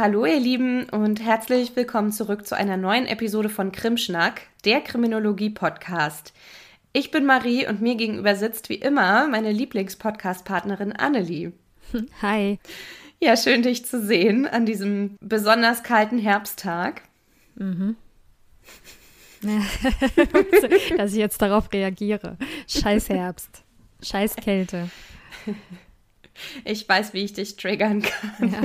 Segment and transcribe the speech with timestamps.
[0.00, 6.32] Hallo ihr Lieben und herzlich willkommen zurück zu einer neuen Episode von Krimschnack, der Kriminologie-Podcast.
[6.94, 11.52] Ich bin Marie und mir gegenüber sitzt wie immer meine Lieblings-Podcast-Partnerin Annelie.
[12.22, 12.58] Hi.
[13.20, 17.02] Ja, schön dich zu sehen an diesem besonders kalten Herbsttag.
[17.56, 17.96] Mhm.
[20.96, 22.38] Dass ich jetzt darauf reagiere.
[22.66, 23.64] Scheiß Herbst.
[24.02, 24.88] Scheiß Kälte.
[26.64, 28.50] Ich weiß, wie ich dich triggern kann.
[28.50, 28.62] Ja.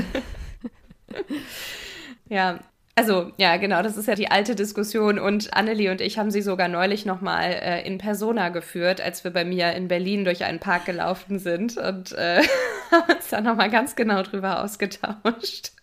[2.30, 2.60] ja.
[2.98, 6.42] Also, ja, genau, das ist ja die alte Diskussion und Annelie und ich haben sie
[6.42, 10.62] sogar neulich nochmal äh, in Persona geführt, als wir bei mir in Berlin durch einen
[10.62, 12.42] Park gelaufen sind und äh,
[12.92, 15.74] haben uns da nochmal ganz genau drüber ausgetauscht.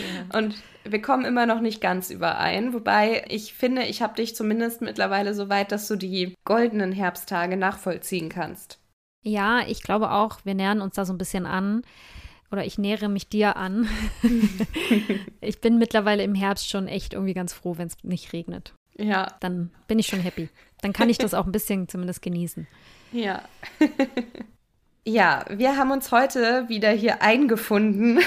[0.00, 0.38] Ja.
[0.38, 4.80] Und wir kommen immer noch nicht ganz überein, wobei ich finde, ich habe dich zumindest
[4.80, 8.80] mittlerweile so weit, dass du die goldenen Herbsttage nachvollziehen kannst.
[9.22, 11.82] Ja, ich glaube auch, wir nähern uns da so ein bisschen an.
[12.52, 13.88] Oder ich nähere mich dir an.
[15.40, 18.74] ich bin mittlerweile im Herbst schon echt irgendwie ganz froh, wenn es nicht regnet.
[18.96, 19.36] Ja.
[19.40, 20.48] Dann bin ich schon happy.
[20.82, 22.66] Dann kann ich das auch ein bisschen zumindest genießen.
[23.12, 23.42] Ja.
[25.06, 28.20] ja, wir haben uns heute wieder hier eingefunden,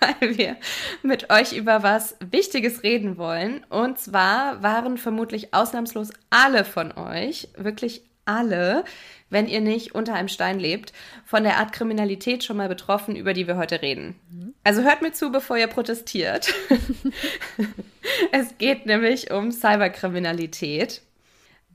[0.00, 0.56] weil wir
[1.02, 3.64] mit euch über was Wichtiges reden wollen.
[3.70, 8.84] Und zwar waren vermutlich ausnahmslos alle von euch, wirklich alle,
[9.28, 10.92] wenn ihr nicht unter einem Stein lebt,
[11.24, 14.18] von der Art Kriminalität schon mal betroffen, über die wir heute reden.
[14.64, 16.52] Also hört mir zu, bevor ihr protestiert.
[18.32, 21.02] es geht nämlich um Cyberkriminalität.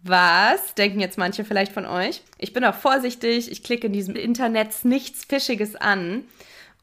[0.03, 2.21] Was denken jetzt manche vielleicht von euch?
[2.37, 6.25] Ich bin auch vorsichtig, ich klicke in diesem Internet nichts Fischiges an.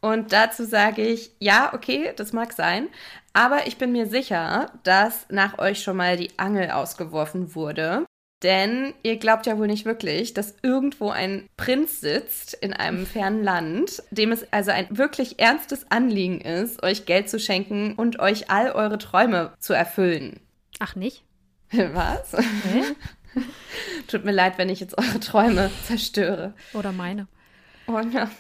[0.01, 2.89] Und dazu sage ich, ja, okay, das mag sein,
[3.33, 8.05] aber ich bin mir sicher, dass nach euch schon mal die Angel ausgeworfen wurde
[8.43, 13.43] denn ihr glaubt ja wohl nicht wirklich, dass irgendwo ein Prinz sitzt in einem fernen
[13.43, 18.51] Land, dem es also ein wirklich ernstes Anliegen ist, euch Geld zu schenken und euch
[18.51, 20.41] all eure Träume zu erfüllen.
[20.79, 21.25] Ach nicht?
[21.73, 22.33] Was?
[22.33, 22.83] Hä?
[24.09, 26.55] Tut mir leid, wenn ich jetzt eure Träume zerstöre.
[26.75, 27.29] Oder meine.
[27.87, 28.31] Oh, ja.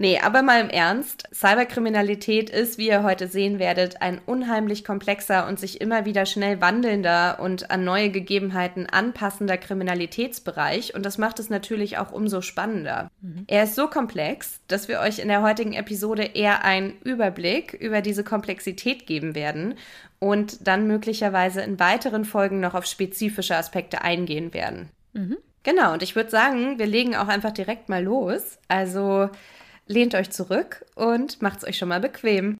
[0.00, 1.28] Nee, aber mal im Ernst.
[1.34, 6.60] Cyberkriminalität ist, wie ihr heute sehen werdet, ein unheimlich komplexer und sich immer wieder schnell
[6.60, 10.94] wandelnder und an neue Gegebenheiten anpassender Kriminalitätsbereich.
[10.94, 13.10] Und das macht es natürlich auch umso spannender.
[13.20, 13.42] Mhm.
[13.48, 18.00] Er ist so komplex, dass wir euch in der heutigen Episode eher einen Überblick über
[18.00, 19.74] diese Komplexität geben werden
[20.20, 24.90] und dann möglicherweise in weiteren Folgen noch auf spezifische Aspekte eingehen werden.
[25.12, 25.38] Mhm.
[25.64, 28.58] Genau, und ich würde sagen, wir legen auch einfach direkt mal los.
[28.68, 29.28] Also
[29.88, 32.58] lehnt euch zurück und macht's euch schon mal bequem.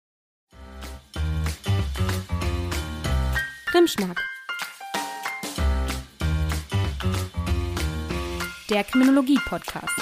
[3.66, 4.18] Krimschnack.
[8.70, 10.00] Der Kriminologie-Podcast.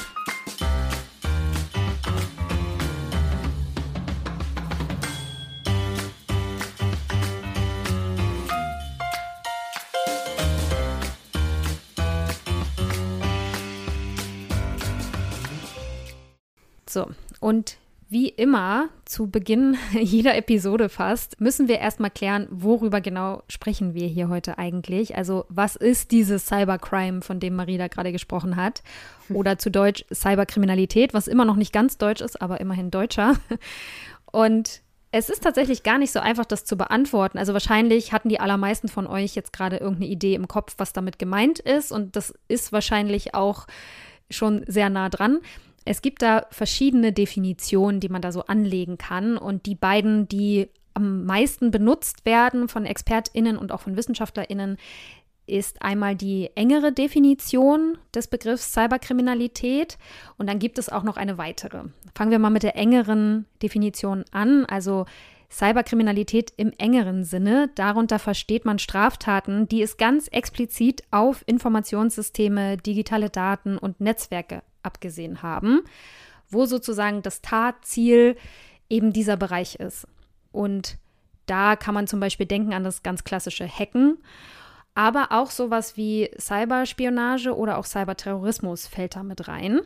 [16.97, 17.09] So,
[17.41, 17.77] und
[18.09, 24.07] wie immer zu Beginn jeder Episode fast, müssen wir erstmal klären, worüber genau sprechen wir
[24.07, 25.15] hier heute eigentlich.
[25.15, 28.83] Also, was ist dieses Cybercrime, von dem Marie da gerade gesprochen hat?
[29.29, 33.35] Oder zu Deutsch Cyberkriminalität, was immer noch nicht ganz deutsch ist, aber immerhin deutscher.
[34.33, 34.81] Und
[35.13, 37.37] es ist tatsächlich gar nicht so einfach, das zu beantworten.
[37.37, 41.19] Also wahrscheinlich hatten die allermeisten von euch jetzt gerade irgendeine Idee im Kopf, was damit
[41.19, 41.93] gemeint ist.
[41.93, 43.67] Und das ist wahrscheinlich auch
[44.31, 45.41] schon sehr nah dran.
[45.87, 49.39] Es gibt da verschiedene Definitionen, die man da so anlegen kann.
[49.39, 54.79] Und die beiden, die am meisten benutzt werden von ExpertInnen und auch von WissenschaftlerInnen,
[55.47, 59.97] ist einmal die engere Definition des Begriffs Cyberkriminalität
[60.39, 61.85] und dann gibt es auch noch eine weitere.
[62.17, 64.65] Fangen wir mal mit der engeren Definition an.
[64.65, 65.07] Also
[65.53, 67.71] Cyberkriminalität im engeren Sinne.
[67.77, 75.43] Darunter versteht man Straftaten, die es ganz explizit auf Informationssysteme, digitale Daten und Netzwerke abgesehen
[75.43, 75.83] haben,
[76.49, 78.37] wo sozusagen das Tatziel
[78.89, 80.07] eben dieser Bereich ist.
[80.53, 80.97] Und
[81.47, 84.19] da kann man zum Beispiel denken an das ganz klassische Hacken,
[84.95, 89.81] aber auch sowas wie Cyberspionage oder auch Cyberterrorismus fällt da mit rein.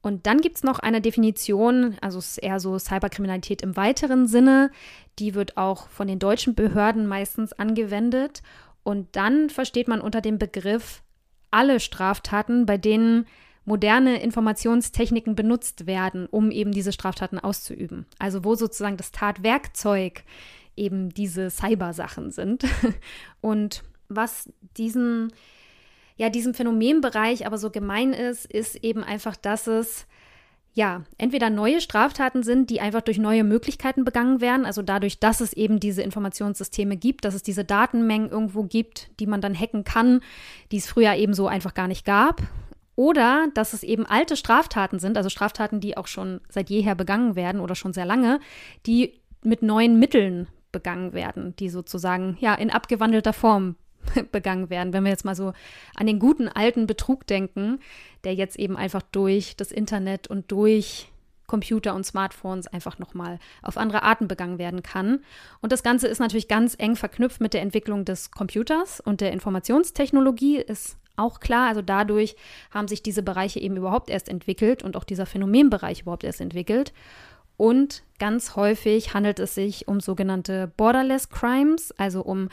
[0.00, 4.26] Und dann gibt es noch eine Definition, also es ist eher so Cyberkriminalität im weiteren
[4.26, 4.70] Sinne,
[5.18, 8.42] die wird auch von den deutschen Behörden meistens angewendet.
[8.82, 11.02] Und dann versteht man unter dem Begriff
[11.50, 13.26] alle Straftaten, bei denen
[13.64, 18.06] moderne Informationstechniken benutzt werden, um eben diese Straftaten auszuüben.
[18.18, 20.24] Also wo sozusagen das Tatwerkzeug
[20.76, 22.64] eben diese Cybersachen sind.
[23.40, 25.32] Und was diesen,
[26.16, 30.06] ja, diesem Phänomenbereich aber so gemein ist, ist eben einfach, dass es
[30.76, 35.40] ja, entweder neue Straftaten sind, die einfach durch neue Möglichkeiten begangen werden, also dadurch, dass
[35.40, 39.84] es eben diese Informationssysteme gibt, dass es diese Datenmengen irgendwo gibt, die man dann hacken
[39.84, 40.20] kann,
[40.72, 42.42] die es früher eben so einfach gar nicht gab.
[42.96, 47.34] Oder dass es eben alte Straftaten sind, also Straftaten, die auch schon seit jeher begangen
[47.34, 48.40] werden oder schon sehr lange,
[48.86, 53.76] die mit neuen Mitteln begangen werden, die sozusagen ja in abgewandelter Form
[54.32, 54.92] begangen werden.
[54.92, 55.52] Wenn wir jetzt mal so
[55.96, 57.80] an den guten alten Betrug denken,
[58.24, 61.10] der jetzt eben einfach durch das Internet und durch
[61.46, 65.20] Computer und Smartphones einfach nochmal auf andere Arten begangen werden kann.
[65.60, 69.32] Und das Ganze ist natürlich ganz eng verknüpft mit der Entwicklung des Computers und der
[69.32, 71.68] Informationstechnologie, ist auch klar.
[71.68, 72.36] Also dadurch
[72.70, 76.92] haben sich diese Bereiche eben überhaupt erst entwickelt und auch dieser Phänomenbereich überhaupt erst entwickelt.
[77.56, 82.48] Und ganz häufig handelt es sich um sogenannte Borderless Crimes, also um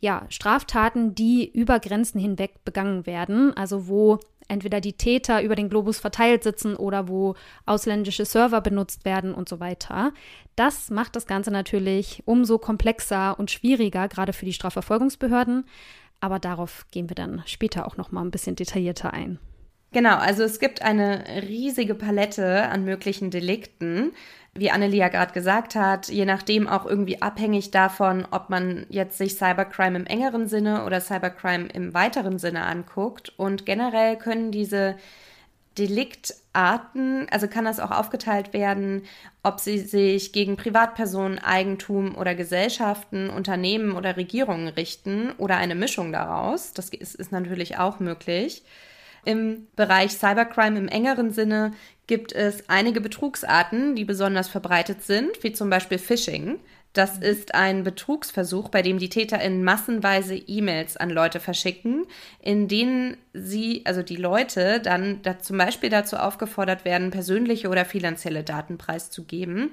[0.00, 5.70] ja, Straftaten, die über Grenzen hinweg begangen werden, also wo entweder die Täter über den
[5.70, 7.34] Globus verteilt sitzen oder wo
[7.64, 10.12] ausländische Server benutzt werden und so weiter.
[10.56, 15.64] Das macht das Ganze natürlich umso komplexer und schwieriger, gerade für die Strafverfolgungsbehörden.
[16.24, 19.38] Aber darauf gehen wir dann später auch noch mal ein bisschen detaillierter ein.
[19.92, 24.12] Genau, also es gibt eine riesige Palette an möglichen Delikten
[24.56, 29.18] wie Annelie ja gerade gesagt hat, je nachdem auch irgendwie abhängig davon, ob man jetzt
[29.18, 33.32] sich Cybercrime im engeren Sinne oder Cybercrime im weiteren Sinne anguckt.
[33.36, 34.96] Und generell können diese
[35.78, 39.02] Deliktarten, also kann das auch aufgeteilt werden,
[39.42, 46.12] ob sie sich gegen Privatpersonen, Eigentum oder Gesellschaften, Unternehmen oder Regierungen richten oder eine Mischung
[46.12, 46.72] daraus.
[46.72, 48.62] Das ist, ist natürlich auch möglich.
[49.24, 51.72] Im Bereich Cybercrime im engeren Sinne
[52.06, 56.60] gibt es einige Betrugsarten, die besonders verbreitet sind, wie zum Beispiel Phishing.
[56.94, 57.22] Das mhm.
[57.22, 62.06] ist ein Betrugsversuch, bei dem die TäterInnen massenweise E-Mails an Leute verschicken,
[62.40, 67.84] in denen sie, also die Leute, dann da zum Beispiel dazu aufgefordert werden, persönliche oder
[67.84, 69.72] finanzielle Daten preiszugeben.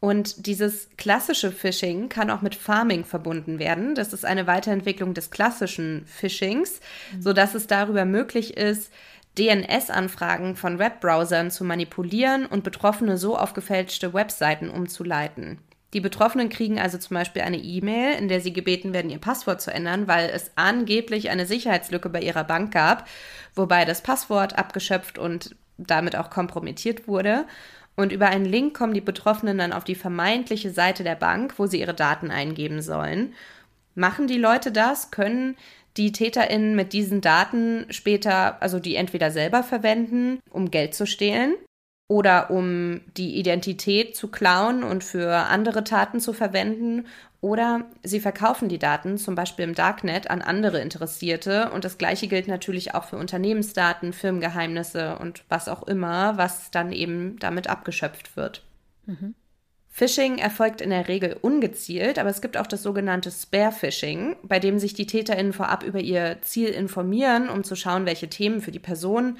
[0.00, 3.94] Und dieses klassische Phishing kann auch mit Farming verbunden werden.
[3.94, 6.80] Das ist eine Weiterentwicklung des klassischen Phishings,
[7.12, 7.22] mhm.
[7.22, 8.92] sodass es darüber möglich ist,
[9.38, 15.58] DNS-Anfragen von Webbrowsern zu manipulieren und Betroffene so auf gefälschte Webseiten umzuleiten.
[15.94, 19.60] Die Betroffenen kriegen also zum Beispiel eine E-Mail, in der sie gebeten werden, ihr Passwort
[19.60, 23.08] zu ändern, weil es angeblich eine Sicherheitslücke bei ihrer Bank gab,
[23.54, 27.46] wobei das Passwort abgeschöpft und damit auch kompromittiert wurde.
[27.94, 31.66] Und über einen Link kommen die Betroffenen dann auf die vermeintliche Seite der Bank, wo
[31.66, 33.32] sie ihre Daten eingeben sollen.
[33.94, 35.56] Machen die Leute das, können
[35.96, 41.54] die TäterInnen mit diesen Daten später, also die entweder selber verwenden, um Geld zu stehlen
[42.08, 47.06] oder um die Identität zu klauen und für andere Taten zu verwenden
[47.40, 52.28] oder sie verkaufen die Daten zum Beispiel im Darknet an andere Interessierte und das gleiche
[52.28, 58.36] gilt natürlich auch für Unternehmensdaten, Firmengeheimnisse und was auch immer, was dann eben damit abgeschöpft
[58.36, 58.62] wird.
[59.06, 59.34] Mhm.
[59.88, 64.78] Phishing erfolgt in der Regel ungezielt, aber es gibt auch das sogenannte Spare-Phishing, bei dem
[64.78, 68.78] sich die TäterInnen vorab über ihr Ziel informieren, um zu schauen, welche Themen für die
[68.78, 69.38] Person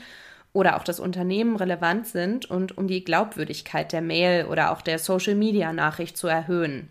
[0.56, 4.98] oder auch das Unternehmen relevant sind und um die Glaubwürdigkeit der Mail oder auch der
[4.98, 6.88] Social-Media-Nachricht zu erhöhen.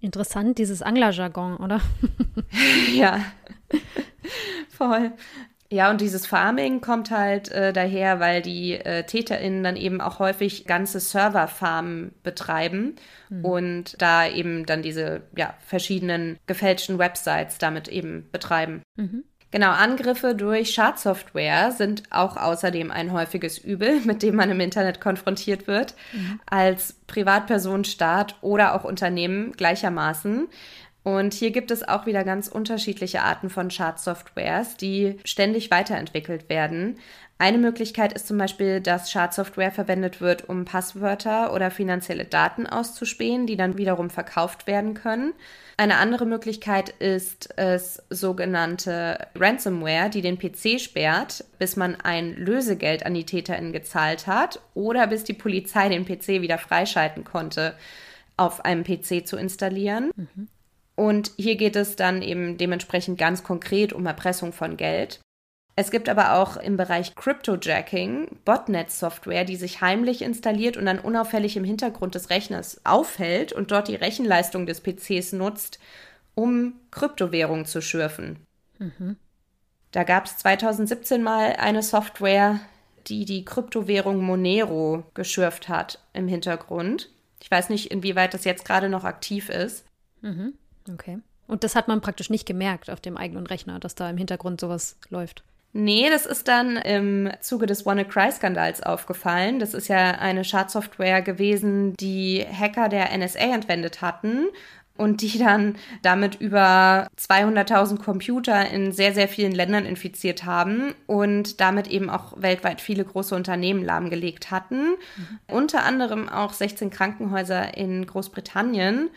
[0.00, 1.82] Interessant, dieses Anglerjargon, oder?
[2.94, 3.20] ja,
[4.70, 5.12] voll.
[5.70, 10.18] Ja, und dieses Farming kommt halt äh, daher, weil die äh, TäterInnen dann eben auch
[10.18, 12.96] häufig ganze Serverfarmen betreiben
[13.28, 13.44] mhm.
[13.44, 18.82] und da eben dann diese ja, verschiedenen gefälschten Websites damit eben betreiben.
[18.96, 19.24] Mhm.
[19.54, 25.00] Genau, Angriffe durch Schadsoftware sind auch außerdem ein häufiges Übel, mit dem man im Internet
[25.00, 26.40] konfrontiert wird, mhm.
[26.44, 30.48] als Privatperson, Staat oder auch Unternehmen gleichermaßen.
[31.04, 36.98] Und hier gibt es auch wieder ganz unterschiedliche Arten von Schadsoftwares, die ständig weiterentwickelt werden.
[37.36, 43.46] Eine Möglichkeit ist zum Beispiel, dass Schadsoftware verwendet wird, um Passwörter oder finanzielle Daten auszuspähen,
[43.46, 45.32] die dann wiederum verkauft werden können.
[45.76, 53.04] Eine andere Möglichkeit ist es sogenannte Ransomware, die den PC sperrt, bis man ein Lösegeld
[53.04, 57.74] an die TäterInnen gezahlt hat oder bis die Polizei den PC wieder freischalten konnte,
[58.36, 60.12] auf einem PC zu installieren.
[60.14, 60.48] Mhm.
[60.96, 65.18] Und hier geht es dann eben dementsprechend ganz konkret um Erpressung von Geld.
[65.76, 71.56] Es gibt aber auch im Bereich Cryptojacking Botnet-Software, die sich heimlich installiert und dann unauffällig
[71.56, 75.80] im Hintergrund des Rechners aufhält und dort die Rechenleistung des PCs nutzt,
[76.36, 78.38] um Kryptowährungen zu schürfen.
[78.78, 79.16] Mhm.
[79.90, 82.60] Da gab es 2017 mal eine Software,
[83.08, 87.10] die die Kryptowährung Monero geschürft hat im Hintergrund.
[87.40, 89.84] Ich weiß nicht, inwieweit das jetzt gerade noch aktiv ist.
[90.20, 90.54] Mhm.
[90.92, 91.18] Okay.
[91.46, 94.60] Und das hat man praktisch nicht gemerkt auf dem eigenen Rechner, dass da im Hintergrund
[94.60, 95.44] sowas läuft.
[95.76, 99.58] Nee, das ist dann im Zuge des WannaCry-Skandals aufgefallen.
[99.58, 104.46] Das ist ja eine Schadsoftware gewesen, die Hacker der NSA entwendet hatten
[104.96, 111.60] und die dann damit über 200.000 Computer in sehr, sehr vielen Ländern infiziert haben und
[111.60, 114.90] damit eben auch weltweit viele große Unternehmen lahmgelegt hatten.
[115.16, 115.40] Mhm.
[115.48, 119.10] Unter anderem auch 16 Krankenhäuser in Großbritannien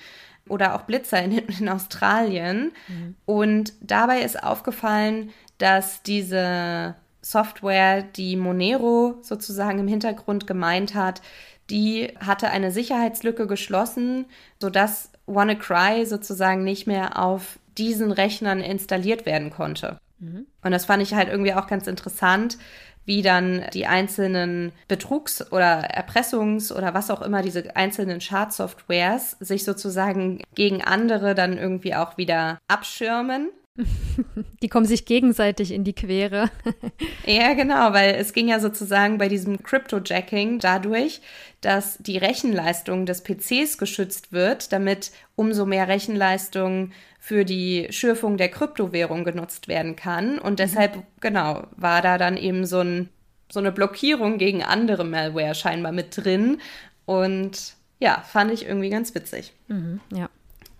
[0.49, 2.71] oder auch Blitzer in, in Australien.
[2.87, 3.15] Mhm.
[3.25, 11.21] Und dabei ist aufgefallen, dass diese Software, die Monero sozusagen im Hintergrund gemeint hat,
[11.69, 14.25] die hatte eine Sicherheitslücke geschlossen,
[14.61, 19.99] sodass WannaCry sozusagen nicht mehr auf diesen Rechnern installiert werden konnte.
[20.19, 20.47] Mhm.
[20.63, 22.57] Und das fand ich halt irgendwie auch ganz interessant,
[23.05, 29.63] wie dann die einzelnen Betrugs- oder Erpressungs- oder was auch immer, diese einzelnen Schadsoftwares sich
[29.63, 33.49] sozusagen gegen andere dann irgendwie auch wieder abschirmen.
[34.61, 36.49] Die kommen sich gegenseitig in die Quere.
[37.25, 41.21] ja, genau, weil es ging ja sozusagen bei diesem Cryptojacking dadurch,
[41.61, 48.49] dass die Rechenleistung des PCs geschützt wird, damit umso mehr Rechenleistung für die Schürfung der
[48.49, 50.39] Kryptowährung genutzt werden kann.
[50.39, 50.57] Und mhm.
[50.57, 51.03] deshalb, mhm.
[51.19, 53.09] genau, war da dann eben so, ein,
[53.49, 56.59] so eine Blockierung gegen andere Malware scheinbar mit drin.
[57.05, 59.53] Und ja, fand ich irgendwie ganz witzig.
[59.67, 60.29] Mhm, ja.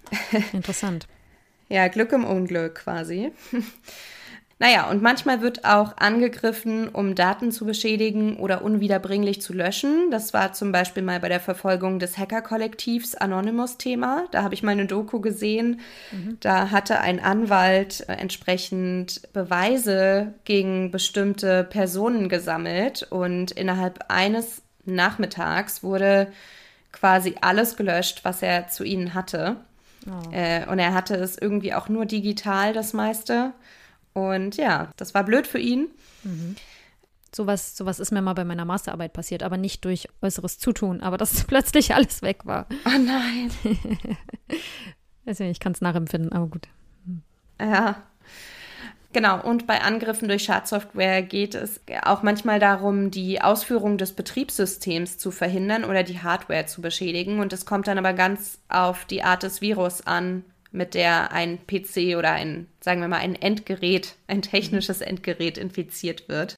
[0.54, 1.08] Interessant.
[1.70, 3.32] Ja, Glück im Unglück quasi.
[4.60, 10.10] Naja, und manchmal wird auch angegriffen, um Daten zu beschädigen oder unwiederbringlich zu löschen.
[10.10, 14.26] Das war zum Beispiel mal bei der Verfolgung des Hacker-Kollektivs Anonymous-Thema.
[14.32, 15.80] Da habe ich mal eine Doku gesehen.
[16.12, 16.38] Mhm.
[16.40, 26.32] Da hatte ein Anwalt entsprechend Beweise gegen bestimmte Personen gesammelt und innerhalb eines Nachmittags wurde
[26.92, 29.58] quasi alles gelöscht, was er zu ihnen hatte.
[30.08, 30.32] Oh.
[30.32, 33.54] Äh, und er hatte es irgendwie auch nur digital, das meiste.
[34.14, 35.90] Und ja, das war blöd für ihn.
[36.24, 36.56] Mhm.
[37.36, 41.18] Sowas, sowas ist mir mal bei meiner Masterarbeit passiert, aber nicht durch äußeres Zutun, aber
[41.18, 42.68] dass plötzlich alles weg war.
[42.86, 43.52] Oh nein.
[45.26, 46.68] also ich kann es nachempfinden, aber gut.
[47.60, 48.04] Ja.
[49.14, 55.18] Genau, und bei Angriffen durch Schadsoftware geht es auch manchmal darum, die Ausführung des Betriebssystems
[55.18, 57.40] zu verhindern oder die Hardware zu beschädigen.
[57.40, 61.60] Und es kommt dann aber ganz auf die Art des Virus an, mit der ein
[61.66, 66.56] PC oder ein, sagen wir mal, ein Endgerät, ein technisches Endgerät infiziert wird.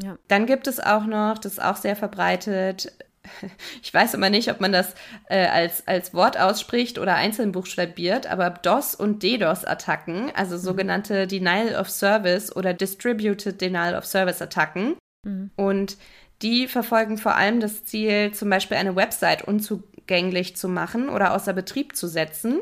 [0.00, 0.16] Ja.
[0.28, 2.92] Dann gibt es auch noch, das ist auch sehr verbreitet,
[3.82, 4.94] ich weiß immer nicht, ob man das
[5.28, 10.60] äh, als, als Wort ausspricht oder einzeln buchstabiert, aber DOS- und DDoS-Attacken, also mhm.
[10.60, 14.96] sogenannte Denial of Service oder Distributed Denial of Service-Attacken.
[15.24, 15.50] Mhm.
[15.56, 15.96] Und
[16.42, 21.52] die verfolgen vor allem das Ziel, zum Beispiel eine Website unzugänglich zu machen oder außer
[21.52, 22.60] Betrieb zu setzen.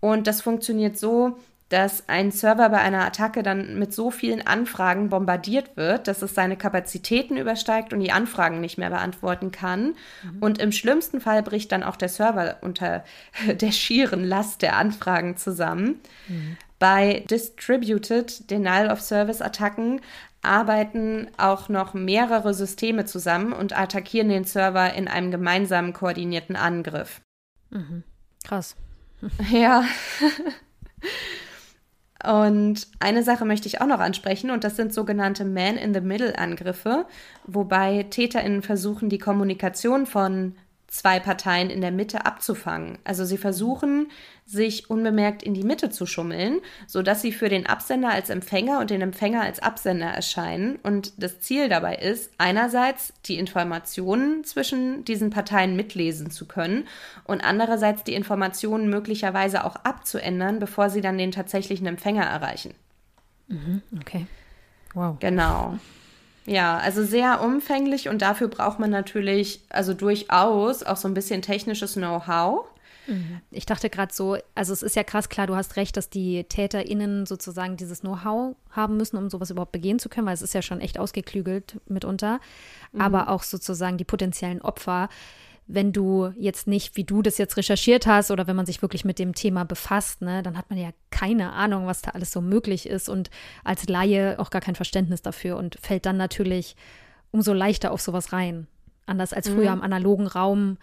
[0.00, 1.38] Und das funktioniert so,
[1.72, 6.34] dass ein Server bei einer Attacke dann mit so vielen Anfragen bombardiert wird, dass es
[6.34, 9.94] seine Kapazitäten übersteigt und die Anfragen nicht mehr beantworten kann.
[10.22, 10.38] Mhm.
[10.42, 13.04] Und im schlimmsten Fall bricht dann auch der Server unter
[13.46, 16.00] der schieren Last der Anfragen zusammen.
[16.28, 16.58] Mhm.
[16.78, 20.02] Bei Distributed Denial of Service Attacken
[20.42, 27.22] arbeiten auch noch mehrere Systeme zusammen und attackieren den Server in einem gemeinsamen koordinierten Angriff.
[27.70, 28.02] Mhm.
[28.44, 28.76] Krass.
[29.50, 29.84] Ja.
[32.22, 37.06] Und eine Sache möchte ich auch noch ansprechen, und das sind sogenannte Man-in-the-Middle-Angriffe,
[37.44, 40.54] wobei TäterInnen versuchen, die Kommunikation von
[40.86, 42.98] zwei Parteien in der Mitte abzufangen.
[43.02, 44.08] Also sie versuchen,
[44.44, 48.90] sich unbemerkt in die Mitte zu schummeln, sodass sie für den Absender als Empfänger und
[48.90, 50.76] den Empfänger als Absender erscheinen.
[50.82, 56.86] Und das Ziel dabei ist, einerseits die Informationen zwischen diesen Parteien mitlesen zu können
[57.24, 62.74] und andererseits die Informationen möglicherweise auch abzuändern, bevor sie dann den tatsächlichen Empfänger erreichen.
[63.48, 64.26] Mhm, okay.
[64.94, 65.16] Wow.
[65.20, 65.78] Genau.
[66.44, 71.40] Ja, also sehr umfänglich und dafür braucht man natürlich, also durchaus auch so ein bisschen
[71.40, 72.66] technisches Know-how.
[73.06, 73.40] Mhm.
[73.50, 76.44] Ich dachte gerade so, also es ist ja krass klar, du hast recht, dass die
[76.44, 80.54] TäterInnen sozusagen dieses Know-how haben müssen, um sowas überhaupt begehen zu können, weil es ist
[80.54, 82.40] ja schon echt ausgeklügelt mitunter.
[82.92, 83.00] Mhm.
[83.00, 85.08] Aber auch sozusagen die potenziellen Opfer
[85.66, 89.04] wenn du jetzt nicht, wie du das jetzt recherchiert hast oder wenn man sich wirklich
[89.04, 92.40] mit dem Thema befasst, ne, dann hat man ja keine Ahnung, was da alles so
[92.40, 93.30] möglich ist und
[93.64, 96.76] als Laie auch gar kein Verständnis dafür und fällt dann natürlich
[97.30, 98.66] umso leichter auf sowas rein.
[99.06, 99.78] Anders als früher mhm.
[99.78, 100.78] im analogen Raum,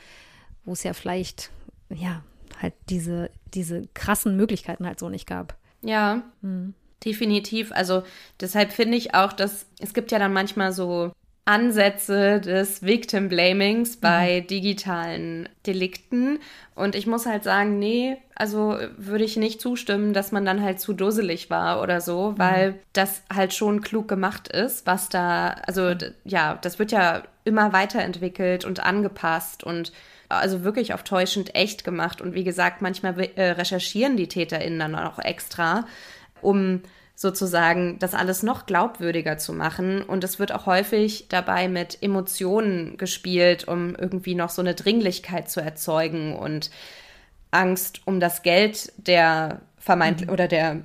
[0.65, 1.51] wo es ja vielleicht,
[1.89, 2.24] ja,
[2.62, 5.58] halt diese, diese krassen Möglichkeiten halt so nicht gab.
[5.81, 6.74] Ja, mhm.
[7.03, 7.72] definitiv.
[7.72, 8.03] Also
[8.39, 11.12] deshalb finde ich auch, dass es gibt ja dann manchmal so
[11.50, 14.48] Ansätze des Victim Blamings bei mhm.
[14.48, 16.38] digitalen Delikten.
[16.75, 20.79] Und ich muss halt sagen, nee, also würde ich nicht zustimmen, dass man dann halt
[20.79, 22.38] zu dusselig war oder so, mhm.
[22.38, 27.74] weil das halt schon klug gemacht ist, was da, also ja, das wird ja immer
[27.74, 29.91] weiterentwickelt und angepasst und
[30.29, 32.21] also wirklich auf täuschend echt gemacht.
[32.21, 35.86] Und wie gesagt, manchmal äh, recherchieren die TäterInnen dann auch extra,
[36.41, 36.81] um
[37.15, 40.01] sozusagen das alles noch glaubwürdiger zu machen.
[40.01, 45.50] Und es wird auch häufig dabei mit Emotionen gespielt, um irgendwie noch so eine Dringlichkeit
[45.50, 46.69] zu erzeugen und
[47.51, 50.29] Angst um das Geld der vermeint mhm.
[50.29, 50.81] oder der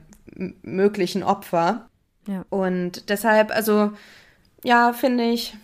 [0.63, 1.89] möglichen Opfer.
[2.27, 2.45] Ja.
[2.51, 3.93] Und deshalb, also
[4.65, 5.55] ja, finde ich,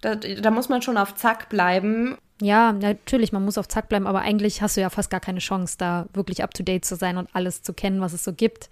[0.00, 2.16] da, da muss man schon auf Zack bleiben.
[2.42, 5.38] Ja, natürlich, man muss auf Zack bleiben, aber eigentlich hast du ja fast gar keine
[5.38, 8.32] Chance, da wirklich up to date zu sein und alles zu kennen, was es so
[8.34, 8.68] gibt.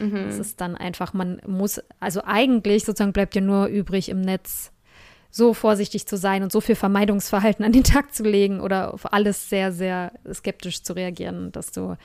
[0.00, 0.16] Mhm.
[0.16, 4.72] Es ist dann einfach, man muss, also eigentlich sozusagen bleibt dir nur übrig im Netz
[5.30, 9.12] so vorsichtig zu sein und so viel Vermeidungsverhalten an den Tag zu legen oder auf
[9.12, 11.96] alles sehr, sehr skeptisch zu reagieren, dass du,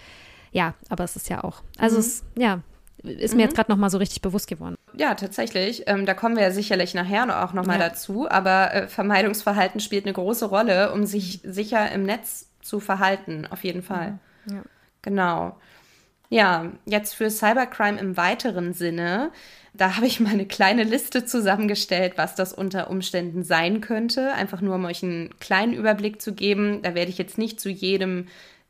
[0.52, 2.02] ja, aber es ist ja auch, also mhm.
[2.02, 2.62] es, ja,
[3.04, 3.40] ist mir mhm.
[3.42, 4.76] jetzt gerade noch mal so richtig bewusst geworden.
[4.96, 5.84] Ja, tatsächlich.
[5.88, 7.90] Ähm, da kommen wir ja sicherlich nachher auch noch mal ja.
[7.90, 8.30] dazu.
[8.30, 13.64] Aber äh, Vermeidungsverhalten spielt eine große Rolle, um sich sicher im Netz zu verhalten, auf
[13.64, 14.20] jeden Fall.
[14.46, 14.64] Ja.
[15.02, 15.58] Genau.
[16.30, 19.32] Ja, jetzt für Cybercrime im weiteren Sinne.
[19.74, 24.34] Da habe ich mal eine kleine Liste zusammengestellt, was das unter Umständen sein könnte.
[24.34, 26.82] Einfach nur, um euch einen kleinen Überblick zu geben.
[26.82, 28.28] Da werde ich jetzt nicht zu jedem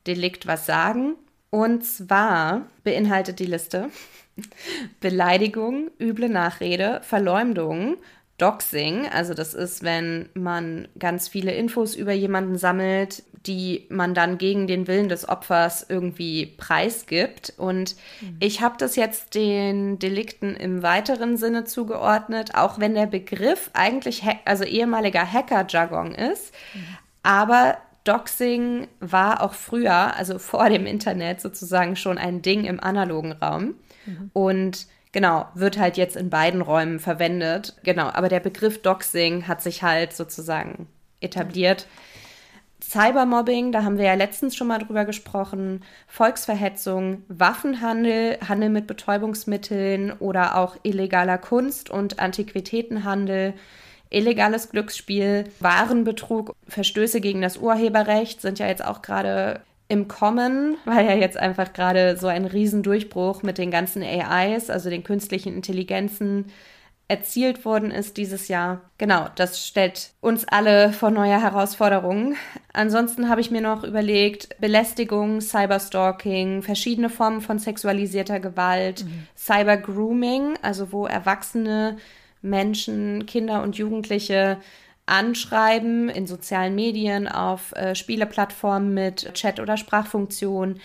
[0.07, 1.15] Delikt was sagen.
[1.49, 3.89] Und zwar beinhaltet die Liste
[4.99, 7.97] Beleidigung, üble Nachrede, Verleumdung,
[8.37, 14.37] Doxing, also das ist, wenn man ganz viele Infos über jemanden sammelt, die man dann
[14.37, 17.53] gegen den Willen des Opfers irgendwie preisgibt.
[17.57, 18.37] Und mhm.
[18.39, 24.23] ich habe das jetzt den Delikten im weiteren Sinne zugeordnet, auch wenn der Begriff eigentlich
[24.45, 26.53] also ehemaliger Hacker-Jargon ist.
[26.73, 26.97] Mhm.
[27.23, 33.33] Aber Doxing war auch früher, also vor dem Internet sozusagen schon ein Ding im analogen
[33.33, 33.75] Raum.
[34.05, 34.31] Mhm.
[34.33, 37.75] Und genau, wird halt jetzt in beiden Räumen verwendet.
[37.83, 40.87] Genau, aber der Begriff Doxing hat sich halt sozusagen
[41.21, 41.87] etabliert.
[42.81, 50.13] Cybermobbing, da haben wir ja letztens schon mal drüber gesprochen, Volksverhetzung, Waffenhandel, Handel mit Betäubungsmitteln
[50.13, 53.53] oder auch illegaler Kunst und Antiquitätenhandel,
[54.09, 61.05] illegales Glücksspiel, Warenbetrug, Verstöße gegen das Urheberrecht sind ja jetzt auch gerade im Kommen, weil
[61.05, 66.45] ja jetzt einfach gerade so ein Riesendurchbruch mit den ganzen AIs, also den künstlichen Intelligenzen,
[67.07, 68.81] erzielt worden ist dieses Jahr.
[68.99, 72.35] Genau, das stellt uns alle vor neue Herausforderungen.
[72.71, 79.27] Ansonsten habe ich mir noch überlegt, Belästigung, Cyberstalking, verschiedene Formen von sexualisierter Gewalt, mhm.
[79.35, 81.97] Cybergrooming, also wo Erwachsene
[82.41, 84.57] Menschen, Kinder und Jugendliche
[85.05, 90.79] anschreiben in sozialen Medien, auf äh, Spieleplattformen mit Chat- oder Sprachfunktion,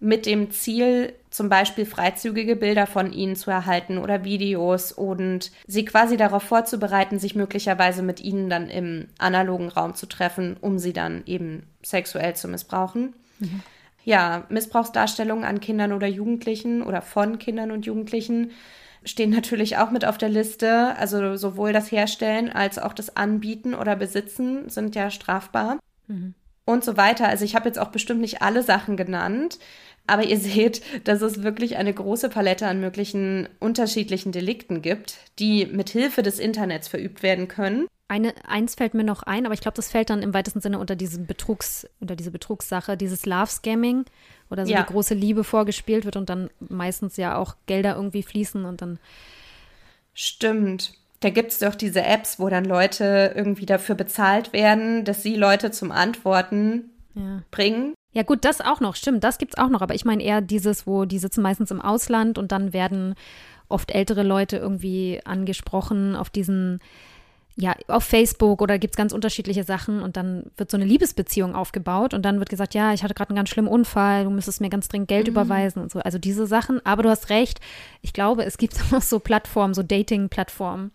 [0.00, 5.84] mit dem Ziel, zum Beispiel freizügige Bilder von ihnen zu erhalten oder Videos und sie
[5.84, 10.92] quasi darauf vorzubereiten, sich möglicherweise mit ihnen dann im analogen Raum zu treffen, um sie
[10.92, 13.14] dann eben sexuell zu missbrauchen.
[13.40, 13.62] Mhm.
[14.04, 18.52] Ja, Missbrauchsdarstellungen an Kindern oder Jugendlichen oder von Kindern und Jugendlichen
[19.04, 20.96] stehen natürlich auch mit auf der Liste.
[20.96, 25.78] Also sowohl das Herstellen als auch das Anbieten oder Besitzen sind ja strafbar.
[26.06, 26.34] Mhm.
[26.64, 27.28] Und so weiter.
[27.28, 29.58] Also ich habe jetzt auch bestimmt nicht alle Sachen genannt.
[30.08, 35.66] Aber ihr seht, dass es wirklich eine große Palette an möglichen unterschiedlichen Delikten gibt, die
[35.66, 37.86] mit Hilfe des Internets verübt werden können.
[38.10, 40.78] Eine, eins fällt mir noch ein, aber ich glaube, das fällt dann im weitesten Sinne
[40.78, 44.06] unter diesen Betrugs, unter diese Betrugssache, dieses Love-Scamming,
[44.50, 44.82] oder so ja.
[44.82, 48.98] die große Liebe vorgespielt wird und dann meistens ja auch Gelder irgendwie fließen und dann.
[50.14, 50.94] Stimmt.
[51.20, 55.34] Da gibt es doch diese Apps, wo dann Leute irgendwie dafür bezahlt werden, dass sie
[55.34, 57.42] Leute zum Antworten ja.
[57.50, 57.94] bringen.
[58.12, 59.82] Ja, gut, das auch noch, stimmt, das gibt es auch noch.
[59.82, 63.14] Aber ich meine eher dieses, wo die sitzen meistens im Ausland und dann werden
[63.68, 66.80] oft ältere Leute irgendwie angesprochen auf diesen
[67.60, 71.56] ja, auf Facebook oder gibt es ganz unterschiedliche Sachen und dann wird so eine Liebesbeziehung
[71.56, 74.60] aufgebaut und dann wird gesagt, ja, ich hatte gerade einen ganz schlimmen Unfall, du müsstest
[74.60, 75.32] mir ganz dringend Geld mhm.
[75.32, 75.98] überweisen und so.
[75.98, 76.80] Also diese Sachen.
[76.86, 77.60] Aber du hast recht,
[78.00, 80.92] ich glaube, es gibt auch so Plattformen, so Dating-Plattformen,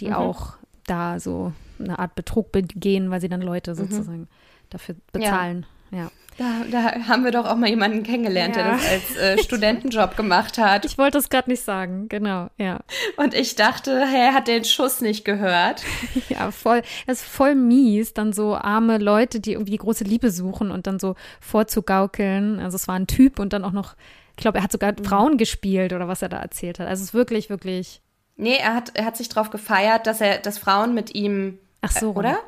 [0.00, 0.14] die mhm.
[0.14, 0.54] auch
[0.86, 3.76] da so eine Art Betrug begehen, weil sie dann Leute mhm.
[3.76, 4.28] sozusagen mhm.
[4.70, 5.66] dafür bezahlen.
[5.92, 5.98] Ja.
[5.98, 6.10] ja.
[6.38, 8.62] Da, da, haben wir doch auch mal jemanden kennengelernt, ja.
[8.62, 10.84] der das als äh, Studentenjob gemacht hat.
[10.84, 12.80] Ich wollte es gerade nicht sagen, genau, ja.
[13.16, 15.82] Und ich dachte, er hat den Schuss nicht gehört.
[16.28, 20.30] Ja, voll, das ist voll mies, dann so arme Leute, die irgendwie die große Liebe
[20.30, 22.58] suchen und dann so vorzugaukeln.
[22.58, 23.96] Also es war ein Typ und dann auch noch,
[24.36, 25.04] ich glaube, er hat sogar mhm.
[25.04, 26.86] Frauen gespielt oder was er da erzählt hat.
[26.86, 28.00] Also es ist wirklich, wirklich.
[28.36, 31.90] Nee, er hat, er hat sich darauf gefeiert, dass er, dass Frauen mit ihm Ach
[31.90, 32.38] so, äh, oder?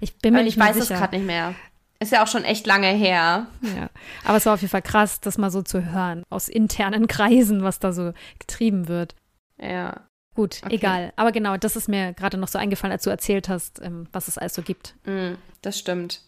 [0.00, 0.94] Ich bin mir Weil nicht ich weiß sicher.
[0.94, 1.54] es gerade nicht mehr.
[2.02, 3.46] Ist ja auch schon echt lange her.
[3.62, 3.88] Ja.
[4.24, 7.62] Aber es war auf jeden Fall krass, das mal so zu hören, aus internen Kreisen,
[7.62, 9.14] was da so getrieben wird.
[9.60, 10.00] Ja.
[10.34, 10.74] Gut, Okay.
[10.76, 11.12] egal.
[11.16, 14.28] Aber genau, das ist mir gerade noch so eingefallen, als du erzählt hast, ähm, was
[14.28, 14.94] es alles so gibt.
[15.04, 16.22] Mm, das stimmt.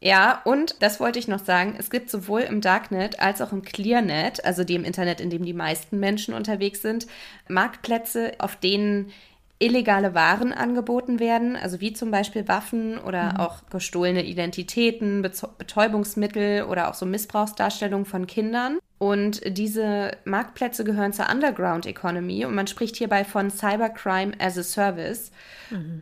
[0.00, 3.62] Ja, und das wollte ich noch sagen, es gibt sowohl im Darknet als auch im
[3.62, 7.06] Clearnet, also dem Internet, in dem die meisten Menschen unterwegs sind,
[7.48, 9.10] Marktplätze, auf denen
[9.58, 16.90] illegale Waren angeboten werden, also wie zum Beispiel Waffen oder auch gestohlene Identitäten, Betäubungsmittel oder
[16.90, 18.78] auch so Missbrauchsdarstellungen von Kindern.
[18.98, 24.62] Und diese Marktplätze gehören zur Underground Economy und man spricht hierbei von Cybercrime as a
[24.62, 25.30] Service.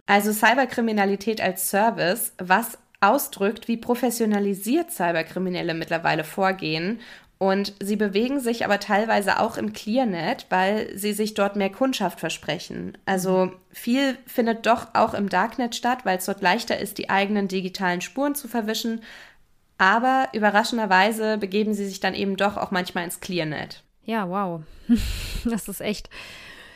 [0.06, 7.00] Also Cyberkriminalität als Service, was ausdrückt, wie professionalisiert Cyberkriminelle mittlerweile vorgehen.
[7.44, 12.18] Und sie bewegen sich aber teilweise auch im Clearnet, weil sie sich dort mehr Kundschaft
[12.18, 12.96] versprechen.
[13.04, 17.46] Also viel findet doch auch im Darknet statt, weil es dort leichter ist, die eigenen
[17.46, 19.02] digitalen Spuren zu verwischen.
[19.76, 23.82] Aber überraschenderweise begeben sie sich dann eben doch auch manchmal ins Clearnet.
[24.04, 24.62] Ja, wow.
[25.44, 26.08] Das ist echt,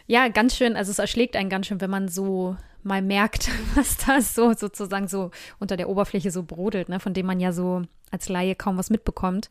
[0.07, 3.97] ja, ganz schön, also es erschlägt einen ganz schön, wenn man so mal merkt, was
[3.97, 7.81] da so sozusagen so unter der Oberfläche so brodelt, ne, von dem man ja so
[8.11, 9.49] als Laie kaum was mitbekommt.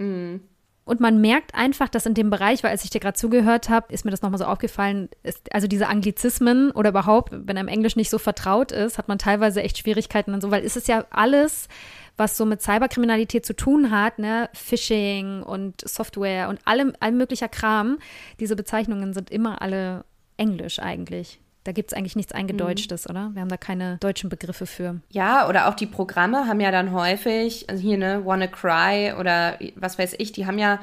[0.88, 3.92] Und man merkt einfach, dass in dem Bereich, weil als ich dir gerade zugehört habe,
[3.92, 7.98] ist mir das nochmal so aufgefallen, ist, also diese Anglizismen oder überhaupt, wenn einem Englisch
[7.98, 11.06] nicht so vertraut ist, hat man teilweise echt Schwierigkeiten und so, weil es ist ja
[11.10, 11.68] alles,
[12.16, 17.50] was so mit Cyberkriminalität zu tun hat, ne, Phishing und Software und allem, allem möglicher
[17.50, 17.98] Kram,
[18.40, 20.06] diese Bezeichnungen sind immer alle
[20.38, 21.42] Englisch eigentlich.
[21.68, 23.32] Da gibt es eigentlich nichts Eingedeutschtes, oder?
[23.34, 25.02] Wir haben da keine deutschen Begriffe für.
[25.10, 30.00] Ja, oder auch die Programme haben ja dann häufig, also hier ne, WannaCry oder was
[30.00, 30.80] weiß ich, die haben ja,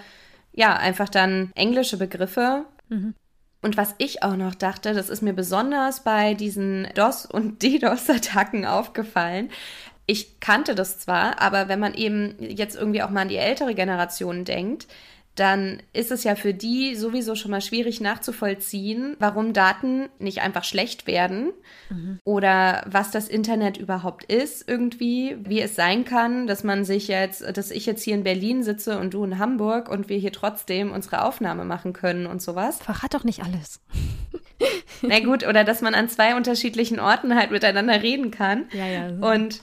[0.53, 2.67] ja, einfach dann englische Begriffe.
[3.63, 8.67] Und was ich auch noch dachte, das ist mir besonders bei diesen DOS- und DDoS-Attacken
[8.67, 9.49] aufgefallen.
[10.05, 13.75] Ich kannte das zwar, aber wenn man eben jetzt irgendwie auch mal an die ältere
[13.75, 14.87] Generation denkt,
[15.35, 20.65] dann ist es ja für die sowieso schon mal schwierig nachzuvollziehen, warum Daten nicht einfach
[20.65, 21.53] schlecht werden
[22.25, 27.43] oder was das Internet überhaupt ist irgendwie, wie es sein kann, dass man sich jetzt,
[27.57, 30.93] dass ich jetzt hier in Berlin sitze und du in Hamburg und wir hier trotzdem
[30.93, 32.79] unsere Aufnahme machen können und sowas.
[32.79, 33.81] Verrat doch nicht alles.
[35.03, 38.67] Na gut, oder dass man an zwei unterschiedlichen Orten halt miteinander reden kann.
[38.73, 39.09] Ja, ja.
[39.09, 39.61] Und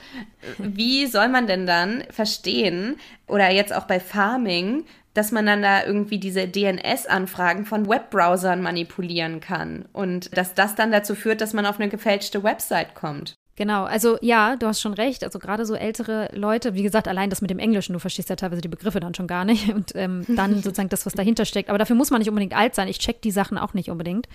[0.57, 5.83] wie soll man denn dann verstehen, oder jetzt auch bei Farming, dass man dann da
[5.85, 11.65] irgendwie diese DNS-Anfragen von Webbrowsern manipulieren kann und dass das dann dazu führt, dass man
[11.65, 13.35] auf eine gefälschte Website kommt.
[13.57, 15.23] Genau, also ja, du hast schon recht.
[15.23, 18.35] Also gerade so ältere Leute, wie gesagt, allein das mit dem Englischen, du verstehst ja
[18.35, 21.69] teilweise die Begriffe dann schon gar nicht und ähm, dann sozusagen das, was dahinter steckt.
[21.69, 22.87] Aber dafür muss man nicht unbedingt alt sein.
[22.87, 24.27] Ich check die Sachen auch nicht unbedingt.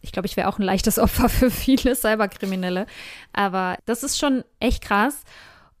[0.00, 2.86] Ich glaube, ich wäre auch ein leichtes Opfer für viele Cyberkriminelle.
[3.32, 5.24] Aber das ist schon echt krass.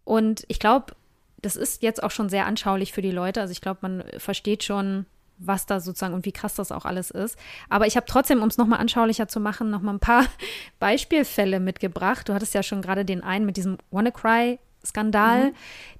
[0.04, 0.94] Und ich glaube,
[1.42, 3.40] das ist jetzt auch schon sehr anschaulich für die Leute.
[3.40, 5.06] Also ich glaube, man versteht schon,
[5.38, 7.38] was da sozusagen und wie krass das auch alles ist.
[7.68, 10.24] Aber ich habe trotzdem, um es nochmal anschaulicher zu machen, nochmal ein paar
[10.78, 12.28] Beispielfälle mitgebracht.
[12.28, 14.58] Du hattest ja schon gerade den einen mit diesem WannaCry.
[14.84, 15.52] Skandal,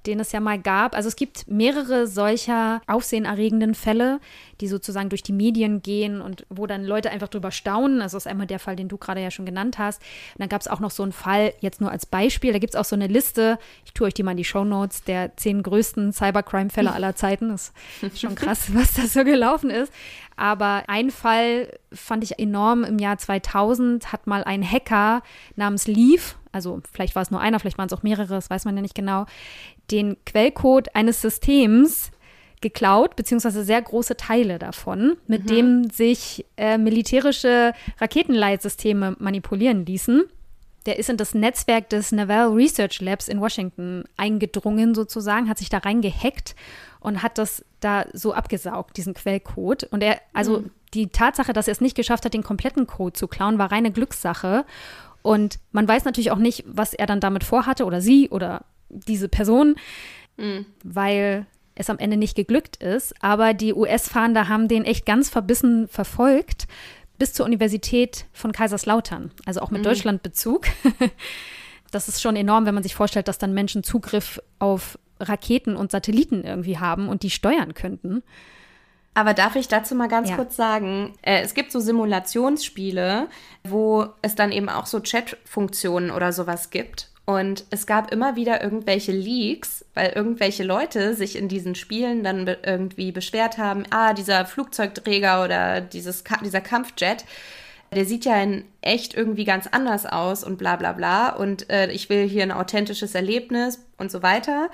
[0.07, 0.95] den es ja mal gab.
[0.95, 4.21] Also es gibt mehrere solcher aufsehenerregenden Fälle,
[4.61, 8.01] die sozusagen durch die Medien gehen und wo dann Leute einfach drüber staunen.
[8.01, 10.01] Also das ist einmal der Fall, den du gerade ja schon genannt hast.
[10.35, 12.75] Und dann gab es auch noch so einen Fall, jetzt nur als Beispiel, da gibt
[12.75, 15.37] es auch so eine Liste, ich tue euch die mal in die Show Notes, der
[15.37, 17.51] zehn größten Cybercrime-Fälle aller Zeiten.
[17.51, 19.93] Das ist schon krass, was da so gelaufen ist.
[20.37, 22.85] Aber ein Fall fand ich enorm.
[22.85, 25.23] Im Jahr 2000 hat mal ein Hacker
[25.57, 28.64] namens Leaf, also vielleicht war es nur einer, vielleicht waren es auch mehrere, das weiß
[28.64, 29.27] man ja nicht genau,
[29.92, 32.11] den Quellcode eines Systems
[32.61, 40.25] geklaut, beziehungsweise sehr große Teile davon, mit dem sich äh, militärische Raketenleitsysteme manipulieren ließen.
[40.85, 45.68] Der ist in das Netzwerk des Naval Research Labs in Washington eingedrungen, sozusagen, hat sich
[45.68, 46.57] da reingehackt
[46.99, 49.85] und hat das da so abgesaugt, diesen Quellcode.
[49.85, 53.29] Und er, also die Tatsache, dass er es nicht geschafft hat, den kompletten Code zu
[53.29, 54.64] klauen, war reine Glückssache.
[55.29, 59.29] Und man weiß natürlich auch nicht, was er dann damit vorhatte oder sie oder diese
[59.29, 59.77] Person,
[60.83, 63.14] weil es am Ende nicht geglückt ist.
[63.23, 66.67] Aber die US-Fahnder haben den echt ganz verbissen verfolgt
[67.19, 70.67] bis zur Universität von Kaiserslautern, also auch mit Deutschlandbezug.
[71.91, 75.91] Das ist schon enorm, wenn man sich vorstellt, dass dann Menschen Zugriff auf Raketen und
[75.91, 78.23] Satelliten irgendwie haben und die steuern könnten.
[79.18, 80.37] Aber darf ich dazu mal ganz Ja.
[80.37, 83.26] kurz sagen, äh, es gibt so Simulationsspiele,
[83.64, 87.09] wo es dann eben auch so Chat-Funktionen oder sowas gibt.
[87.24, 92.46] Und es gab immer wieder irgendwelche Leaks, weil irgendwelche Leute sich in diesen Spielen dann
[92.62, 97.24] irgendwie beschwert haben, ah, dieser Flugzeugträger oder dieses Ka dieser Kampfjet,
[97.92, 101.90] der sieht ja in echt irgendwie ganz anders aus und bla bla bla und äh,
[101.90, 104.70] ich will hier ein authentisches Erlebnis und so weiter.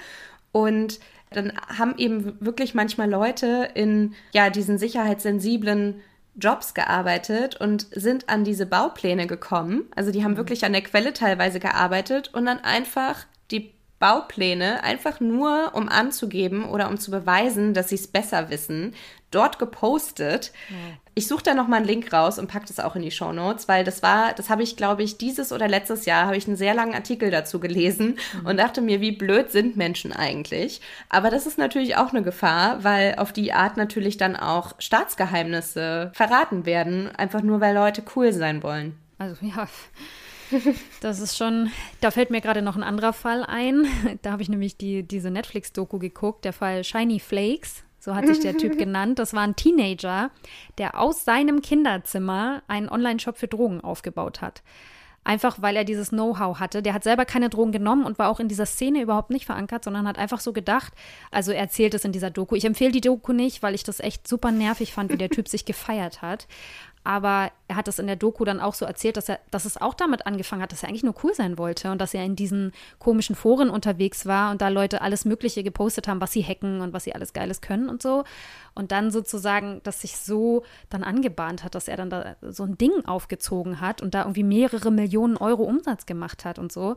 [0.53, 1.01] Und
[1.37, 6.01] dann haben eben wirklich manchmal Leute in ja diesen sicherheitssensiblen
[6.37, 9.85] Jobs gearbeitet und sind an diese Baupläne gekommen.
[9.95, 10.39] Also die haben mhm.
[10.39, 16.65] wirklich an der Quelle teilweise gearbeitet und dann einfach die Baupläne einfach nur, um anzugeben
[16.65, 18.95] oder um zu beweisen, dass sie es besser wissen,
[19.31, 20.53] dort gepostet.
[20.69, 20.77] Ja.
[21.17, 23.33] Ich suche da noch mal einen Link raus und packe das auch in die Show
[23.33, 26.49] Notes, weil das war, das habe ich, glaube ich, dieses oder letztes Jahr habe ich
[26.49, 28.47] einen sehr langen Artikel dazu gelesen mhm.
[28.47, 30.81] und dachte mir, wie blöd sind Menschen eigentlich.
[31.09, 36.11] Aber das ist natürlich auch eine Gefahr, weil auf die Art natürlich dann auch Staatsgeheimnisse
[36.15, 38.99] verraten werden, einfach nur weil Leute cool sein wollen.
[39.19, 39.69] Also ja,
[41.01, 43.87] das ist schon, da fällt mir gerade noch ein anderer Fall ein.
[44.23, 47.85] Da habe ich nämlich die, diese Netflix-Doku geguckt, der Fall Shiny Flakes.
[48.05, 49.19] So hat sich der Typ genannt.
[49.19, 50.31] Das war ein Teenager,
[50.77, 54.63] der aus seinem Kinderzimmer einen Online-Shop für Drogen aufgebaut hat.
[55.27, 56.83] Einfach weil er dieses Know-how hatte.
[56.83, 59.85] Der hat selber keine Drogen genommen und war auch in dieser Szene überhaupt nicht verankert,
[59.85, 60.93] sondern hat einfach so gedacht,
[61.31, 62.57] also er erzählt es in dieser Doku.
[62.57, 65.49] Ich empfehle die Doku nicht, weil ich das echt super nervig fand, wie der Typ
[65.49, 66.47] sich gefeiert hat.
[67.05, 69.77] Aber er hat das in der Doku dann auch so erzählt, dass er, dass es
[69.77, 72.35] auch damit angefangen hat, dass er eigentlich nur cool sein wollte und dass er in
[72.35, 76.81] diesen komischen Foren unterwegs war und da Leute alles Mögliche gepostet haben, was sie hacken
[76.81, 78.25] und was sie alles Geiles können und so.
[78.75, 82.79] Und dann sozusagen, dass sich so dann angebahnt hat, dass er dann da so ein
[82.79, 86.97] Ding aufgezogen hat und da irgendwie mehrere Millionen Euro Umsatz gemacht hat und so.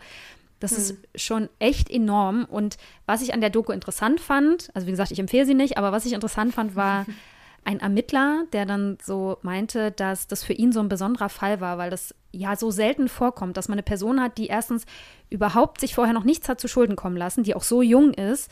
[0.61, 0.77] Das hm.
[0.77, 2.45] ist schon echt enorm.
[2.45, 5.77] Und was ich an der Doku interessant fand, also wie gesagt, ich empfehle sie nicht,
[5.77, 7.05] aber was ich interessant fand, war,
[7.63, 11.77] ein Ermittler, der dann so meinte, dass das für ihn so ein besonderer Fall war,
[11.77, 14.85] weil das ja so selten vorkommt, dass man eine Person hat, die erstens
[15.29, 18.49] überhaupt sich vorher noch nichts hat zu Schulden kommen lassen, die auch so jung ist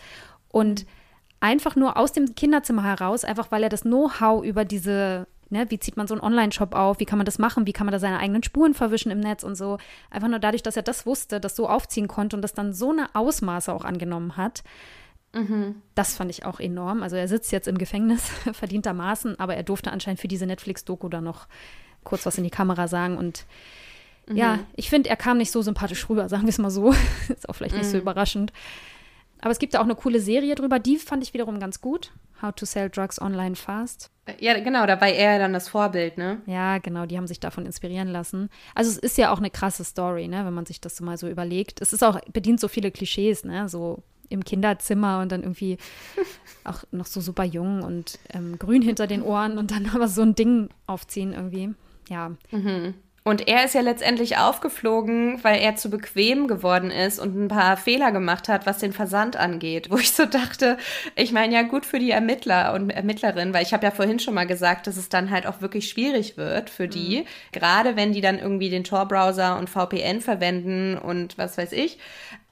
[0.50, 0.86] und
[1.40, 5.80] einfach nur aus dem Kinderzimmer heraus, einfach weil er das Know-how über diese, ne, wie
[5.80, 8.00] zieht man so einen Online-Shop auf, wie kann man das machen, wie kann man da
[8.00, 9.78] seine eigenen Spuren verwischen im Netz und so,
[10.10, 12.92] einfach nur dadurch, dass er das wusste, das so aufziehen konnte und das dann so
[12.92, 14.64] eine Ausmaße auch angenommen hat,
[15.36, 15.82] Mhm.
[15.96, 17.04] Das fand ich auch enorm.
[17.04, 21.22] Also er sitzt jetzt im Gefängnis, verdientermaßen, aber er durfte anscheinend für diese Netflix-Doku da
[21.22, 21.48] noch
[22.04, 23.18] kurz was in die Kamera sagen.
[23.18, 23.46] Und
[24.28, 24.38] mhm.
[24.38, 26.92] ja, ich finde, er kam nicht so sympathisch rüber, sagen wir es mal so.
[27.30, 28.04] Ist auch vielleicht nicht so mhm.
[28.04, 28.54] überraschend.
[29.42, 32.14] Aber es gibt da auch eine coole Serie drüber, die fand ich wiederum ganz gut.
[32.42, 34.10] How to Sell Drugs Online Fast.
[34.40, 36.42] Ja, genau, da war er dann das Vorbild, ne?
[36.48, 38.50] Ja, genau, die haben sich davon inspirieren lassen.
[38.74, 41.18] Also es ist ja auch eine krasse Story, ne, wenn man sich das so mal
[41.18, 41.82] so überlegt.
[41.82, 43.70] Es ist auch, bedient so viele Klischees, ne?
[43.70, 44.04] So
[44.36, 45.78] im Kinderzimmer und dann irgendwie
[46.64, 50.22] auch noch so super jung und ähm, grün hinter den Ohren und dann aber so
[50.22, 51.74] ein Ding aufziehen irgendwie.
[52.10, 52.32] Ja.
[52.52, 52.94] Mhm.
[53.28, 57.76] Und er ist ja letztendlich aufgeflogen, weil er zu bequem geworden ist und ein paar
[57.76, 59.90] Fehler gemacht hat, was den Versand angeht.
[59.90, 60.78] Wo ich so dachte,
[61.16, 64.36] ich meine ja gut für die Ermittler und Ermittlerinnen, weil ich habe ja vorhin schon
[64.36, 67.26] mal gesagt, dass es dann halt auch wirklich schwierig wird für die, mhm.
[67.52, 71.98] gerade wenn die dann irgendwie den Tor-Browser und VPN verwenden und was weiß ich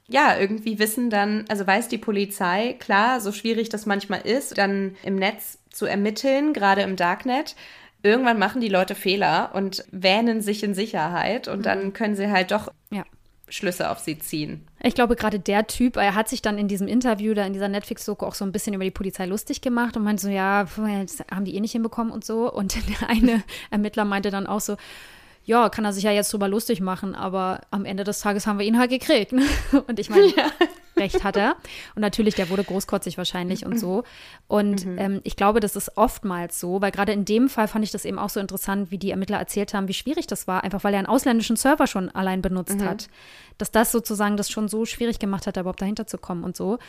[0.08, 4.96] ja, irgendwie wissen dann, also weiß die Polizei, klar, so schwierig das manchmal ist, dann
[5.04, 7.56] im Netz zu ermitteln, gerade im Darknet.
[8.04, 11.94] Irgendwann machen die Leute Fehler und wähnen sich in Sicherheit und dann mhm.
[11.94, 13.04] können sie halt doch ja.
[13.48, 14.68] Schlüsse auf sie ziehen.
[14.82, 17.70] Ich glaube, gerade der Typ, er hat sich dann in diesem Interview da in dieser
[17.70, 21.24] Netflix-Doku auch so ein bisschen über die Polizei lustig gemacht und meinte so, ja, das
[21.32, 22.52] haben die eh nicht hinbekommen und so.
[22.52, 24.76] Und der eine Ermittler meinte dann auch so,
[25.46, 28.60] ja, kann er sich ja jetzt drüber lustig machen, aber am Ende des Tages haben
[28.60, 29.34] wir ihn halt gekriegt.
[29.34, 29.44] Ne?
[29.88, 30.50] Und ich meine, ja.
[30.96, 31.58] recht hat er.
[31.96, 34.04] Und natürlich, der wurde großkotzig wahrscheinlich und so.
[34.48, 34.98] Und mhm.
[34.98, 38.06] ähm, ich glaube, das ist oftmals so, weil gerade in dem Fall fand ich das
[38.06, 40.94] eben auch so interessant, wie die Ermittler erzählt haben, wie schwierig das war, einfach weil
[40.94, 42.86] er einen ausländischen Server schon allein benutzt mhm.
[42.86, 43.10] hat.
[43.58, 46.56] Dass das sozusagen das schon so schwierig gemacht hat, da überhaupt dahinter zu kommen und
[46.56, 46.80] so.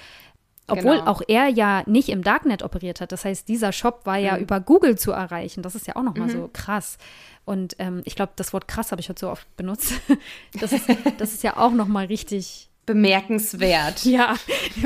[0.66, 1.10] Obwohl genau.
[1.10, 3.12] auch er ja nicht im Darknet operiert hat.
[3.12, 4.42] Das heißt, dieser Shop war ja mhm.
[4.42, 5.62] über Google zu erreichen.
[5.62, 6.32] Das ist ja auch nochmal mhm.
[6.32, 6.96] so krass.
[7.44, 9.94] Und ähm, ich glaube, das Wort krass habe ich heute so oft benutzt.
[10.60, 10.86] Das ist,
[11.18, 14.04] das ist ja auch nochmal richtig bemerkenswert.
[14.04, 14.36] Ja,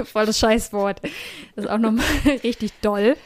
[0.04, 1.00] voll das Scheißwort.
[1.54, 2.04] Das ist auch nochmal
[2.42, 3.16] richtig doll.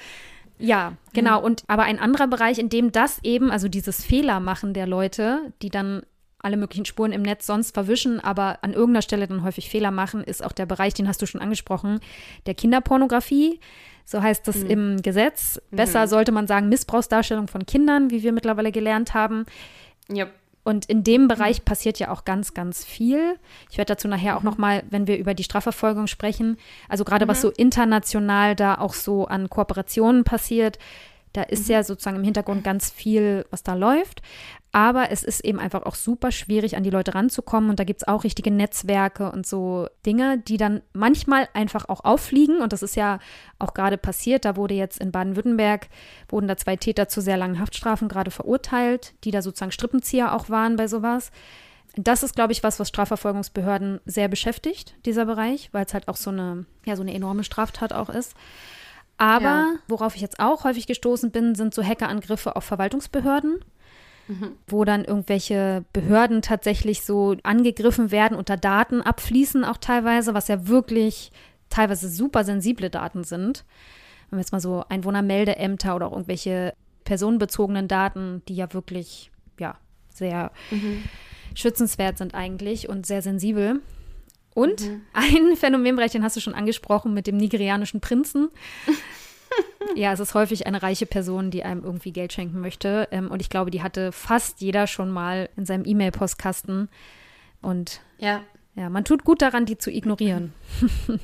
[0.58, 1.40] Ja, genau.
[1.40, 1.44] Mhm.
[1.46, 5.70] Und aber ein anderer Bereich, in dem das eben, also dieses Fehlermachen der Leute, die
[5.70, 6.02] dann
[6.38, 10.24] alle möglichen Spuren im Netz sonst verwischen, aber an irgendeiner Stelle dann häufig Fehler machen,
[10.24, 12.00] ist auch der Bereich, den hast du schon angesprochen,
[12.46, 13.60] der Kinderpornografie.
[14.04, 14.70] So heißt das mhm.
[14.70, 15.60] im Gesetz.
[15.70, 16.08] Besser mhm.
[16.08, 19.46] sollte man sagen, Missbrauchsdarstellung von Kindern, wie wir mittlerweile gelernt haben.
[20.12, 20.32] Yep.
[20.64, 21.64] Und in dem Bereich mhm.
[21.64, 23.36] passiert ja auch ganz, ganz viel.
[23.70, 24.48] Ich werde dazu nachher auch mhm.
[24.48, 26.56] noch mal, wenn wir über die Strafverfolgung sprechen,
[26.88, 27.42] also gerade was mhm.
[27.42, 30.78] so international da auch so an Kooperationen passiert,
[31.32, 31.74] Da ist mhm.
[31.74, 34.22] ja sozusagen im Hintergrund ganz viel, was da läuft.
[34.74, 37.68] Aber es ist eben einfach auch super schwierig, an die Leute ranzukommen.
[37.68, 42.04] Und da gibt es auch richtige Netzwerke und so Dinge, die dann manchmal einfach auch
[42.04, 42.62] auffliegen.
[42.62, 43.18] Und das ist ja
[43.58, 44.46] auch gerade passiert.
[44.46, 45.88] Da wurde jetzt in Baden-Württemberg,
[46.30, 50.48] wurden da zwei Täter zu sehr langen Haftstrafen gerade verurteilt, die da sozusagen Strippenzieher auch
[50.48, 51.30] waren bei sowas.
[51.96, 56.16] Das ist, glaube ich, was, was Strafverfolgungsbehörden sehr beschäftigt, dieser Bereich, weil es halt auch
[56.16, 58.34] so eine, ja, so eine enorme Straftat auch ist.
[59.18, 59.74] Aber ja.
[59.86, 63.62] worauf ich jetzt auch häufig gestoßen bin, sind so Hackerangriffe auf Verwaltungsbehörden
[64.40, 64.52] mhm.
[64.66, 70.48] wo dann irgendwelche Behörden tatsächlich so angegriffen werden und da Daten abfließen auch teilweise, was
[70.48, 71.32] ja wirklich
[71.70, 73.64] teilweise super sensible Daten sind.
[74.30, 79.76] Wenn wir jetzt mal so Einwohnermeldeämter oder auch irgendwelche personenbezogenen Daten, die ja wirklich, ja,
[80.10, 81.02] sehr mhm.
[81.54, 83.80] schützenswert sind eigentlich und sehr sensibel.
[84.54, 85.02] Und mhm.
[85.12, 88.50] ein Phänomenbereich, den hast du schon angesprochen mit dem nigerianischen Prinzen.
[89.96, 93.08] ja, es ist häufig eine reiche Person, die einem irgendwie Geld schenken möchte.
[93.10, 96.88] Ähm, und ich glaube, die hatte fast jeder schon mal in seinem E-Mail-Postkasten.
[97.60, 98.42] Und ja.
[98.74, 100.52] ja, man tut gut daran, die zu ignorieren.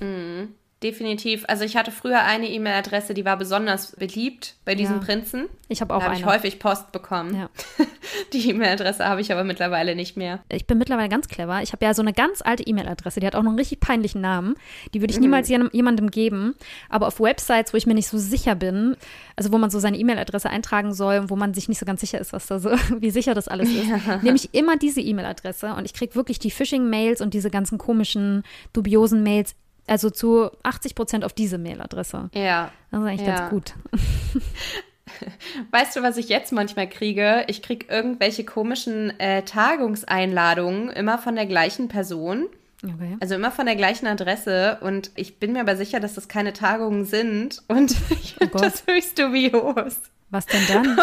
[0.01, 0.55] Mhm.
[0.83, 1.45] Definitiv.
[1.49, 5.03] Also ich hatte früher eine E-Mail-Adresse, die war besonders beliebt bei diesem ja.
[5.03, 5.47] Prinzen.
[5.69, 6.21] Ich habe auch da hab eine.
[6.21, 7.35] ich häufig Post bekommen.
[7.35, 7.51] Ja.
[8.33, 10.39] Die E-Mail-Adresse habe ich aber mittlerweile nicht mehr.
[10.49, 11.63] Ich bin mittlerweile ganz clever.
[11.63, 14.21] Ich habe ja so eine ganz alte E-Mail-Adresse, die hat auch noch einen richtig peinlichen
[14.21, 14.55] Namen.
[14.95, 15.25] Die würde ich mhm.
[15.25, 16.55] niemals jemandem geben.
[16.89, 18.97] Aber auf Websites, wo ich mir nicht so sicher bin,
[19.35, 22.01] also wo man so seine E-Mail-Adresse eintragen soll und wo man sich nicht so ganz
[22.01, 24.19] sicher ist, was da so, wie sicher das alles ist, ja.
[24.23, 28.45] nehme ich immer diese E-Mail-Adresse und ich kriege wirklich die Phishing-Mails und diese ganzen komischen,
[28.73, 29.57] dubiosen Mails
[29.89, 32.31] also zu 80 Prozent auf diese Mailadresse.
[32.35, 32.71] Ja.
[32.91, 33.37] Das ist eigentlich ja.
[33.37, 33.75] ganz gut.
[35.71, 37.45] Weißt du, was ich jetzt manchmal kriege?
[37.49, 42.47] Ich kriege irgendwelche komischen äh, Tagungseinladungen immer von der gleichen Person.
[42.85, 43.17] Okay.
[43.21, 46.53] Also immer von der gleichen Adresse und ich bin mir aber sicher, dass das keine
[46.53, 49.97] Tagungen sind und ich oh das höchst dubios.
[50.31, 50.99] Was denn dann?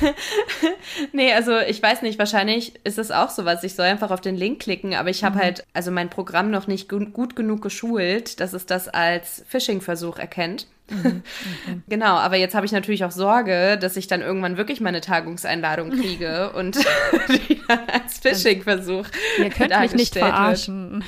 [1.12, 3.64] nee, also ich weiß nicht, wahrscheinlich ist es auch sowas.
[3.64, 5.40] Ich soll einfach auf den Link klicken, aber ich habe mhm.
[5.40, 10.18] halt also mein Programm noch nicht gut, gut genug geschult, dass es das als Phishing-Versuch
[10.18, 10.66] erkennt.
[10.90, 11.22] Mhm.
[11.64, 11.80] Okay.
[11.88, 15.90] genau, aber jetzt habe ich natürlich auch Sorge, dass ich dann irgendwann wirklich meine Tagungseinladung
[15.90, 16.76] kriege und
[17.28, 19.06] die dann als Phishing-Versuch.
[19.38, 21.04] Ihr könnt mich nicht verarschen.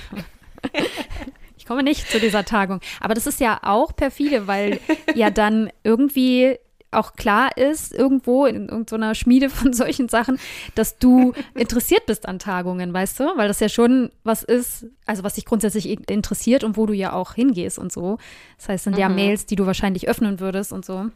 [1.57, 2.81] Ich komme nicht zu dieser Tagung.
[3.01, 4.81] Aber das ist ja auch perfide, weil
[5.15, 6.59] ja dann irgendwie
[6.95, 10.39] auch klar ist, irgendwo in irgendeiner Schmiede von solchen Sachen,
[10.75, 13.25] dass du interessiert bist an Tagungen, weißt du?
[13.37, 17.13] Weil das ja schon was ist, also was dich grundsätzlich interessiert und wo du ja
[17.13, 18.19] auch hingehst und so.
[18.59, 19.01] Das heißt, sind mhm.
[19.01, 21.07] ja Mails, die du wahrscheinlich öffnen würdest und so.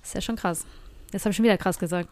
[0.00, 0.64] Das ist ja schon krass.
[1.12, 2.08] Jetzt habe ich schon wieder krass gesagt.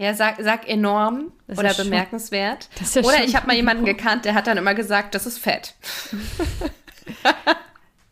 [0.00, 2.70] Ja, sag, sag enorm das oder bemerkenswert.
[2.94, 5.74] Ja oder ich habe mal jemanden gekannt, der hat dann immer gesagt, das ist fett.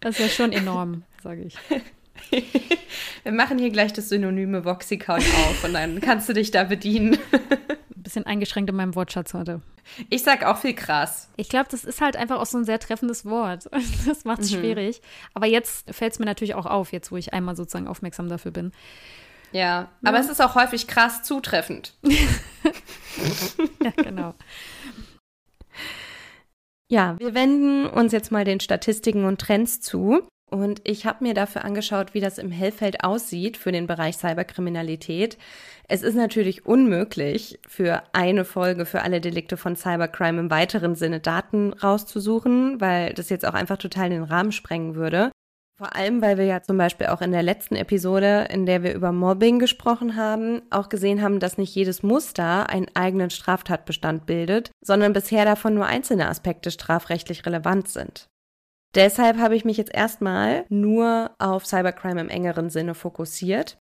[0.01, 1.57] das ist ja schon enorm, sage ich.
[3.23, 7.19] Wir machen hier gleich das synonyme Voxicount auf und dann kannst du dich da bedienen.
[7.33, 9.61] Ein bisschen eingeschränkt in meinem Wortschatz heute.
[10.09, 11.29] Ich sag auch viel krass.
[11.37, 13.69] Ich glaube, das ist halt einfach auch so ein sehr treffendes Wort.
[14.07, 14.59] Das macht es mhm.
[14.59, 15.03] schwierig.
[15.35, 18.53] Aber jetzt fällt es mir natürlich auch auf, jetzt wo ich einmal sozusagen aufmerksam dafür
[18.53, 18.73] bin.
[19.53, 19.88] Ja, ja.
[20.05, 21.95] aber es ist auch häufig krass zutreffend.
[23.83, 24.35] ja, genau.
[26.91, 30.23] Ja, wir wenden uns jetzt mal den Statistiken und Trends zu.
[30.50, 35.37] Und ich habe mir dafür angeschaut, wie das im Hellfeld aussieht für den Bereich Cyberkriminalität.
[35.88, 41.20] Es ist natürlich unmöglich, für eine Folge für alle Delikte von Cybercrime im weiteren Sinne
[41.20, 45.30] Daten rauszusuchen, weil das jetzt auch einfach total den Rahmen sprengen würde.
[45.78, 48.94] Vor allem, weil wir ja zum Beispiel auch in der letzten Episode, in der wir
[48.94, 54.72] über Mobbing gesprochen haben, auch gesehen haben, dass nicht jedes Muster einen eigenen Straftatbestand bildet,
[54.80, 58.28] sondern bisher davon nur einzelne Aspekte strafrechtlich relevant sind.
[58.94, 63.79] Deshalb habe ich mich jetzt erstmal nur auf Cybercrime im engeren Sinne fokussiert.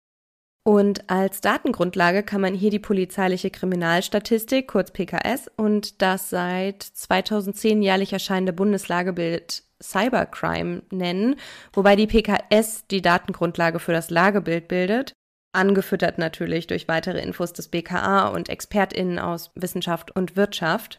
[0.64, 7.82] Und als Datengrundlage kann man hier die polizeiliche Kriminalstatistik, kurz PKS, und das seit 2010
[7.82, 11.34] jährlich erscheinende Bundeslagebild Cybercrime nennen,
[11.72, 15.14] wobei die PKS die Datengrundlage für das Lagebild bildet,
[15.52, 20.98] angefüttert natürlich durch weitere Infos des BKA und Expertinnen aus Wissenschaft und Wirtschaft.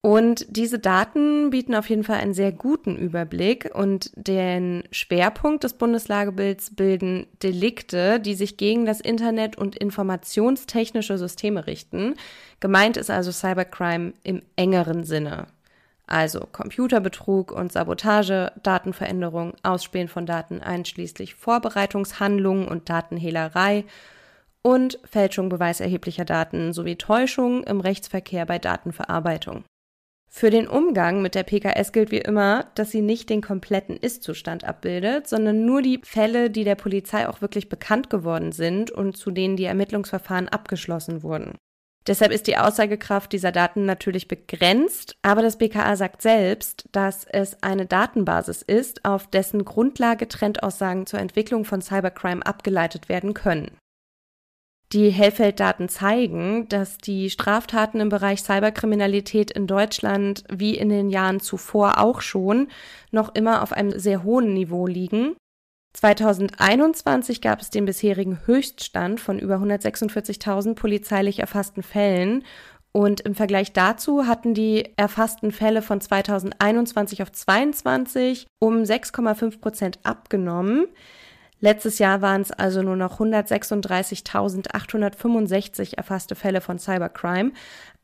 [0.00, 5.74] Und diese Daten bieten auf jeden Fall einen sehr guten Überblick und den Schwerpunkt des
[5.74, 12.14] Bundeslagebilds bilden Delikte, die sich gegen das Internet und informationstechnische Systeme richten.
[12.60, 15.48] Gemeint ist also Cybercrime im engeren Sinne.
[16.06, 23.84] Also Computerbetrug und Sabotage, Datenveränderung, Ausspähen von Daten einschließlich Vorbereitungshandlungen und Datenhehlerei
[24.62, 29.64] und Fälschung beweiserheblicher Daten sowie Täuschung im Rechtsverkehr bei Datenverarbeitung.
[30.30, 34.64] Für den Umgang mit der PKS gilt wie immer, dass sie nicht den kompletten Ist-Zustand
[34.64, 39.30] abbildet, sondern nur die Fälle, die der Polizei auch wirklich bekannt geworden sind und zu
[39.30, 41.56] denen die Ermittlungsverfahren abgeschlossen wurden.
[42.06, 47.62] Deshalb ist die Aussagekraft dieser Daten natürlich begrenzt, aber das BKA sagt selbst, dass es
[47.62, 53.76] eine Datenbasis ist, auf dessen Grundlage Trendaussagen zur Entwicklung von Cybercrime abgeleitet werden können.
[54.92, 61.40] Die Hellfelddaten zeigen, dass die Straftaten im Bereich Cyberkriminalität in Deutschland wie in den Jahren
[61.40, 62.68] zuvor auch schon
[63.10, 65.36] noch immer auf einem sehr hohen Niveau liegen.
[65.94, 72.44] 2021 gab es den bisherigen Höchststand von über 146.000 polizeilich erfassten Fällen
[72.92, 79.98] und im Vergleich dazu hatten die erfassten Fälle von 2021 auf 22 um 6,5 Prozent
[80.02, 80.86] abgenommen.
[81.60, 87.52] Letztes Jahr waren es also nur noch 136.865 erfasste Fälle von Cybercrime.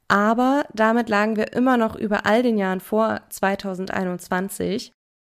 [0.08, 4.92] Aber damit lagen wir immer noch über all den Jahren vor 2021.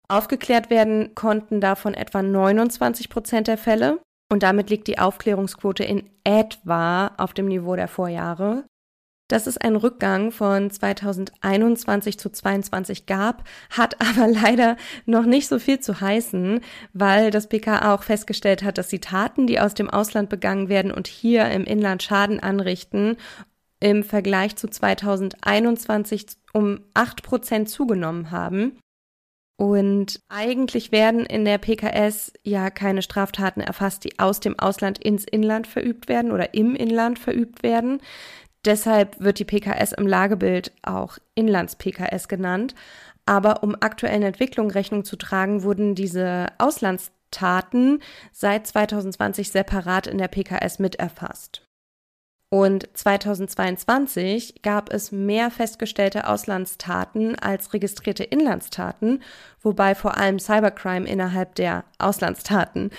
[0.09, 3.99] Aufgeklärt werden konnten davon etwa 29 Prozent der Fälle.
[4.33, 8.65] Und damit liegt die Aufklärungsquote in etwa auf dem Niveau der Vorjahre.
[9.29, 15.59] Dass es einen Rückgang von 2021 zu 2022 gab, hat aber leider noch nicht so
[15.59, 16.61] viel zu heißen,
[16.93, 20.93] weil das BKA auch festgestellt hat, dass die Taten, die aus dem Ausland begangen werden
[20.93, 23.17] und hier im Inland Schaden anrichten,
[23.81, 28.79] im Vergleich zu 2021 um 8 Prozent zugenommen haben.
[29.57, 35.25] Und eigentlich werden in der PKS ja keine Straftaten erfasst, die aus dem Ausland ins
[35.25, 38.01] Inland verübt werden oder im Inland verübt werden.
[38.65, 42.75] Deshalb wird die PKS im Lagebild auch Inlands-PKS genannt.
[43.27, 48.03] Aber um aktuellen Entwicklungen Rechnung zu tragen, wurden diese Auslandstaten
[48.33, 51.63] seit 2020 separat in der PKS miterfasst.
[52.51, 59.25] Und 2022 gab es mehr festgestellte Auslandstaten als registrierte Inlandstaten,
[59.61, 62.91] wobei vor allem Cybercrime innerhalb der Auslandstaten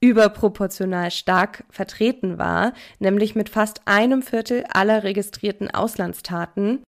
[0.00, 6.82] überproportional stark vertreten war, nämlich mit fast einem Viertel aller registrierten Auslandstaten.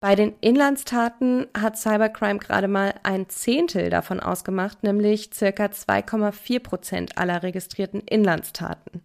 [0.00, 7.18] Bei den Inlandstaten hat Cybercrime gerade mal ein Zehntel davon ausgemacht, nämlich circa 2,4 Prozent
[7.18, 9.02] aller registrierten Inlandstaten.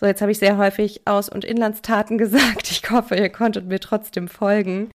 [0.00, 2.70] So, jetzt habe ich sehr häufig Aus- und Inlandstaten gesagt.
[2.70, 4.90] Ich hoffe, ihr konntet mir trotzdem folgen.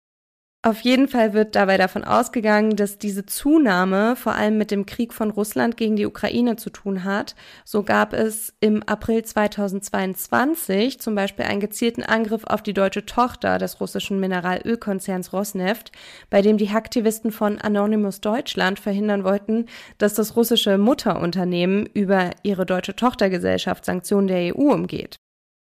[0.67, 5.13] Auf jeden Fall wird dabei davon ausgegangen, dass diese Zunahme vor allem mit dem Krieg
[5.13, 7.35] von Russland gegen die Ukraine zu tun hat.
[7.67, 13.59] So gab es im April 2022 zum Beispiel einen gezielten Angriff auf die deutsche Tochter
[13.59, 15.93] des russischen Mineralölkonzerns Rosneft,
[16.31, 19.67] bei dem die Hacktivisten von Anonymous Deutschland verhindern wollten,
[19.99, 25.19] dass das russische Mutterunternehmen über ihre deutsche Tochtergesellschaft Sanktionen der EU umgeht.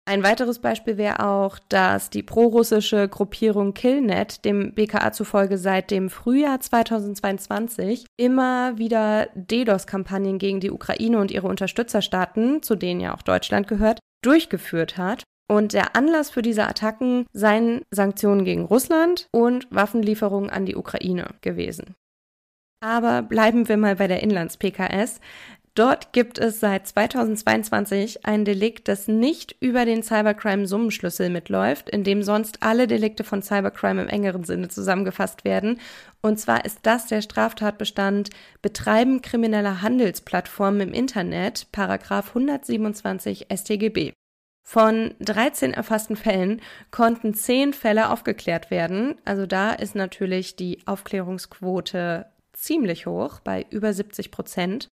[0.05, 6.11] Ein weiteres Beispiel wäre auch, dass die prorussische Gruppierung Killnet dem BKA zufolge seit dem
[6.11, 13.23] Frühjahr 2022 immer wieder DDoS-Kampagnen gegen die Ukraine und ihre Unterstützerstaaten, zu denen ja auch
[13.23, 15.23] Deutschland gehört, durchgeführt hat.
[15.49, 21.29] Und der Anlass für diese Attacken seien Sanktionen gegen Russland und Waffenlieferungen an die Ukraine
[21.43, 21.95] gewesen.
[22.83, 25.21] Aber bleiben wir mal bei der Inlands-PKS.
[25.75, 32.23] Dort gibt es seit 2022 ein Delikt, das nicht über den Cybercrime-Summenschlüssel mitläuft, in dem
[32.23, 35.81] sonst alle Delikte von Cybercrime im engeren Sinne zusammengefasst werden.
[36.21, 38.29] Und zwar ist das der Straftatbestand
[38.61, 44.13] Betreiben krimineller Handelsplattformen im Internet, Paragraph 127 StGB.
[44.63, 46.61] Von 13 erfassten Fällen
[46.91, 49.17] konnten 10 Fälle aufgeklärt werden.
[49.25, 54.89] Also da ist natürlich die Aufklärungsquote ziemlich hoch, bei über 70 Prozent.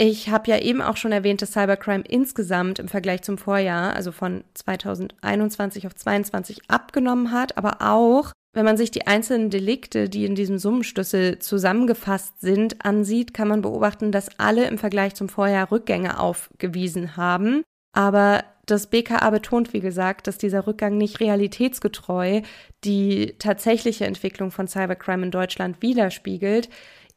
[0.00, 4.12] Ich habe ja eben auch schon erwähnt, dass Cybercrime insgesamt im Vergleich zum Vorjahr, also
[4.12, 10.24] von 2021 auf 2022, abgenommen hat, aber auch, wenn man sich die einzelnen Delikte, die
[10.24, 15.72] in diesem Summenschlüssel zusammengefasst sind, ansieht, kann man beobachten, dass alle im Vergleich zum Vorjahr
[15.72, 17.64] Rückgänge aufgewiesen haben.
[17.92, 22.42] Aber das BKA betont, wie gesagt, dass dieser Rückgang nicht realitätsgetreu
[22.84, 26.68] die tatsächliche Entwicklung von Cybercrime in Deutschland widerspiegelt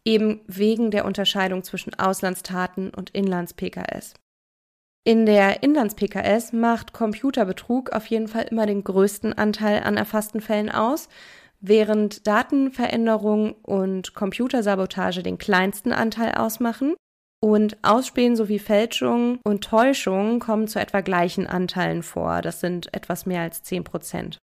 [0.05, 4.15] eben wegen der Unterscheidung zwischen Auslandstaten und Inlands-PKS.
[5.03, 10.69] In der Inlands-PKS macht Computerbetrug auf jeden Fall immer den größten Anteil an erfassten Fällen
[10.69, 11.09] aus,
[11.59, 16.95] während Datenveränderung und Computersabotage den kleinsten Anteil ausmachen.
[17.43, 22.43] Und Ausspähen sowie Fälschung und Täuschung kommen zu etwa gleichen Anteilen vor.
[22.43, 24.37] Das sind etwas mehr als 10 Prozent.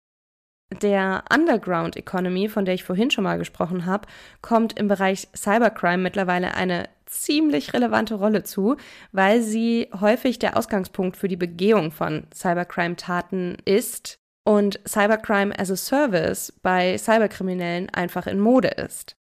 [0.73, 4.09] Der Underground Economy, von der ich vorhin schon mal gesprochen habe,
[4.43, 8.77] kommt im Bereich Cybercrime mittlerweile eine ziemlich relevante Rolle zu,
[9.13, 14.19] weil sie häufig der Ausgangspunkt für die Begehung von Cybercrime-Taten ist.
[14.45, 19.17] und Cybercrime as a Service bei Cyberkriminellen einfach in Mode ist.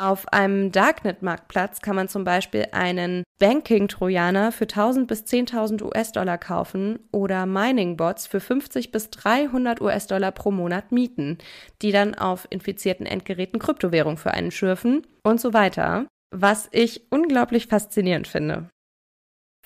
[0.00, 7.00] Auf einem Darknet-Marktplatz kann man zum Beispiel einen Banking-Trojaner für 1000 bis 10.000 US-Dollar kaufen
[7.10, 11.38] oder Mining-Bots für 50 bis 300 US-Dollar pro Monat mieten,
[11.82, 17.66] die dann auf infizierten Endgeräten Kryptowährung für einen schürfen und so weiter, was ich unglaublich
[17.66, 18.68] faszinierend finde.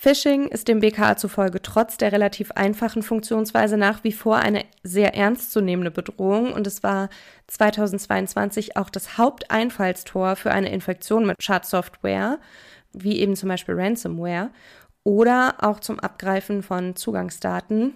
[0.04, 5.14] Phishing ist dem BKA zufolge trotz der relativ einfachen Funktionsweise nach wie vor eine sehr
[5.14, 7.08] ernstzunehmende Bedrohung und es war
[7.46, 12.40] 2022 auch das Haupteinfallstor für eine Infektion mit Schadsoftware,
[12.92, 14.50] wie eben zum Beispiel Ransomware,
[15.04, 17.94] oder auch zum Abgreifen von Zugangsdaten.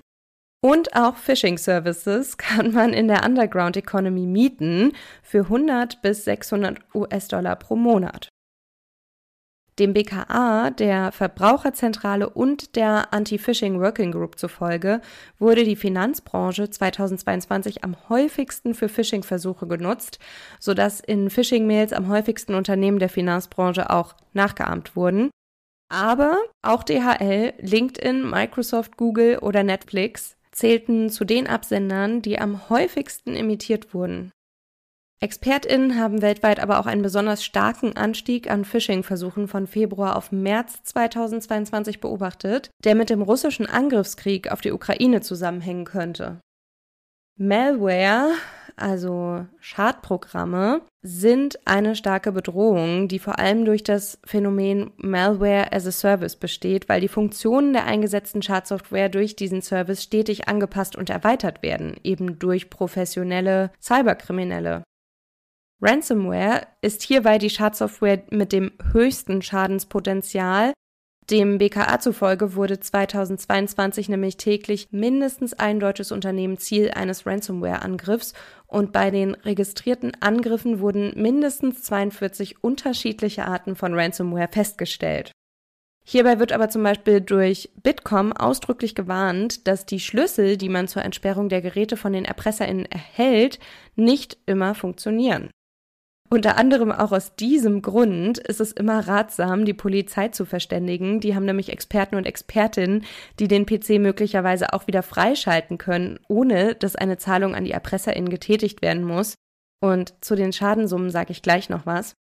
[0.64, 4.92] Und auch Phishing Services kann man in der Underground Economy mieten
[5.24, 8.28] für 100 bis 600 US-Dollar pro Monat.
[9.78, 15.02] Dem BKA, der Verbraucherzentrale und der Anti-Phishing Working Group zufolge
[15.38, 20.18] wurde die Finanzbranche 2022 am häufigsten für Phishing-Versuche genutzt,
[20.60, 25.28] sodass in Phishing-Mails am häufigsten Unternehmen der Finanzbranche auch nachgeahmt wurden.
[25.90, 33.36] Aber auch DHL, LinkedIn, Microsoft, Google oder Netflix zählten zu den Absendern, die am häufigsten
[33.36, 34.32] imitiert wurden.
[35.18, 40.82] ExpertInnen haben weltweit aber auch einen besonders starken Anstieg an Phishing-Versuchen von Februar auf März
[40.84, 46.40] 2022 beobachtet, der mit dem russischen Angriffskrieg auf die Ukraine zusammenhängen könnte.
[47.38, 48.30] Malware,
[48.76, 55.92] also Schadprogramme, sind eine starke Bedrohung, die vor allem durch das Phänomen Malware as a
[55.92, 61.62] Service besteht, weil die Funktionen der eingesetzten Schadsoftware durch diesen Service stetig angepasst und erweitert
[61.62, 64.82] werden, eben durch professionelle Cyberkriminelle.
[65.82, 70.72] Ransomware ist hierbei die Schadsoftware mit dem höchsten Schadenspotenzial.
[71.28, 78.32] Dem BKA zufolge wurde 2022 nämlich täglich mindestens ein deutsches Unternehmen Ziel eines Ransomware-Angriffs
[78.66, 85.32] und bei den registrierten Angriffen wurden mindestens 42 unterschiedliche Arten von Ransomware festgestellt.
[86.06, 91.02] Hierbei wird aber zum Beispiel durch Bitkom ausdrücklich gewarnt, dass die Schlüssel, die man zur
[91.02, 93.58] Entsperrung der Geräte von den ErpresserInnen erhält,
[93.96, 95.50] nicht immer funktionieren.
[96.28, 101.20] Unter anderem auch aus diesem Grund ist es immer ratsam, die Polizei zu verständigen.
[101.20, 103.04] Die haben nämlich Experten und Expertinnen,
[103.38, 108.28] die den PC möglicherweise auch wieder freischalten können, ohne dass eine Zahlung an die ErpresserInnen
[108.28, 109.34] getätigt werden muss.
[109.80, 112.14] Und zu den Schadensummen sage ich gleich noch was.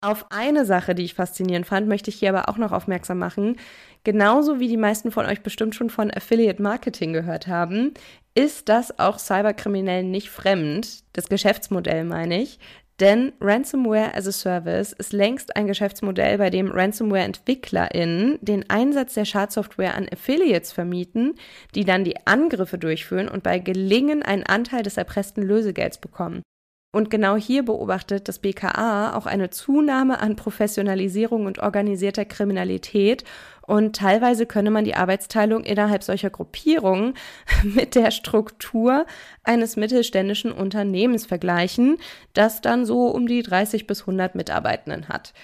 [0.00, 3.56] Auf eine Sache, die ich faszinierend fand, möchte ich hier aber auch noch aufmerksam machen.
[4.04, 7.94] Genauso wie die meisten von euch bestimmt schon von Affiliate Marketing gehört haben,
[8.34, 11.02] ist das auch Cyberkriminellen nicht fremd.
[11.14, 12.60] Das Geschäftsmodell meine ich.
[13.00, 19.24] Denn Ransomware as a Service ist längst ein Geschäftsmodell, bei dem Ransomware-EntwicklerInnen den Einsatz der
[19.24, 21.34] Schadsoftware an Affiliates vermieten,
[21.76, 26.42] die dann die Angriffe durchführen und bei Gelingen einen Anteil des erpressten Lösegelds bekommen.
[26.90, 33.24] Und genau hier beobachtet das BKA auch eine Zunahme an Professionalisierung und organisierter Kriminalität.
[33.68, 37.12] Und teilweise könne man die Arbeitsteilung innerhalb solcher Gruppierungen
[37.62, 39.04] mit der Struktur
[39.44, 41.98] eines mittelständischen Unternehmens vergleichen,
[42.32, 45.34] das dann so um die 30 bis 100 Mitarbeitenden hat.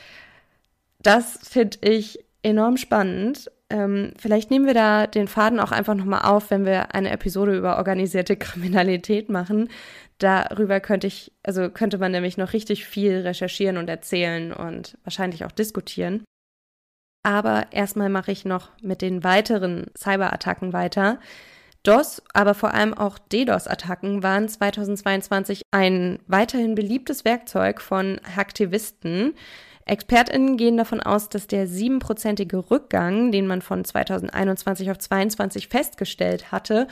[1.03, 3.51] Das finde ich enorm spannend.
[3.68, 7.55] Ähm, vielleicht nehmen wir da den Faden auch einfach nochmal auf, wenn wir eine Episode
[7.55, 9.68] über organisierte Kriminalität machen.
[10.16, 15.45] Darüber könnte ich, also könnte man nämlich noch richtig viel recherchieren und erzählen und wahrscheinlich
[15.45, 16.25] auch diskutieren.
[17.25, 21.18] Aber erstmal mache ich noch mit den weiteren Cyberattacken weiter.
[21.83, 29.35] DOS, aber vor allem auch DDoS-Attacken waren 2022 ein weiterhin beliebtes Werkzeug von Hacktivisten.
[29.87, 36.53] ExpertInnen gehen davon aus, dass der siebenprozentige Rückgang, den man von 2021 auf 2022 festgestellt
[36.53, 36.87] hatte,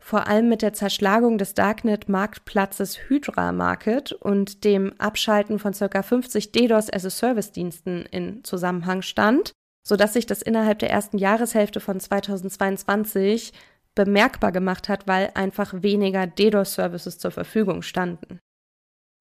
[0.00, 6.02] vor allem mit der Zerschlagung des Darknet-Marktplatzes Hydra Market und dem Abschalten von ca.
[6.02, 9.52] 50 DDoS-as-a-Service-Diensten in Zusammenhang stand,
[9.88, 13.54] sodass sich das innerhalb der ersten Jahreshälfte von 2022
[13.94, 18.38] bemerkbar gemacht hat, weil einfach weniger DDoS-Services zur Verfügung standen.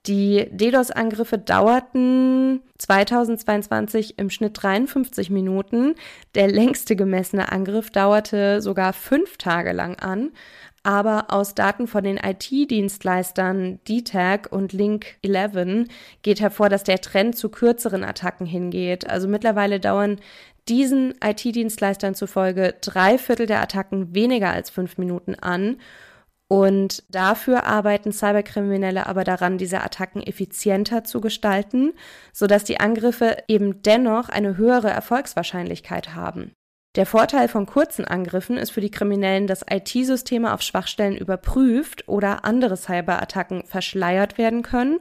[0.07, 5.95] Die DDoS-Angriffe dauerten 2022 im Schnitt 53 Minuten.
[6.35, 10.31] Der längste gemessene Angriff dauerte sogar fünf Tage lang an.
[10.83, 15.87] Aber aus Daten von den IT-Dienstleistern DTAG und Link11
[16.21, 19.09] geht hervor, dass der Trend zu kürzeren Attacken hingeht.
[19.09, 20.19] Also mittlerweile dauern
[20.69, 25.77] diesen IT-Dienstleistern zufolge drei Viertel der Attacken weniger als fünf Minuten an.
[26.49, 31.93] Und dafür arbeiten Cyberkriminelle aber daran, diese Attacken effizienter zu gestalten,
[32.31, 36.51] sodass die Angriffe eben dennoch eine höhere Erfolgswahrscheinlichkeit haben.
[36.95, 42.43] Der Vorteil von kurzen Angriffen ist für die Kriminellen, dass IT-Systeme auf Schwachstellen überprüft oder
[42.43, 44.99] andere Cyberattacken verschleiert werden können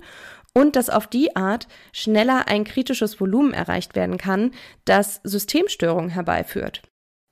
[0.56, 4.52] und dass auf die Art schneller ein kritisches Volumen erreicht werden kann,
[4.86, 6.80] das Systemstörungen herbeiführt.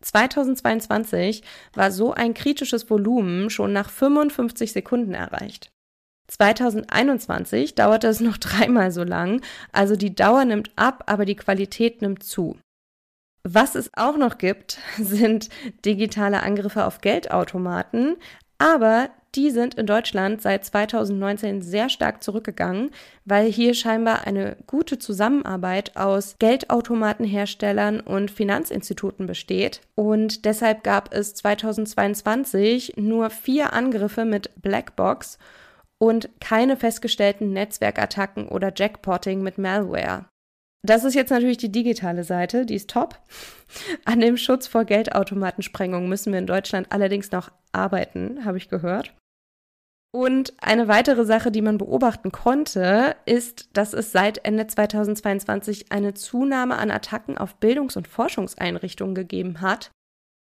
[0.02, 5.70] 2022 war so ein kritisches Volumen schon nach 55 Sekunden erreicht.
[6.28, 9.40] 2021 dauerte es noch dreimal so lang,
[9.72, 12.58] also die Dauer nimmt ab, aber die Qualität nimmt zu.
[13.42, 15.48] Was es auch noch gibt, sind
[15.86, 18.16] digitale Angriffe auf Geldautomaten,
[18.58, 22.90] aber die sind in Deutschland seit 2019 sehr stark zurückgegangen,
[23.24, 29.80] weil hier scheinbar eine gute Zusammenarbeit aus Geldautomatenherstellern und Finanzinstituten besteht.
[29.94, 35.38] Und deshalb gab es 2022 nur vier Angriffe mit Blackbox
[35.98, 40.26] und keine festgestellten Netzwerkattacken oder Jackpotting mit Malware.
[40.84, 43.18] Das ist jetzt natürlich die digitale Seite, die ist top.
[44.04, 49.14] An dem Schutz vor Geldautomatensprengungen müssen wir in Deutschland allerdings noch arbeiten, habe ich gehört.
[50.14, 56.14] Und eine weitere Sache, die man beobachten konnte, ist, dass es seit Ende 2022 eine
[56.14, 59.90] Zunahme an Attacken auf Bildungs- und Forschungseinrichtungen gegeben hat.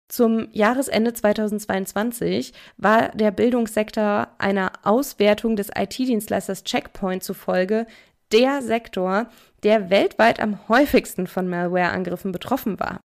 [0.08, 7.88] Zum Jahresende 2022 war der Bildungssektor einer Auswertung des IT-Dienstleisters Checkpoint zufolge
[8.30, 9.26] der Sektor,
[9.64, 13.00] der weltweit am häufigsten von Malware-Angriffen betroffen war.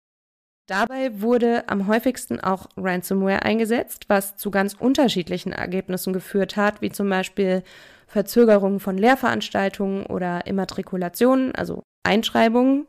[0.68, 6.92] Dabei wurde am häufigsten auch Ransomware eingesetzt, was zu ganz unterschiedlichen Ergebnissen geführt hat, wie
[6.92, 7.64] zum Beispiel
[8.06, 12.86] Verzögerungen von Lehrveranstaltungen oder Immatrikulationen, also Einschreibungen.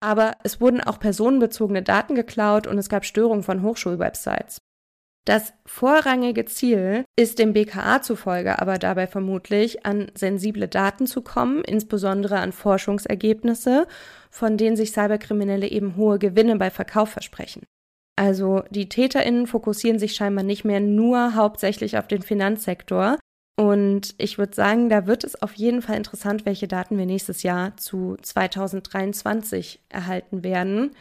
[0.00, 4.58] Aber es wurden auch personenbezogene Daten geklaut und es gab Störungen von Hochschulwebsites.
[5.26, 11.62] Das vorrangige Ziel ist dem BKA zufolge aber dabei vermutlich, an sensible Daten zu kommen,
[11.64, 13.86] insbesondere an Forschungsergebnisse,
[14.30, 17.62] von denen sich Cyberkriminelle eben hohe Gewinne bei Verkauf versprechen.
[18.16, 23.18] Also die Täterinnen fokussieren sich scheinbar nicht mehr nur hauptsächlich auf den Finanzsektor.
[23.56, 27.42] Und ich würde sagen, da wird es auf jeden Fall interessant, welche Daten wir nächstes
[27.42, 30.92] Jahr zu 2023 erhalten werden.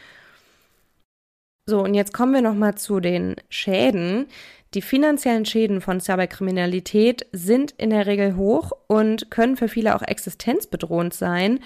[1.70, 4.28] So, und jetzt kommen wir nochmal zu den Schäden.
[4.74, 10.02] Die finanziellen Schäden von Cyberkriminalität sind in der Regel hoch und können für viele auch
[10.02, 11.60] existenzbedrohend sein.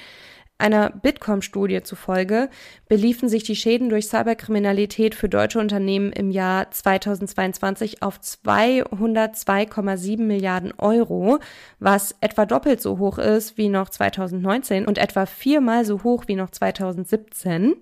[0.62, 2.47] Einer Bitkom-Studie zufolge
[2.88, 10.72] beliefen sich die Schäden durch Cyberkriminalität für deutsche Unternehmen im Jahr 2022 auf 202,7 Milliarden
[10.78, 11.39] Euro,
[11.80, 16.36] was etwa doppelt so hoch ist wie noch 2019 und etwa viermal so hoch wie
[16.36, 17.78] noch 2017.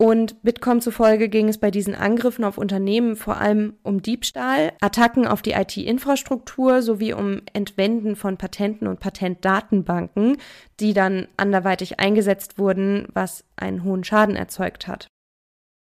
[0.00, 5.26] Und Bitkom zufolge ging es bei diesen Angriffen auf Unternehmen vor allem um Diebstahl, Attacken
[5.26, 10.38] auf die IT-Infrastruktur sowie um Entwenden von Patenten und Patentdatenbanken,
[10.80, 15.08] die dann anderweitig eingesetzt wurden, was einen hohen Schaden erzeugt hat.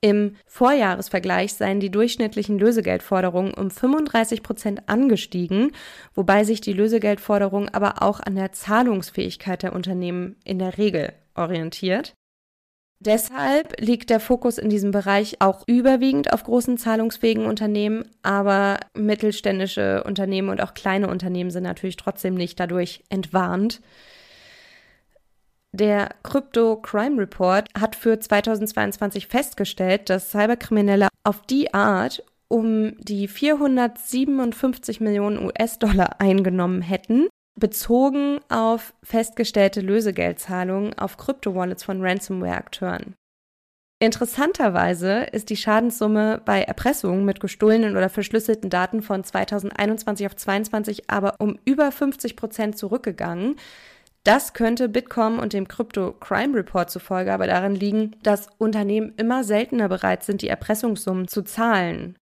[0.00, 5.70] Im Vorjahresvergleich seien die durchschnittlichen Lösegeldforderungen um 35 Prozent angestiegen,
[6.12, 12.14] wobei sich die Lösegeldforderung aber auch an der Zahlungsfähigkeit der Unternehmen in der Regel orientiert.
[13.00, 20.02] Deshalb liegt der Fokus in diesem Bereich auch überwiegend auf großen zahlungsfähigen Unternehmen, aber mittelständische
[20.02, 23.80] Unternehmen und auch kleine Unternehmen sind natürlich trotzdem nicht dadurch entwarnt.
[25.70, 33.28] Der Crypto Crime Report hat für 2022 festgestellt, dass Cyberkriminelle auf die Art um die
[33.28, 37.28] 457 Millionen US-Dollar eingenommen hätten,
[37.58, 43.14] bezogen auf festgestellte Lösegeldzahlungen auf Kryptowallets von Ransomware-Akteuren.
[44.00, 51.10] Interessanterweise ist die Schadenssumme bei Erpressungen mit gestohlenen oder verschlüsselten Daten von 2021 auf 2022
[51.10, 53.56] aber um über 50 Prozent zurückgegangen.
[54.22, 59.42] Das könnte Bitkom und dem Crypto Crime Report zufolge aber daran liegen, dass Unternehmen immer
[59.42, 62.16] seltener bereit sind, die Erpressungssummen zu zahlen.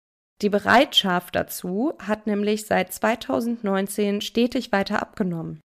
[0.43, 5.61] Die Bereitschaft dazu hat nämlich seit 2019 stetig weiter abgenommen.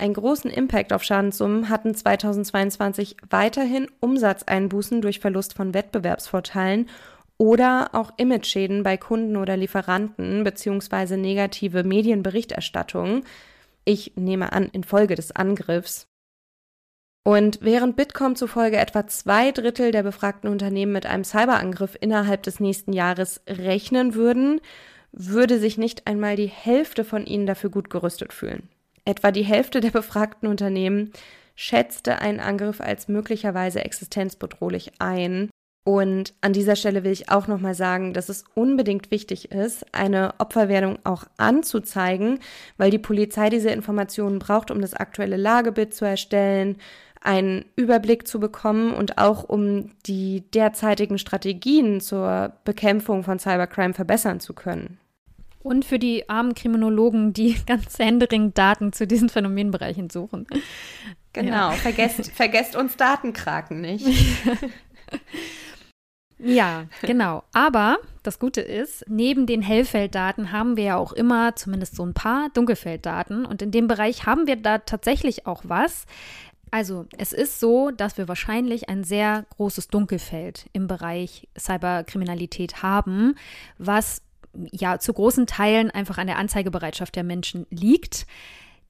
[0.00, 6.88] Einen großen Impact auf Schadenssummen hatten 2022 weiterhin Umsatzeinbußen durch Verlust von Wettbewerbsvorteilen
[7.38, 11.16] oder auch Imageschäden bei Kunden oder Lieferanten bzw.
[11.16, 13.24] negative Medienberichterstattung.
[13.84, 16.06] Ich nehme an, infolge des Angriffs.
[17.24, 22.58] Und während Bitkom zufolge etwa zwei Drittel der befragten Unternehmen mit einem Cyberangriff innerhalb des
[22.58, 24.60] nächsten Jahres rechnen würden,
[25.12, 28.68] würde sich nicht einmal die Hälfte von ihnen dafür gut gerüstet fühlen.
[29.04, 31.12] Etwa die Hälfte der befragten Unternehmen
[31.54, 35.50] schätzte einen Angriff als möglicherweise existenzbedrohlich ein.
[35.84, 40.34] Und an dieser Stelle will ich auch nochmal sagen, dass es unbedingt wichtig ist, eine
[40.38, 42.38] Opferwerdung auch anzuzeigen,
[42.76, 46.76] weil die Polizei diese Informationen braucht, um das aktuelle Lagebild zu erstellen,
[47.22, 54.40] einen Überblick zu bekommen und auch um die derzeitigen Strategien zur Bekämpfung von Cybercrime verbessern
[54.40, 54.98] zu können.
[55.60, 60.46] Und für die armen Kriminologen, die ganz händeringend Daten zu diesen Phänomenbereichen suchen.
[61.32, 61.72] Genau, ja.
[61.72, 64.06] vergesst, vergesst uns Datenkraken nicht.
[66.44, 67.44] Ja, genau.
[67.52, 72.14] Aber das Gute ist, neben den Hellfelddaten haben wir ja auch immer zumindest so ein
[72.14, 73.46] paar Dunkelfelddaten.
[73.46, 76.06] Und in dem Bereich haben wir da tatsächlich auch was.
[76.72, 83.34] Also, es ist so, dass wir wahrscheinlich ein sehr großes Dunkelfeld im Bereich Cyberkriminalität haben,
[83.76, 84.22] was
[84.54, 88.26] ja zu großen Teilen einfach an der Anzeigebereitschaft der Menschen liegt.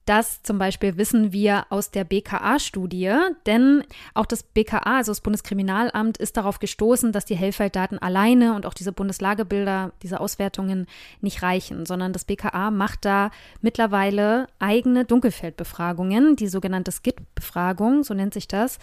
[0.05, 3.13] Das zum Beispiel wissen wir aus der BKA-Studie,
[3.45, 3.83] denn
[4.13, 8.73] auch das BKA, also das Bundeskriminalamt, ist darauf gestoßen, dass die Hellfelddaten alleine und auch
[8.73, 10.87] diese Bundeslagebilder, diese Auswertungen
[11.21, 13.31] nicht reichen, sondern das BKA macht da
[13.61, 18.79] mittlerweile eigene Dunkelfeldbefragungen, die sogenannte SKIT-Befragung, so nennt sich das.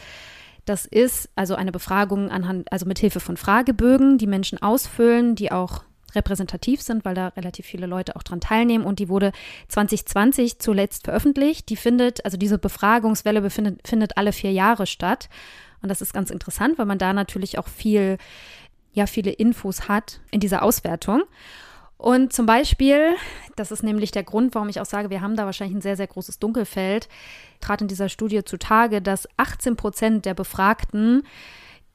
[0.65, 5.53] Das ist also eine Befragung anhand, also mit Hilfe von Fragebögen, die Menschen ausfüllen, die
[5.53, 8.85] auch repräsentativ sind, weil da relativ viele Leute auch dran teilnehmen.
[8.85, 9.33] Und die wurde
[9.69, 11.69] 2020 zuletzt veröffentlicht.
[11.69, 15.29] Die findet, also diese Befragungswelle befindet, findet alle vier Jahre statt.
[15.83, 18.19] Und das ist ganz interessant, weil man da natürlich auch viel,
[18.93, 21.23] ja, viele Infos hat in dieser Auswertung.
[22.01, 23.15] Und zum Beispiel,
[23.57, 25.99] das ist nämlich der Grund, warum ich auch sage, wir haben da wahrscheinlich ein sehr,
[25.99, 27.09] sehr großes Dunkelfeld,
[27.61, 31.25] trat in dieser Studie zutage, dass 18 Prozent der Befragten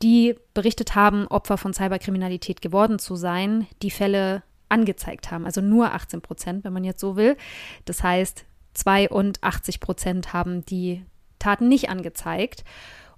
[0.02, 5.46] die berichtet haben, Opfer von Cyberkriminalität geworden zu sein, die Fälle angezeigt haben.
[5.46, 7.38] Also nur 18 Prozent, wenn man jetzt so will.
[7.86, 11.04] Das heißt, 82 Prozent haben die
[11.40, 12.64] Taten nicht angezeigt.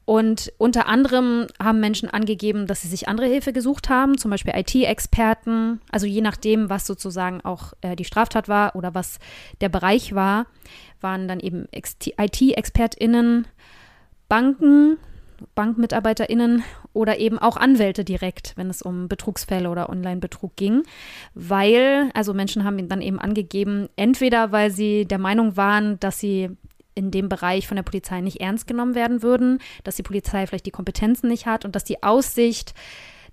[0.05, 4.53] Und unter anderem haben Menschen angegeben, dass sie sich andere Hilfe gesucht haben, zum Beispiel
[4.55, 9.19] IT-Experten, also je nachdem, was sozusagen auch äh, die Straftat war oder was
[9.59, 10.45] der Bereich war,
[11.01, 13.47] waren dann eben IT-ExpertInnen,
[14.30, 14.97] Banken,
[15.55, 16.63] BankmitarbeiterInnen
[16.93, 20.83] oder eben auch Anwälte direkt, wenn es um Betrugsfälle oder Online-Betrug ging.
[21.33, 26.49] Weil, also Menschen haben dann eben angegeben, entweder weil sie der Meinung waren, dass sie
[26.95, 30.65] in dem Bereich von der Polizei nicht ernst genommen werden würden, dass die Polizei vielleicht
[30.65, 32.73] die Kompetenzen nicht hat und dass die Aussicht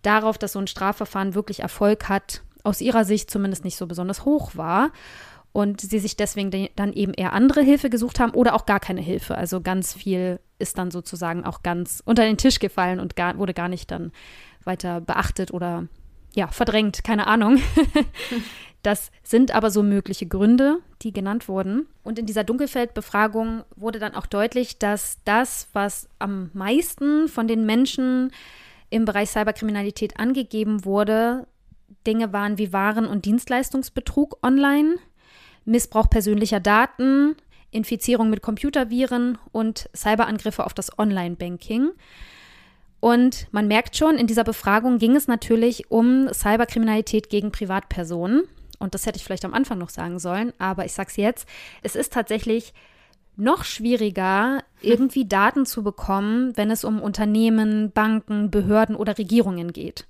[0.02, 4.24] darauf, dass so ein Strafverfahren wirklich Erfolg hat, aus ihrer Sicht zumindest nicht so besonders
[4.24, 4.90] hoch war
[5.54, 9.00] und sie sich deswegen dann eben eher andere Hilfe gesucht haben oder auch gar keine
[9.00, 9.38] Hilfe.
[9.38, 13.54] Also ganz viel ist dann sozusagen auch ganz unter den Tisch gefallen und gar, wurde
[13.54, 14.10] gar nicht dann
[14.64, 15.86] weiter beachtet oder
[16.34, 17.62] ja, verdrängt, keine Ahnung.
[18.82, 21.86] Das sind aber so mögliche Gründe, die genannt wurden.
[22.02, 27.64] Und in dieser Dunkelfeldbefragung wurde dann auch deutlich, dass das, was am meisten von den
[27.64, 28.30] Menschen
[28.90, 31.46] im Bereich Cyberkriminalität angegeben wurde,
[32.06, 34.96] Dinge waren wie Waren- und Dienstleistungsbetrug online,
[35.64, 37.36] Missbrauch persönlicher Daten,
[37.70, 41.90] Infizierung mit Computerviren und Cyberangriffe auf das Online-Banking.
[43.00, 48.44] Und man merkt schon, in dieser Befragung ging es natürlich um Cyberkriminalität gegen Privatpersonen.
[48.78, 51.48] Und das hätte ich vielleicht am Anfang noch sagen sollen, aber ich sage es jetzt.
[51.82, 52.72] Es ist tatsächlich
[53.36, 60.06] noch schwieriger, irgendwie Daten zu bekommen, wenn es um Unternehmen, Banken, Behörden oder Regierungen geht,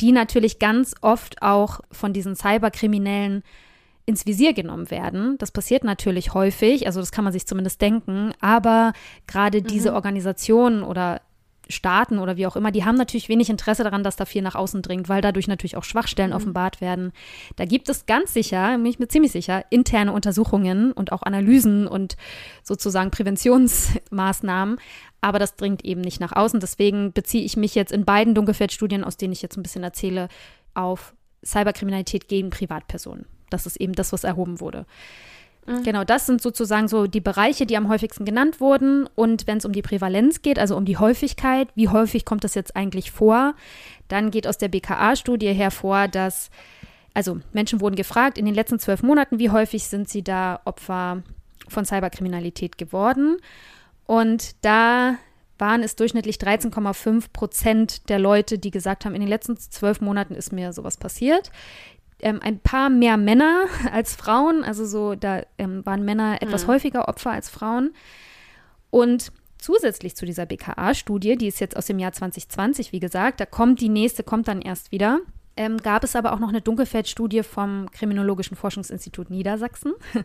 [0.00, 3.42] die natürlich ganz oft auch von diesen Cyberkriminellen
[4.08, 5.36] ins Visier genommen werden.
[5.36, 8.94] Das passiert natürlich häufig, also das kann man sich zumindest denken, aber
[9.26, 9.96] gerade diese mhm.
[9.96, 11.20] Organisationen oder
[11.68, 14.54] Staaten oder wie auch immer, die haben natürlich wenig Interesse daran, dass da viel nach
[14.54, 16.36] außen dringt, weil dadurch natürlich auch Schwachstellen mhm.
[16.36, 17.12] offenbart werden.
[17.56, 21.86] Da gibt es ganz sicher, bin ich mir ziemlich sicher, interne Untersuchungen und auch Analysen
[21.86, 22.16] und
[22.62, 24.78] sozusagen Präventionsmaßnahmen,
[25.20, 26.60] aber das dringt eben nicht nach außen.
[26.60, 30.28] Deswegen beziehe ich mich jetzt in beiden Dunkelfeldstudien, aus denen ich jetzt ein bisschen erzähle,
[30.72, 31.12] auf
[31.44, 33.26] Cyberkriminalität gegen Privatpersonen.
[33.50, 34.86] Das ist eben das, was erhoben wurde.
[35.68, 35.82] Mhm.
[35.82, 39.08] Genau, das sind sozusagen so die Bereiche, die am häufigsten genannt wurden.
[39.14, 42.54] Und wenn es um die Prävalenz geht, also um die Häufigkeit, wie häufig kommt das
[42.54, 43.54] jetzt eigentlich vor,
[44.08, 46.50] dann geht aus der BKA-Studie hervor, dass,
[47.12, 51.22] also Menschen wurden gefragt, in den letzten zwölf Monaten, wie häufig sind sie da Opfer
[51.68, 53.36] von Cyberkriminalität geworden.
[54.06, 55.16] Und da
[55.58, 60.34] waren es durchschnittlich 13,5 Prozent der Leute, die gesagt haben, in den letzten zwölf Monaten
[60.34, 61.50] ist mir sowas passiert
[62.20, 64.64] ähm, ein paar mehr Männer als Frauen.
[64.64, 66.72] Also so, da ähm, waren Männer etwas mhm.
[66.72, 67.92] häufiger Opfer als Frauen.
[68.90, 73.46] Und zusätzlich zu dieser BKA-Studie, die ist jetzt aus dem Jahr 2020, wie gesagt, da
[73.46, 75.20] kommt die nächste, kommt dann erst wieder.
[75.58, 79.92] Ähm, gab es aber auch noch eine Dunkelfeldstudie vom Kriminologischen Forschungsinstitut Niedersachsen.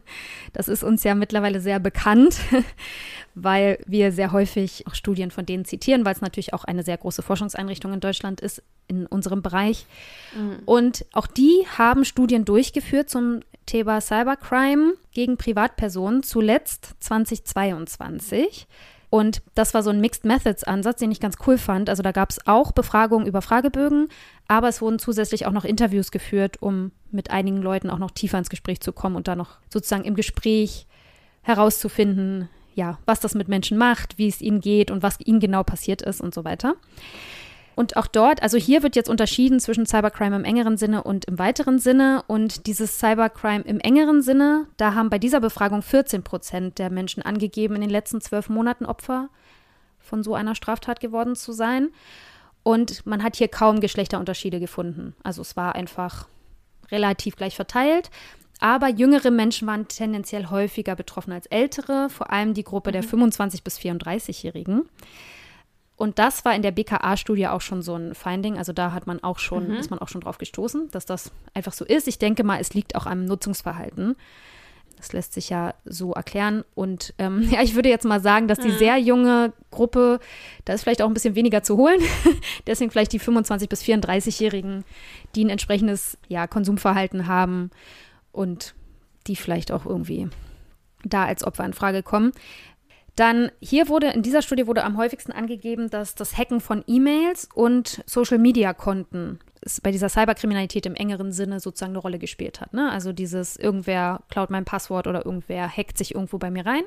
[0.53, 2.39] Das ist uns ja mittlerweile sehr bekannt,
[3.35, 6.97] weil wir sehr häufig auch Studien von denen zitieren, weil es natürlich auch eine sehr
[6.97, 9.87] große Forschungseinrichtung in Deutschland ist, in unserem Bereich.
[10.35, 10.59] Mhm.
[10.65, 18.67] Und auch die haben Studien durchgeführt zum Thema Cybercrime gegen Privatpersonen, zuletzt 2022.
[19.13, 21.87] Und das war so ein Mixed Methods Ansatz, den ich ganz cool fand.
[21.87, 24.07] Also da gab es auch Befragungen über Fragebögen,
[24.47, 28.39] aber es wurden zusätzlich auch noch Interviews geführt, um mit einigen Leuten auch noch tiefer
[28.39, 30.87] ins Gespräch zu kommen und da noch sozusagen im Gespräch
[31.43, 35.61] herauszufinden, ja, was das mit Menschen macht, wie es ihnen geht und was ihnen genau
[35.61, 36.73] passiert ist und so weiter.
[37.75, 41.39] Und auch dort, also hier wird jetzt unterschieden zwischen Cybercrime im engeren Sinne und im
[41.39, 42.23] weiteren Sinne.
[42.27, 47.23] Und dieses Cybercrime im engeren Sinne, da haben bei dieser Befragung 14 Prozent der Menschen
[47.23, 49.29] angegeben, in den letzten zwölf Monaten Opfer
[49.99, 51.89] von so einer Straftat geworden zu sein.
[52.61, 55.15] Und man hat hier kaum Geschlechterunterschiede gefunden.
[55.23, 56.27] Also es war einfach
[56.91, 58.09] relativ gleich verteilt.
[58.59, 63.57] Aber jüngere Menschen waren tendenziell häufiger betroffen als ältere, vor allem die Gruppe der 25-
[63.57, 63.59] mhm.
[63.63, 64.83] bis 34-Jährigen.
[65.95, 68.57] Und das war in der BKA-Studie auch schon so ein Finding.
[68.57, 69.75] Also da hat man auch schon, mhm.
[69.75, 72.07] ist man auch schon drauf gestoßen, dass das einfach so ist.
[72.07, 74.15] Ich denke mal, es liegt auch am Nutzungsverhalten.
[74.97, 76.63] Das lässt sich ja so erklären.
[76.73, 78.77] Und ähm, ja, ich würde jetzt mal sagen, dass die mhm.
[78.77, 80.19] sehr junge Gruppe,
[80.65, 81.99] da ist vielleicht auch ein bisschen weniger zu holen.
[82.67, 84.85] Deswegen vielleicht die 25- bis 34-Jährigen,
[85.35, 87.69] die ein entsprechendes ja, Konsumverhalten haben
[88.31, 88.73] und
[89.27, 90.27] die vielleicht auch irgendwie
[91.05, 92.31] da als Opfer in Frage kommen.
[93.15, 97.47] Dann hier wurde, in dieser Studie wurde am häufigsten angegeben, dass das Hacken von E-Mails
[97.53, 99.39] und Social-Media-Konten
[99.81, 102.73] bei dieser Cyberkriminalität im engeren Sinne sozusagen eine Rolle gespielt hat.
[102.73, 102.91] Ne?
[102.91, 106.83] Also dieses, irgendwer klaut mein Passwort oder irgendwer hackt sich irgendwo bei mir rein.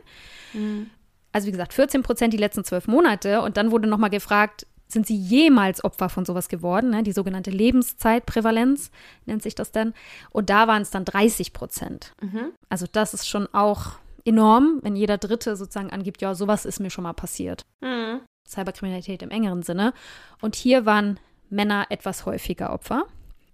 [0.52, 0.90] Mhm.
[1.32, 3.42] Also wie gesagt, 14 Prozent die letzten zwölf Monate.
[3.42, 6.90] Und dann wurde nochmal gefragt, sind sie jemals Opfer von sowas geworden?
[6.90, 7.02] Ne?
[7.02, 8.90] Die sogenannte Lebenszeitprävalenz
[9.26, 9.94] nennt sich das dann.
[10.30, 12.14] Und da waren es dann 30 Prozent.
[12.20, 12.52] Mhm.
[12.68, 16.90] Also das ist schon auch enorm, wenn jeder Dritte sozusagen angibt, ja, sowas ist mir
[16.90, 17.64] schon mal passiert.
[17.80, 18.20] Mhm.
[18.46, 19.92] Cyberkriminalität im engeren Sinne.
[20.40, 21.18] Und hier waren
[21.50, 23.04] Männer etwas häufiger Opfer.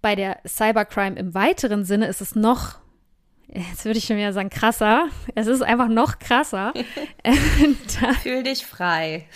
[0.01, 2.79] Bei der Cybercrime im weiteren Sinne ist es noch,
[3.47, 5.07] jetzt würde ich schon wieder sagen, krasser.
[5.35, 6.73] Es ist einfach noch krasser.
[7.23, 9.27] da, Fühl dich frei.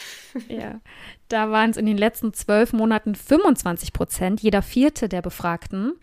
[0.47, 0.79] ja,
[1.29, 5.93] da waren es in den letzten zwölf Monaten 25 Prozent, jeder vierte der Befragten.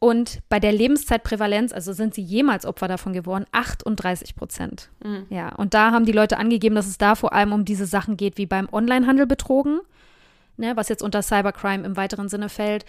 [0.00, 4.88] Und bei der Lebenszeitprävalenz, also sind sie jemals Opfer davon geworden, 38 Prozent.
[5.04, 5.26] Mhm.
[5.28, 8.16] Ja, und da haben die Leute angegeben, dass es da vor allem um diese Sachen
[8.16, 9.80] geht, wie beim Onlinehandel betrogen,
[10.56, 12.86] ne, was jetzt unter Cybercrime im weiteren Sinne fällt,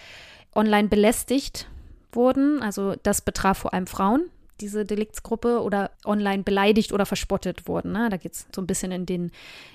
[0.55, 1.67] online belästigt
[2.13, 2.63] wurden.
[2.63, 4.29] Also das betraf vor allem Frauen,
[4.61, 7.91] diese Deliktsgruppe, oder online beleidigt oder verspottet wurden.
[7.91, 8.07] Ne?
[8.09, 9.31] Da geht es so ein bisschen in den,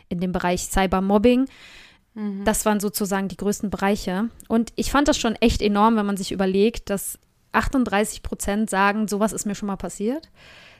[0.08, 1.48] in den Bereich Cybermobbing.
[2.14, 2.44] Mhm.
[2.46, 4.30] Das waren sozusagen die größten Bereiche.
[4.48, 7.18] Und ich fand das schon echt enorm, wenn man sich überlegt, dass
[7.56, 10.30] 38 Prozent sagen, sowas ist mir schon mal passiert.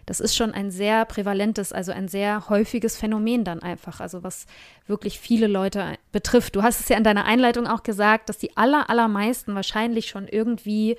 [0.06, 4.46] Das ist schon ein sehr prävalentes, also ein sehr häufiges Phänomen dann einfach, also was
[4.86, 6.54] wirklich viele Leute betrifft.
[6.54, 10.28] Du hast es ja in deiner Einleitung auch gesagt, dass die aller, allermeisten wahrscheinlich schon
[10.28, 10.96] irgendwie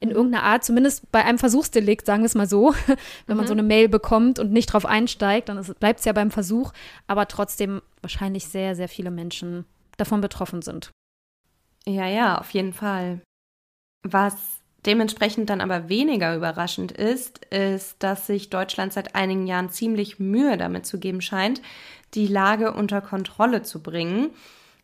[0.00, 0.16] in mhm.
[0.16, 2.74] irgendeiner Art, zumindest bei einem Versuchsdelikt, sagen wir es mal so,
[3.26, 3.48] wenn man mhm.
[3.48, 6.72] so eine Mail bekommt und nicht drauf einsteigt, dann bleibt es ja beim Versuch,
[7.06, 9.64] aber trotzdem wahrscheinlich sehr, sehr viele Menschen
[9.96, 10.90] davon betroffen sind.
[11.86, 13.20] Ja, ja, auf jeden Fall.
[14.02, 20.18] Was Dementsprechend dann aber weniger überraschend ist, ist, dass sich Deutschland seit einigen Jahren ziemlich
[20.18, 21.62] Mühe damit zu geben scheint,
[22.14, 24.30] die Lage unter Kontrolle zu bringen.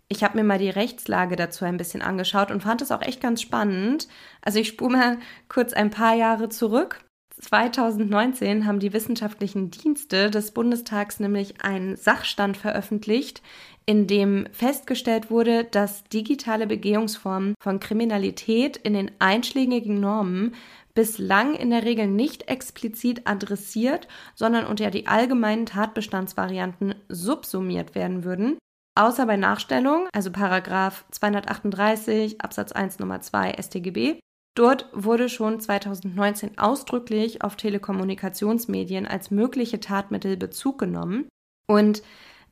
[0.09, 3.21] Ich habe mir mal die Rechtslage dazu ein bisschen angeschaut und fand es auch echt
[3.21, 4.09] ganz spannend.
[4.41, 5.19] Also ich spule mal
[5.49, 7.05] kurz ein paar Jahre zurück.
[7.41, 13.43] 2019 haben die wissenschaftlichen Dienste des Bundestags nämlich einen Sachstand veröffentlicht,
[13.89, 20.55] in dem festgestellt wurde, dass digitale Begehungsformen von Kriminalität in den einschlägigen Normen
[20.93, 28.59] bislang in der Regel nicht explizit adressiert, sondern unter die allgemeinen Tatbestandsvarianten subsumiert werden würden,
[28.95, 34.21] außer bei Nachstellung, also Paragraph 238 Absatz 1 Nummer 2 StGB.
[34.55, 41.27] Dort wurde schon 2019 ausdrücklich auf Telekommunikationsmedien als mögliche Tatmittel Bezug genommen
[41.71, 42.03] und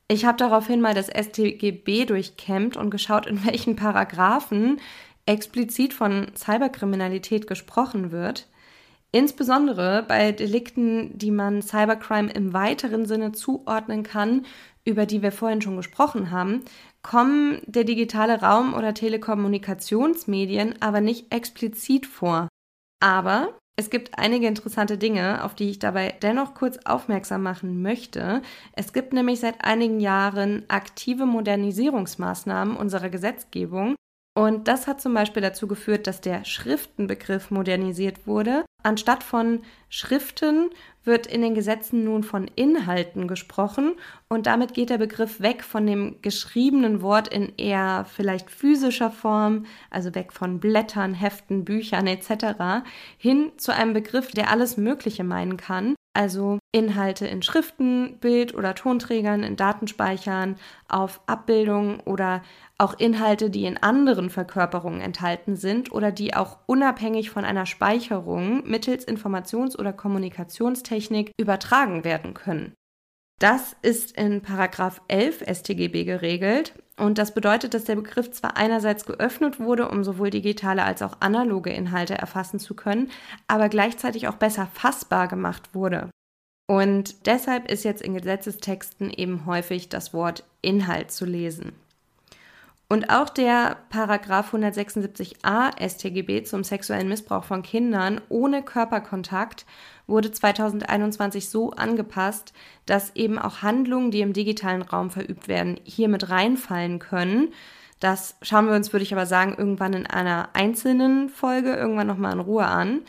[0.09, 4.79] ich habe daraufhin mal das StGB durchkämmt und geschaut, in welchen Paragraphen
[5.25, 8.47] explizit von Cyberkriminalität gesprochen wird.
[9.11, 14.45] Insbesondere bei Delikten, die man Cybercrime im weiteren Sinne zuordnen kann,
[14.85, 16.63] über die wir vorhin schon gesprochen haben,
[17.03, 22.47] kommen der digitale Raum oder Telekommunikationsmedien aber nicht explizit vor.
[23.01, 28.41] Aber es gibt einige interessante Dinge, auf die ich dabei dennoch kurz aufmerksam machen möchte.
[28.73, 33.95] Es gibt nämlich seit einigen Jahren aktive Modernisierungsmaßnahmen unserer Gesetzgebung
[34.35, 38.65] Und das hat zum Beispiel dazu geführt, dass der Schriftenbegriff modernisiert wurde.
[38.83, 40.71] Anstatt von Schriften
[41.07, 43.95] wird in den Gesetzen nun von Inhalten gesprochen
[44.29, 49.65] und damit geht der Begriff weg von dem geschriebenen Wort in eher vielleicht physischer Form,
[49.89, 52.85] also weg von Blättern, Heften, Büchern etc.,
[53.17, 58.73] hin zu einem Begriff, der alles Mögliche meinen kann, also Inhalte in Schriften, Bild- oder
[58.73, 60.55] Tonträgern, in Datenspeichern,
[60.89, 62.41] auf Abbildungen oder
[62.79, 68.67] auch Inhalte, die in anderen Verkörperungen enthalten sind oder die auch unabhängig von einer Speicherung
[68.67, 72.73] mittels Informations- oder Kommunikationstechnik übertragen werden können.
[73.39, 79.05] Das ist in Paragraph 11 StGB geregelt und das bedeutet, dass der Begriff zwar einerseits
[79.05, 83.11] geöffnet wurde, um sowohl digitale als auch analoge Inhalte erfassen zu können,
[83.47, 86.09] aber gleichzeitig auch besser fassbar gemacht wurde.
[86.69, 91.73] Und deshalb ist jetzt in Gesetzestexten eben häufig das Wort Inhalt zu lesen.
[92.89, 99.65] Und auch der Paragraph 176a StGB zum sexuellen Missbrauch von Kindern ohne Körperkontakt
[100.07, 102.53] wurde 2021 so angepasst,
[102.85, 107.49] dass eben auch Handlungen, die im digitalen Raum verübt werden, hier mit reinfallen können.
[107.99, 112.33] Das schauen wir uns, würde ich aber sagen, irgendwann in einer einzelnen Folge irgendwann nochmal
[112.33, 113.01] in Ruhe an.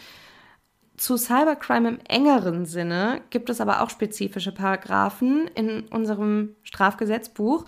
[0.97, 7.64] Zu Cybercrime im engeren Sinne gibt es aber auch spezifische Paragraphen in unserem Strafgesetzbuch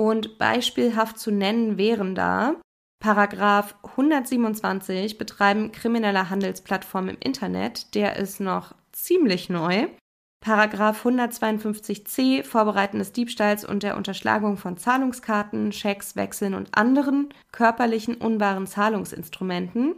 [0.00, 2.56] und beispielhaft zu nennen wären da
[3.00, 9.88] Paragraph 127 betreiben kriminelle Handelsplattformen im Internet, der ist noch ziemlich neu.
[10.42, 18.16] Paragraph 152c Vorbereiten des Diebstahls und der Unterschlagung von Zahlungskarten, Schecks, Wechseln und anderen körperlichen
[18.16, 19.96] unbaren Zahlungsinstrumenten.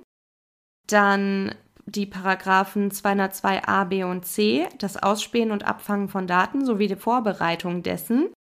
[0.88, 1.54] Dann
[1.86, 7.82] die Paragraphen 202a, b und c, das Ausspähen und Abfangen von Daten sowie die Vorbereitung
[7.82, 8.32] dessen.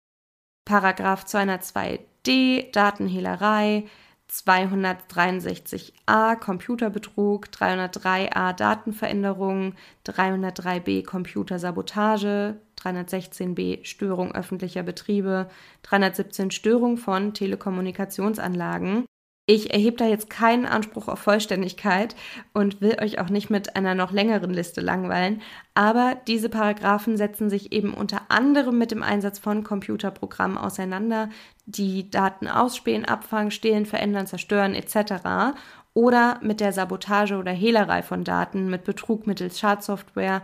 [0.64, 3.86] Paragraph 202d Datenhehlerei,
[4.30, 9.74] 263a Computerbetrug, 303a Datenveränderung,
[10.06, 15.50] 303b Computersabotage, 316b Störung öffentlicher Betriebe,
[15.82, 19.04] 317 Störung von Telekommunikationsanlagen,
[19.50, 22.14] ich erhebe da jetzt keinen Anspruch auf Vollständigkeit
[22.52, 25.42] und will euch auch nicht mit einer noch längeren Liste langweilen,
[25.74, 31.30] aber diese Paragraphen setzen sich eben unter anderem mit dem Einsatz von Computerprogrammen auseinander,
[31.66, 35.56] die Daten ausspähen, abfangen, stehlen, verändern, zerstören etc.
[35.94, 40.42] oder mit der Sabotage oder Hehlerei von Daten, mit Betrug mittels Schadsoftware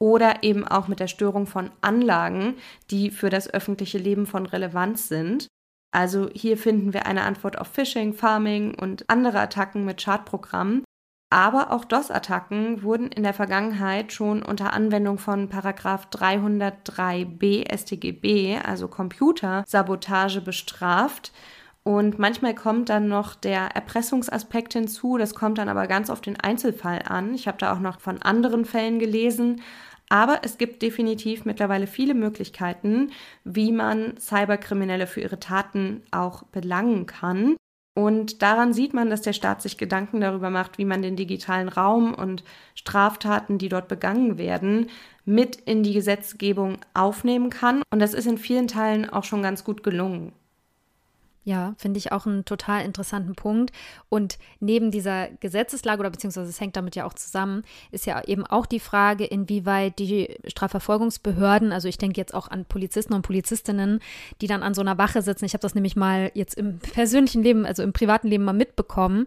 [0.00, 2.56] oder eben auch mit der Störung von Anlagen,
[2.90, 5.46] die für das öffentliche Leben von Relevanz sind.
[5.92, 10.84] Also hier finden wir eine Antwort auf Phishing, Farming und andere Attacken mit Schadprogrammen.
[11.32, 18.88] Aber auch DOS-Attacken wurden in der Vergangenheit schon unter Anwendung von Paragraph 303b StGB, also
[18.88, 21.32] Computersabotage, bestraft.
[21.84, 25.18] Und manchmal kommt dann noch der Erpressungsaspekt hinzu.
[25.18, 27.32] Das kommt dann aber ganz auf den Einzelfall an.
[27.34, 29.62] Ich habe da auch noch von anderen Fällen gelesen.
[30.10, 33.12] Aber es gibt definitiv mittlerweile viele Möglichkeiten,
[33.44, 37.56] wie man Cyberkriminelle für ihre Taten auch belangen kann.
[37.96, 41.68] Und daran sieht man, dass der Staat sich Gedanken darüber macht, wie man den digitalen
[41.68, 42.44] Raum und
[42.74, 44.90] Straftaten, die dort begangen werden,
[45.24, 47.82] mit in die Gesetzgebung aufnehmen kann.
[47.92, 50.32] Und das ist in vielen Teilen auch schon ganz gut gelungen.
[51.50, 53.72] Ja, finde ich auch einen total interessanten Punkt.
[54.08, 58.46] Und neben dieser Gesetzeslage oder beziehungsweise es hängt damit ja auch zusammen, ist ja eben
[58.46, 63.98] auch die Frage, inwieweit die Strafverfolgungsbehörden, also ich denke jetzt auch an Polizisten und Polizistinnen,
[64.40, 65.44] die dann an so einer Wache sitzen.
[65.44, 69.26] Ich habe das nämlich mal jetzt im persönlichen Leben, also im privaten Leben mal mitbekommen.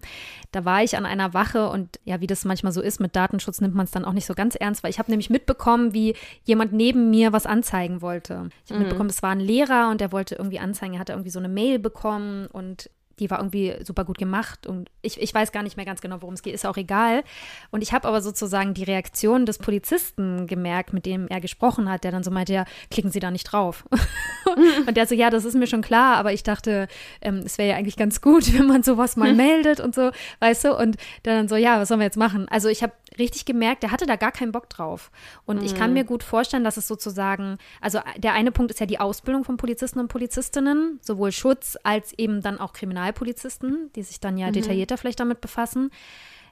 [0.53, 3.59] Da war ich an einer Wache und ja, wie das manchmal so ist, mit Datenschutz
[3.59, 6.15] nimmt man es dann auch nicht so ganz ernst, weil ich habe nämlich mitbekommen, wie
[6.45, 8.49] jemand neben mir was anzeigen wollte.
[8.63, 8.85] Ich habe mhm.
[8.85, 11.49] mitbekommen, es war ein Lehrer und der wollte irgendwie anzeigen, er hatte irgendwie so eine
[11.49, 12.89] Mail bekommen bekommen und
[13.19, 16.21] die war irgendwie super gut gemacht und ich, ich weiß gar nicht mehr ganz genau,
[16.21, 17.23] worum es geht, ist auch egal.
[17.71, 22.03] Und ich habe aber sozusagen die Reaktion des Polizisten gemerkt, mit dem er gesprochen hat,
[22.03, 23.85] der dann so meinte, ja, klicken Sie da nicht drauf.
[24.87, 26.87] und der so, ja, das ist mir schon klar, aber ich dachte,
[27.21, 30.65] ähm, es wäre ja eigentlich ganz gut, wenn man sowas mal meldet und so, weißt
[30.65, 30.77] du?
[30.77, 32.47] Und dann so, ja, was sollen wir jetzt machen?
[32.49, 35.11] Also ich habe richtig gemerkt, der hatte da gar keinen Bock drauf.
[35.45, 35.65] Und mhm.
[35.65, 35.95] ich kann mhm.
[35.95, 39.57] mir gut vorstellen, dass es sozusagen, also der eine Punkt ist ja die Ausbildung von
[39.57, 42.73] Polizisten und Polizistinnen, sowohl Schutz als eben dann auch
[43.03, 44.53] Kriminalpolizisten, die sich dann ja mhm.
[44.53, 45.91] detaillierter vielleicht damit befassen.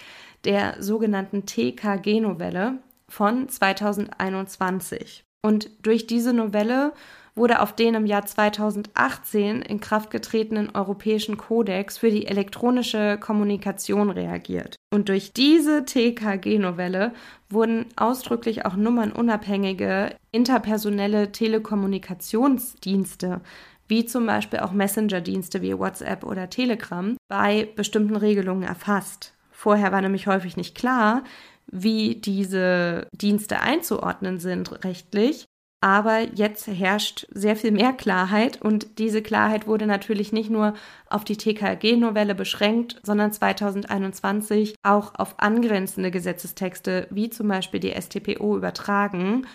[0.44, 5.24] der sogenannten TKG-Novelle von 2021.
[5.40, 6.92] Und durch diese Novelle
[7.38, 14.10] wurde auf den im Jahr 2018 in Kraft getretenen Europäischen Kodex für die elektronische Kommunikation
[14.10, 14.76] reagiert.
[14.92, 17.14] Und durch diese TKG-Novelle
[17.48, 23.40] wurden ausdrücklich auch nummernunabhängige interpersonelle Telekommunikationsdienste
[23.88, 29.32] wie zum Beispiel auch Messenger-Dienste wie WhatsApp oder Telegram, bei bestimmten Regelungen erfasst.
[29.50, 31.24] Vorher war nämlich häufig nicht klar,
[31.66, 35.47] wie diese Dienste einzuordnen sind rechtlich.
[35.80, 40.74] Aber jetzt herrscht sehr viel mehr Klarheit und diese Klarheit wurde natürlich nicht nur
[41.08, 48.56] auf die TKG-Novelle beschränkt, sondern 2021 auch auf angrenzende Gesetzestexte wie zum Beispiel die STPO
[48.56, 49.46] übertragen.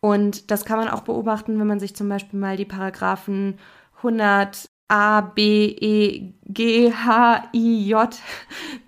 [0.00, 3.58] Und das kann man auch beobachten, wenn man sich zum Beispiel mal die Paragraphen
[3.98, 8.08] 100 A, B, E, G, H, I, J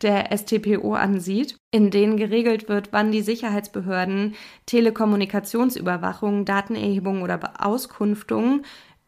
[0.02, 4.34] der STPO ansieht, in denen geregelt wird, wann die Sicherheitsbehörden
[4.66, 8.62] Telekommunikationsüberwachung, Datenerhebung oder Auskunftung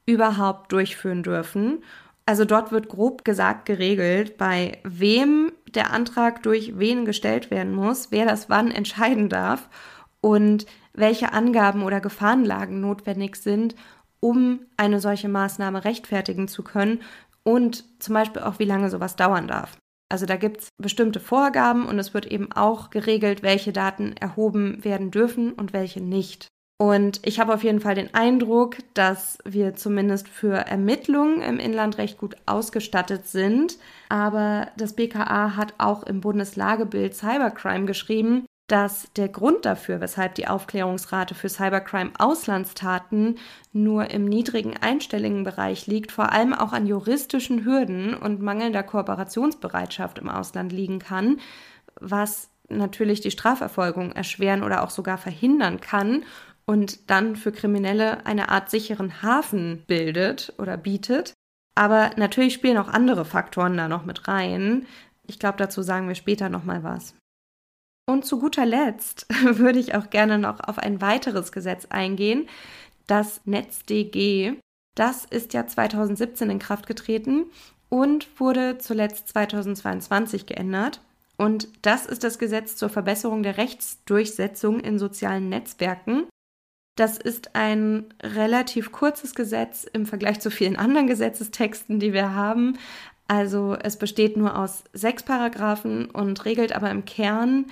[0.05, 1.85] überhaupt durchführen dürfen.
[2.27, 8.11] Also dort wird grob gesagt geregelt, bei wem der Antrag durch wen gestellt werden muss,
[8.11, 9.69] wer das wann entscheiden darf
[10.21, 13.75] und welche Angaben oder Gefahrenlagen notwendig sind,
[14.21, 17.01] um eine solche Maßnahme rechtfertigen zu können
[17.43, 19.77] und zum Beispiel auch, wie lange sowas dauern darf.
[20.11, 24.85] Also da gibt es bestimmte Vorgaben und es wird eben auch geregelt, welche Daten erhoben
[24.85, 26.49] werden dürfen und welche nicht.
[26.81, 31.99] Und ich habe auf jeden Fall den Eindruck, dass wir zumindest für Ermittlungen im Inland
[31.99, 33.77] recht gut ausgestattet sind.
[34.09, 40.47] Aber das BKA hat auch im Bundeslagebild Cybercrime geschrieben, dass der Grund dafür, weshalb die
[40.47, 43.39] Aufklärungsrate für Cybercrime-Auslandstaten
[43.73, 50.21] nur im niedrigen einstelligen Bereich liegt, vor allem auch an juristischen Hürden und mangelnder Kooperationsbereitschaft
[50.21, 51.41] im Ausland liegen kann,
[52.01, 56.23] was natürlich die Strafverfolgung erschweren oder auch sogar verhindern kann
[56.65, 61.35] und dann für Kriminelle eine Art sicheren Hafen bildet oder bietet.
[61.75, 64.87] Aber natürlich spielen auch andere Faktoren da noch mit rein.
[65.27, 67.17] Ich glaube, dazu sagen wir später nochmal was.
[68.11, 72.49] Und zu guter Letzt würde ich auch gerne noch auf ein weiteres Gesetz eingehen,
[73.07, 74.55] das NetzDG.
[74.97, 77.45] Das ist ja 2017 in Kraft getreten
[77.89, 81.01] und wurde zuletzt 2022 geändert.
[81.37, 86.25] Und das ist das Gesetz zur Verbesserung der Rechtsdurchsetzung in sozialen Netzwerken.
[86.97, 92.77] Das ist ein relativ kurzes Gesetz im Vergleich zu vielen anderen Gesetzestexten, die wir haben.
[93.29, 97.67] Also es besteht nur aus sechs Paragraphen und regelt aber im Kern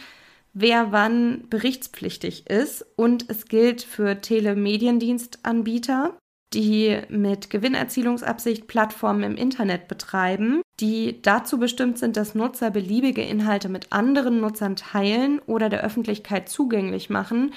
[0.61, 2.85] wer wann berichtspflichtig ist.
[2.97, 6.17] Und es gilt für Telemediendienstanbieter,
[6.55, 13.69] die mit Gewinnerzielungsabsicht Plattformen im Internet betreiben, die dazu bestimmt sind, dass Nutzer beliebige Inhalte
[13.69, 17.53] mit anderen Nutzern teilen oder der Öffentlichkeit zugänglich machen.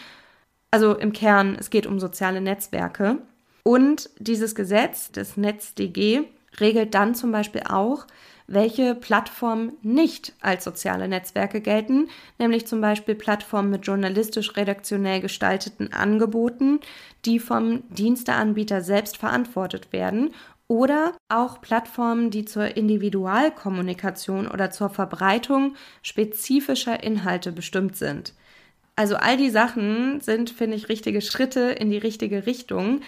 [0.72, 3.20] Also im Kern, es geht um soziale Netzwerke.
[3.64, 6.24] Und dieses Gesetz, das NetzDG,
[6.60, 8.08] regelt dann zum Beispiel auch,
[8.54, 16.80] welche Plattformen nicht als soziale Netzwerke gelten, nämlich zum Beispiel Plattformen mit journalistisch-redaktionell gestalteten Angeboten,
[17.26, 20.34] die vom Diensteanbieter selbst verantwortet werden
[20.68, 28.34] oder auch Plattformen, die zur Individualkommunikation oder zur Verbreitung spezifischer Inhalte bestimmt sind.
[28.95, 33.02] Also all die Sachen sind, finde ich, richtige Schritte in die richtige Richtung,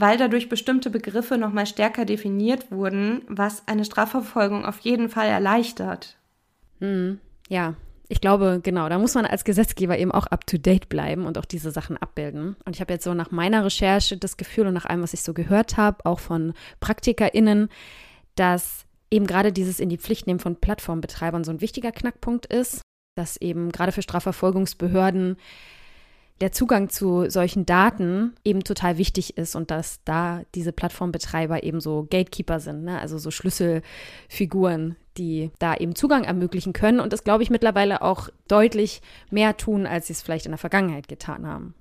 [0.00, 6.16] weil dadurch bestimmte Begriffe nochmal stärker definiert wurden, was eine Strafverfolgung auf jeden Fall erleichtert.
[6.78, 7.74] Hm, ja,
[8.08, 11.70] ich glaube, genau, da muss man als Gesetzgeber eben auch up-to-date bleiben und auch diese
[11.70, 12.56] Sachen abbilden.
[12.64, 15.22] Und ich habe jetzt so nach meiner Recherche das Gefühl und nach allem, was ich
[15.22, 17.68] so gehört habe, auch von PraktikerInnen,
[18.34, 22.82] dass eben gerade dieses in die Pflicht nehmen von Plattformbetreibern so ein wichtiger Knackpunkt ist,
[23.16, 25.36] dass eben gerade für Strafverfolgungsbehörden
[26.40, 31.80] der Zugang zu solchen Daten eben total wichtig ist und dass da diese Plattformbetreiber eben
[31.80, 32.98] so Gatekeeper sind, ne?
[32.98, 38.30] also so Schlüsselfiguren, die da eben Zugang ermöglichen können und das, glaube ich, mittlerweile auch
[38.48, 41.74] deutlich mehr tun, als sie es vielleicht in der Vergangenheit getan haben.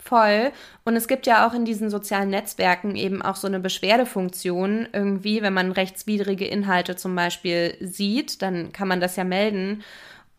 [0.00, 0.52] Voll.
[0.84, 4.88] Und es gibt ja auch in diesen sozialen Netzwerken eben auch so eine Beschwerdefunktion.
[4.92, 9.82] Irgendwie, wenn man rechtswidrige Inhalte zum Beispiel sieht, dann kann man das ja melden.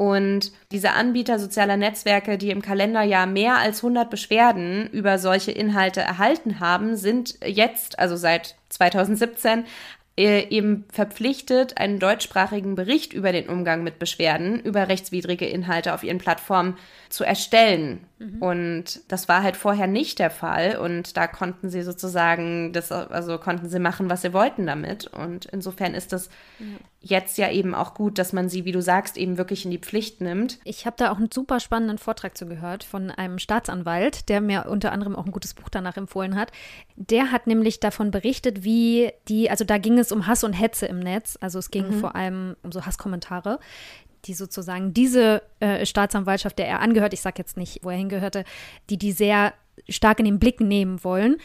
[0.02, 6.00] Und diese Anbieter sozialer Netzwerke, die im Kalenderjahr mehr als 100 Beschwerden über solche Inhalte
[6.00, 9.66] erhalten haben, sind jetzt, also seit 2017,
[10.18, 16.04] äh, eben verpflichtet, einen deutschsprachigen Bericht über den Umgang mit Beschwerden über rechtswidrige Inhalte auf
[16.04, 16.78] ihren Plattformen
[17.10, 18.06] zu erstellen.
[18.20, 18.42] Mhm.
[18.42, 20.78] Und das war halt vorher nicht der Fall.
[20.78, 25.08] Und da konnten sie sozusagen das, also konnten sie machen, was sie wollten damit.
[25.08, 26.30] Und insofern ist das
[26.60, 26.66] ja.
[27.02, 29.80] jetzt ja eben auch gut, dass man sie, wie du sagst, eben wirklich in die
[29.80, 30.60] Pflicht nimmt.
[30.66, 34.68] Ich habe da auch einen super spannenden Vortrag zu gehört von einem Staatsanwalt, der mir
[34.70, 36.52] unter anderem auch ein gutes Buch danach empfohlen hat.
[36.96, 40.86] Der hat nämlich davon berichtet, wie die, also da ging es um Hass und Hetze
[40.86, 41.38] im Netz.
[41.42, 42.00] Also es ging mhm.
[42.00, 43.60] vor allem um so Hasskommentare,
[44.26, 48.44] die sozusagen diese äh, Staatsanwaltschaft, der er angehört, ich sage jetzt nicht, wo er hingehörte,
[48.90, 49.54] die die sehr
[49.88, 51.38] stark in den Blick nehmen wollen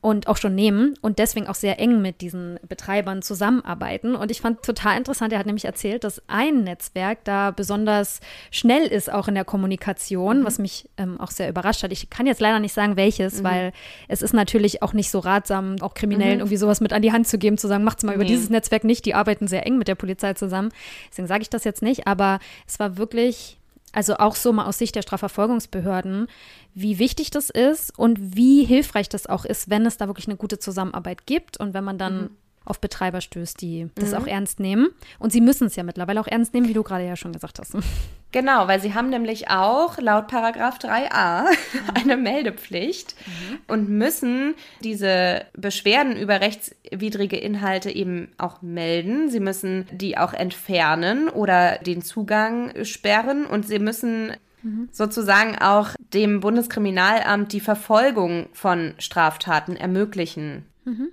[0.00, 4.14] und auch schon nehmen und deswegen auch sehr eng mit diesen Betreibern zusammenarbeiten.
[4.14, 8.20] Und ich fand total interessant, er hat nämlich erzählt, dass ein Netzwerk da besonders
[8.52, 10.44] schnell ist, auch in der Kommunikation, mhm.
[10.44, 11.90] was mich ähm, auch sehr überrascht hat.
[11.90, 13.44] Ich kann jetzt leider nicht sagen, welches, mhm.
[13.44, 13.72] weil
[14.06, 16.40] es ist natürlich auch nicht so ratsam, auch Kriminellen mhm.
[16.40, 18.84] irgendwie sowas mit an die Hand zu geben, zu sagen, macht's mal über dieses Netzwerk
[18.84, 20.70] nicht, die arbeiten sehr eng mit der Polizei zusammen.
[21.10, 22.38] Deswegen sage ich das jetzt nicht, aber
[22.68, 23.57] es war wirklich
[23.92, 26.26] also auch so mal aus Sicht der Strafverfolgungsbehörden,
[26.74, 30.36] wie wichtig das ist und wie hilfreich das auch ist, wenn es da wirklich eine
[30.36, 32.30] gute Zusammenarbeit gibt und wenn man dann mhm
[32.68, 34.18] auf Betreiber stößt, die das mhm.
[34.18, 34.88] auch ernst nehmen.
[35.18, 37.58] Und sie müssen es ja mittlerweile auch ernst nehmen, wie du gerade ja schon gesagt
[37.58, 37.76] hast.
[38.30, 41.48] Genau, weil sie haben nämlich auch laut Paragraph 3a mhm.
[41.94, 43.58] eine Meldepflicht mhm.
[43.68, 44.54] und müssen
[44.84, 49.30] diese Beschwerden über rechtswidrige Inhalte eben auch melden.
[49.30, 54.90] Sie müssen die auch entfernen oder den Zugang sperren und sie müssen mhm.
[54.92, 60.66] sozusagen auch dem Bundeskriminalamt die Verfolgung von Straftaten ermöglichen.
[60.84, 61.08] Mhm.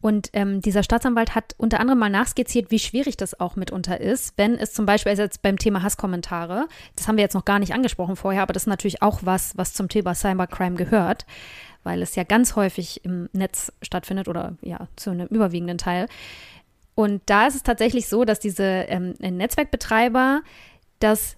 [0.00, 4.34] Und ähm, dieser Staatsanwalt hat unter anderem mal nachskizziert, wie schwierig das auch mitunter ist,
[4.36, 7.58] wenn es zum Beispiel, also jetzt beim Thema Hasskommentare, das haben wir jetzt noch gar
[7.58, 11.26] nicht angesprochen vorher, aber das ist natürlich auch was, was zum Thema Cybercrime gehört,
[11.82, 16.06] weil es ja ganz häufig im Netz stattfindet oder ja, zu einem überwiegenden Teil.
[16.94, 20.42] Und da ist es tatsächlich so, dass diese ähm, Netzwerkbetreiber
[21.00, 21.36] das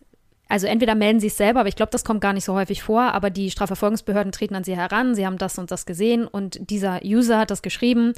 [0.51, 2.83] also entweder melden sie es selber, aber ich glaube, das kommt gar nicht so häufig
[2.83, 6.71] vor, aber die Strafverfolgungsbehörden treten an sie heran, sie haben das und das gesehen und
[6.71, 8.15] dieser User hat das geschrieben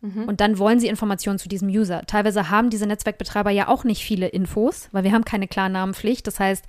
[0.00, 0.24] mhm.
[0.24, 2.02] und dann wollen sie Informationen zu diesem User.
[2.06, 6.26] Teilweise haben diese Netzwerkbetreiber ja auch nicht viele Infos, weil wir haben keine Klarnamenpflicht.
[6.26, 6.64] Das heißt,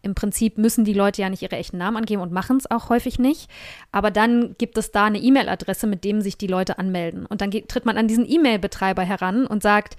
[0.00, 2.88] im Prinzip müssen die Leute ja nicht ihre echten Namen angeben und machen es auch
[2.88, 3.50] häufig nicht.
[3.92, 7.26] Aber dann gibt es da eine E-Mail-Adresse, mit dem sich die Leute anmelden.
[7.26, 9.96] Und dann tritt man an diesen E-Mail-Betreiber heran und sagt,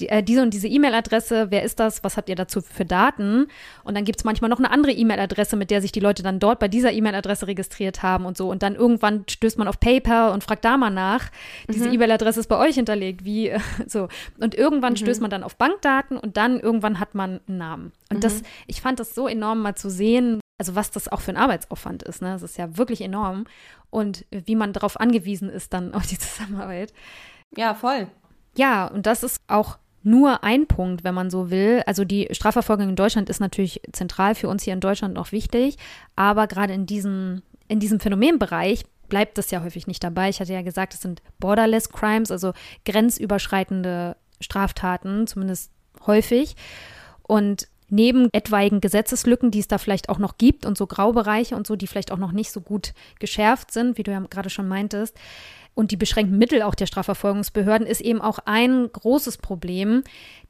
[0.00, 3.48] die, äh, diese und diese E-Mail-Adresse, wer ist das, was habt ihr dazu für Daten?
[3.84, 6.38] Und dann gibt es manchmal noch eine andere E-Mail-Adresse, mit der sich die Leute dann
[6.38, 8.50] dort bei dieser E-Mail-Adresse registriert haben und so.
[8.50, 11.30] Und dann irgendwann stößt man auf PayPal und fragt da mal nach,
[11.68, 11.94] diese mhm.
[11.94, 14.08] E-Mail-Adresse ist bei euch hinterlegt, wie äh, so.
[14.38, 14.98] Und irgendwann mhm.
[14.98, 17.92] stößt man dann auf Bankdaten und dann irgendwann hat man einen Namen.
[18.10, 18.20] Und mhm.
[18.20, 21.36] das, ich fand das so enorm mal zu sehen, also was das auch für ein
[21.36, 22.22] Arbeitsaufwand ist.
[22.22, 22.32] Ne?
[22.32, 23.44] Das ist ja wirklich enorm.
[23.90, 26.92] Und wie man darauf angewiesen ist dann auf die Zusammenarbeit.
[27.56, 28.08] Ja, voll.
[28.56, 31.82] Ja, und das ist auch nur ein Punkt, wenn man so will.
[31.84, 35.78] Also die Strafverfolgung in Deutschland ist natürlich zentral für uns hier in Deutschland noch wichtig,
[36.14, 40.28] aber gerade in diesem, in diesem Phänomenbereich bleibt das ja häufig nicht dabei.
[40.28, 42.52] Ich hatte ja gesagt, es sind Borderless Crimes, also
[42.84, 45.72] grenzüberschreitende Straftaten, zumindest
[46.06, 46.54] häufig.
[47.22, 51.66] Und neben etwaigen Gesetzeslücken, die es da vielleicht auch noch gibt und so Graubereiche und
[51.66, 54.68] so, die vielleicht auch noch nicht so gut geschärft sind, wie du ja gerade schon
[54.68, 55.16] meintest,
[55.76, 60.04] und die beschränkten Mittel auch der Strafverfolgungsbehörden ist eben auch ein großes Problem,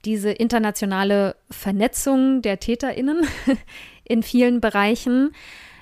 [0.04, 3.26] diese internationale Vernetzung der TäterInnen
[4.04, 5.32] in vielen Bereichen.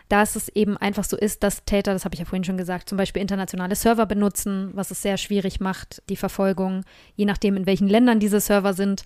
[0.08, 2.90] Dass es eben einfach so ist, dass Täter, das habe ich ja vorhin schon gesagt,
[2.90, 6.84] zum Beispiel internationale Server benutzen, was es sehr schwierig macht, die Verfolgung,
[7.16, 9.02] je nachdem, in welchen Ländern diese Server sind.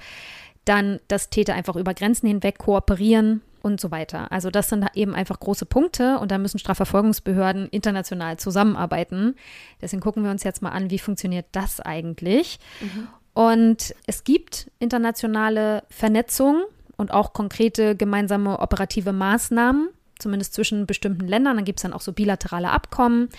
[0.69, 4.31] Dann, dass Täter einfach über Grenzen hinweg kooperieren und so weiter.
[4.31, 9.35] Also das sind eben einfach große Punkte und da müssen Strafverfolgungsbehörden international zusammenarbeiten.
[9.81, 12.59] Deswegen gucken wir uns jetzt mal an, wie funktioniert das eigentlich.
[12.81, 13.09] Mhm.
[13.33, 16.65] Und es gibt internationale Vernetzung
[16.99, 19.89] und auch konkrete gemeinsame operative Maßnahmen,
[20.19, 21.57] zumindest zwischen bestimmten Ländern.
[21.57, 23.31] Dann gibt es dann auch so bilaterale Abkommen.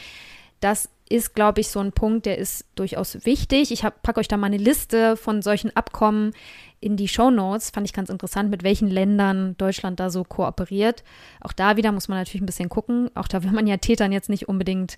[0.61, 3.71] Das ist, glaube ich, so ein Punkt, der ist durchaus wichtig.
[3.71, 6.33] Ich packe euch da mal eine Liste von solchen Abkommen
[6.79, 7.71] in die Show Notes.
[7.71, 11.03] Fand ich ganz interessant, mit welchen Ländern Deutschland da so kooperiert.
[11.41, 13.09] Auch da wieder muss man natürlich ein bisschen gucken.
[13.15, 14.97] Auch da will man ja Tätern jetzt nicht unbedingt,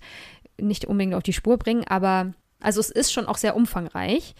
[0.60, 4.34] nicht unbedingt auf die Spur bringen, aber also es ist schon auch sehr umfangreich.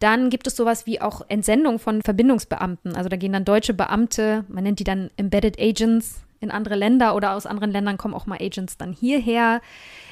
[0.00, 2.94] Dann gibt es sowas wie auch Entsendung von Verbindungsbeamten.
[2.94, 7.14] Also da gehen dann deutsche Beamte, man nennt die dann Embedded Agents in andere Länder
[7.14, 9.60] oder aus anderen Ländern kommen auch mal Agents dann hierher.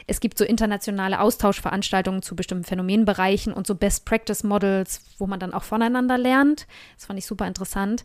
[0.07, 5.41] Es gibt so internationale Austauschveranstaltungen zu bestimmten Phänomenbereichen und so Best Practice Models, wo man
[5.41, 6.67] dann auch voneinander lernt.
[6.97, 8.05] Das fand ich super interessant.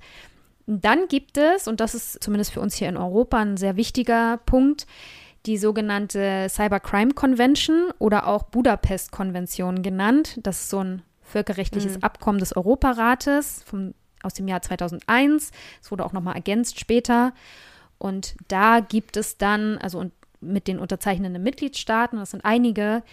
[0.68, 4.38] Dann gibt es, und das ist zumindest für uns hier in Europa ein sehr wichtiger
[4.46, 4.86] Punkt,
[5.46, 10.40] die sogenannte Cybercrime Convention oder auch Budapest Konvention genannt.
[10.44, 12.04] Das ist so ein völkerrechtliches mhm.
[12.04, 15.52] Abkommen des Europarates vom, aus dem Jahr 2001.
[15.82, 17.34] Es wurde auch nochmal ergänzt später.
[18.02, 20.10] Und da gibt es dann, also
[20.40, 23.04] mit den unterzeichnenden Mitgliedstaaten, das sind einige,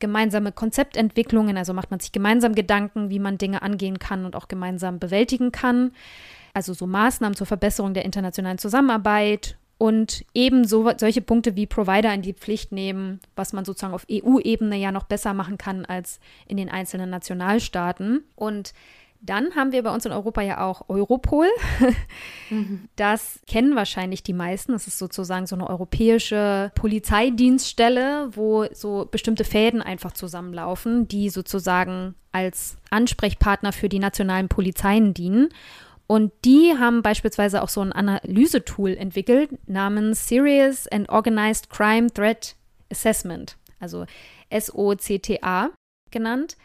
[0.00, 4.48] gemeinsame Konzeptentwicklungen, also macht man sich gemeinsam Gedanken, wie man Dinge angehen kann und auch
[4.48, 5.92] gemeinsam bewältigen kann.
[6.52, 12.20] Also so Maßnahmen zur Verbesserung der internationalen Zusammenarbeit und ebenso solche Punkte wie Provider in
[12.20, 16.58] die Pflicht nehmen, was man sozusagen auf EU-Ebene ja noch besser machen kann als in
[16.58, 18.24] den einzelnen Nationalstaaten.
[18.36, 18.74] Und
[19.24, 21.46] dann haben wir bei uns in Europa ja auch Europol.
[22.96, 24.72] Das kennen wahrscheinlich die meisten.
[24.72, 32.14] Das ist sozusagen so eine europäische Polizeidienststelle, wo so bestimmte Fäden einfach zusammenlaufen, die sozusagen
[32.32, 35.48] als Ansprechpartner für die nationalen Polizeien dienen.
[36.06, 42.56] Und die haben beispielsweise auch so ein Analysetool entwickelt namens Serious and Organized Crime Threat
[42.90, 44.04] Assessment, also
[44.52, 45.70] SOCTA
[46.10, 46.56] genannt.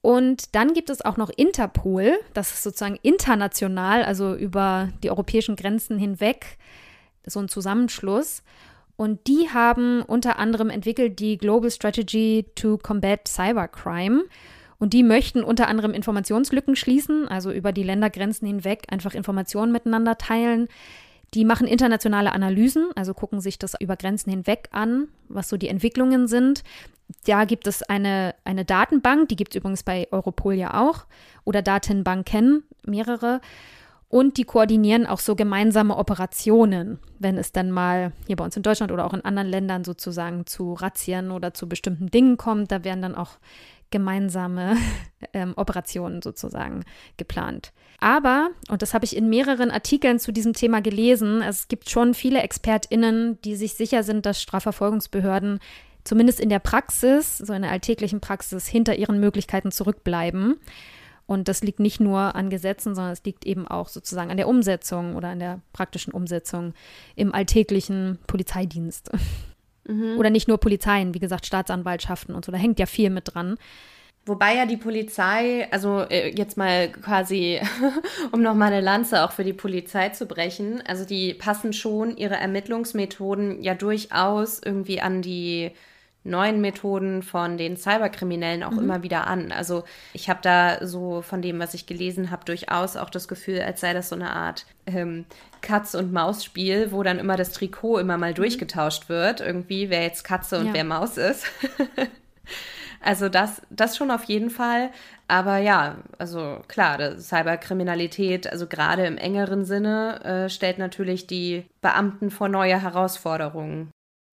[0.00, 5.56] Und dann gibt es auch noch Interpol, das ist sozusagen international, also über die europäischen
[5.56, 6.58] Grenzen hinweg,
[7.26, 8.42] so ein Zusammenschluss.
[8.96, 14.24] Und die haben unter anderem entwickelt die Global Strategy to Combat Cybercrime.
[14.78, 20.18] Und die möchten unter anderem Informationslücken schließen, also über die Ländergrenzen hinweg einfach Informationen miteinander
[20.18, 20.68] teilen.
[21.34, 25.68] Die machen internationale Analysen, also gucken sich das über Grenzen hinweg an, was so die
[25.68, 26.62] Entwicklungen sind.
[27.26, 31.06] Da gibt es eine, eine Datenbank, die gibt es übrigens bei Europol ja auch,
[31.44, 33.40] oder Datenbanken, mehrere.
[34.10, 38.62] Und die koordinieren auch so gemeinsame Operationen, wenn es dann mal hier bei uns in
[38.62, 42.72] Deutschland oder auch in anderen Ländern sozusagen zu Razzien oder zu bestimmten Dingen kommt.
[42.72, 43.32] Da werden dann auch
[43.90, 44.76] gemeinsame
[45.32, 46.84] ähm, Operationen sozusagen
[47.16, 47.72] geplant.
[48.00, 52.14] Aber, und das habe ich in mehreren Artikeln zu diesem Thema gelesen, es gibt schon
[52.14, 55.58] viele ExpertInnen, die sich sicher sind, dass Strafverfolgungsbehörden
[56.04, 60.56] zumindest in der Praxis, so in der alltäglichen Praxis, hinter ihren Möglichkeiten zurückbleiben.
[61.26, 64.48] Und das liegt nicht nur an Gesetzen, sondern es liegt eben auch sozusagen an der
[64.48, 66.72] Umsetzung oder an der praktischen Umsetzung
[67.16, 69.10] im alltäglichen Polizeidienst.
[69.88, 70.18] Mhm.
[70.18, 72.52] Oder nicht nur Polizeien, wie gesagt, Staatsanwaltschaften und so.
[72.52, 73.56] Da hängt ja viel mit dran.
[74.26, 77.60] Wobei ja die Polizei, also äh, jetzt mal quasi,
[78.32, 82.36] um nochmal eine Lanze auch für die Polizei zu brechen, also die passen schon ihre
[82.36, 85.70] Ermittlungsmethoden ja durchaus irgendwie an die
[86.28, 88.78] neuen Methoden von den Cyberkriminellen auch mhm.
[88.78, 89.52] immer wieder an.
[89.52, 93.60] Also ich habe da so von dem, was ich gelesen habe, durchaus auch das Gefühl,
[93.60, 95.24] als sei das so eine Art ähm,
[95.60, 98.36] Katz- und Maus-Spiel, wo dann immer das Trikot immer mal mhm.
[98.36, 100.74] durchgetauscht wird, irgendwie, wer jetzt Katze und ja.
[100.74, 101.46] wer Maus ist.
[103.02, 104.90] also das, das schon auf jeden Fall.
[105.28, 112.30] Aber ja, also klar, Cyberkriminalität, also gerade im engeren Sinne, äh, stellt natürlich die Beamten
[112.30, 113.90] vor neue Herausforderungen.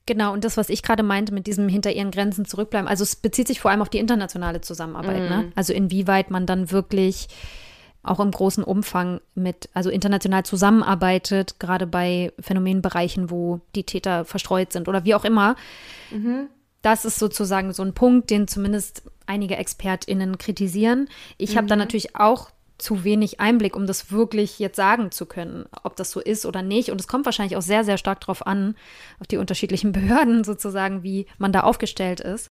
[0.07, 3.15] Genau, und das, was ich gerade meinte mit diesem hinter ihren Grenzen zurückbleiben, also es
[3.15, 5.29] bezieht sich vor allem auf die internationale Zusammenarbeit, mm.
[5.29, 5.43] ne?
[5.43, 5.51] Mhm.
[5.55, 7.27] Also inwieweit man dann wirklich
[8.03, 14.71] auch im großen Umfang mit, also international zusammenarbeitet, gerade bei Phänomenbereichen, wo die Täter verstreut
[14.71, 15.55] sind oder wie auch immer.
[16.11, 16.49] Mhm.
[16.83, 21.09] Das ist sozusagen so ein Punkt, den zumindest einige ExpertInnen kritisieren.
[21.39, 21.57] Ich mhm.
[21.57, 25.95] habe da natürlich auch zu wenig Einblick, um das wirklich jetzt sagen zu können, ob
[25.95, 26.89] das so ist oder nicht.
[26.91, 28.75] Und es kommt wahrscheinlich auch sehr, sehr stark darauf an,
[29.19, 32.47] auf die unterschiedlichen Behörden sozusagen, wie man da aufgestellt ist.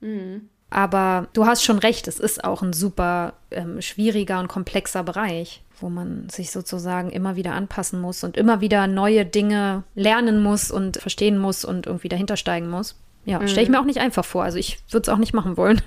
[0.00, 0.48] Mhm.
[0.70, 5.62] Aber du hast schon recht, es ist auch ein super ähm, schwieriger und komplexer Bereich,
[5.80, 10.70] wo man sich sozusagen immer wieder anpassen muss und immer wieder neue Dinge lernen muss
[10.70, 12.96] und verstehen muss und irgendwie dahinter steigen muss.
[13.24, 13.48] Ja, mhm.
[13.48, 14.44] stelle ich mir auch nicht einfach vor.
[14.44, 15.80] Also ich würde es auch nicht machen wollen.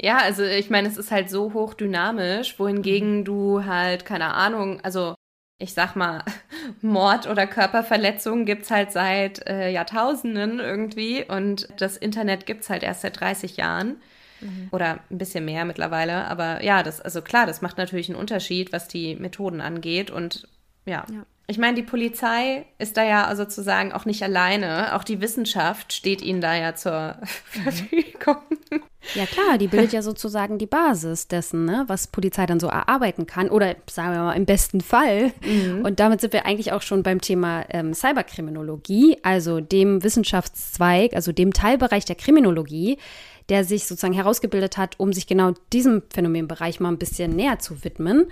[0.00, 3.24] ja, also ich meine, es ist halt so hochdynamisch, wohingegen mhm.
[3.24, 5.14] du halt, keine Ahnung, also
[5.58, 6.24] ich sag mal,
[6.82, 12.70] Mord oder Körperverletzung gibt es halt seit äh, Jahrtausenden irgendwie und das Internet gibt es
[12.70, 13.96] halt erst seit 30 Jahren.
[14.40, 14.68] Mhm.
[14.72, 16.26] Oder ein bisschen mehr mittlerweile.
[16.26, 20.10] Aber ja, das, also klar, das macht natürlich einen Unterschied, was die Methoden angeht.
[20.10, 20.48] Und
[20.86, 21.04] ja.
[21.10, 21.24] ja.
[21.46, 24.94] Ich meine, die Polizei ist da ja sozusagen auch nicht alleine.
[24.94, 27.26] Auch die Wissenschaft steht ihnen da ja zur mhm.
[27.62, 28.36] Verfügung.
[29.14, 33.26] Ja klar, die bildet ja sozusagen die Basis dessen, ne, was Polizei dann so erarbeiten
[33.26, 33.50] kann.
[33.50, 35.32] Oder sagen wir mal im besten Fall.
[35.44, 35.84] Mhm.
[35.84, 41.32] Und damit sind wir eigentlich auch schon beim Thema ähm, Cyberkriminologie, also dem Wissenschaftszweig, also
[41.32, 42.96] dem Teilbereich der Kriminologie,
[43.50, 47.84] der sich sozusagen herausgebildet hat, um sich genau diesem Phänomenbereich mal ein bisschen näher zu
[47.84, 48.28] widmen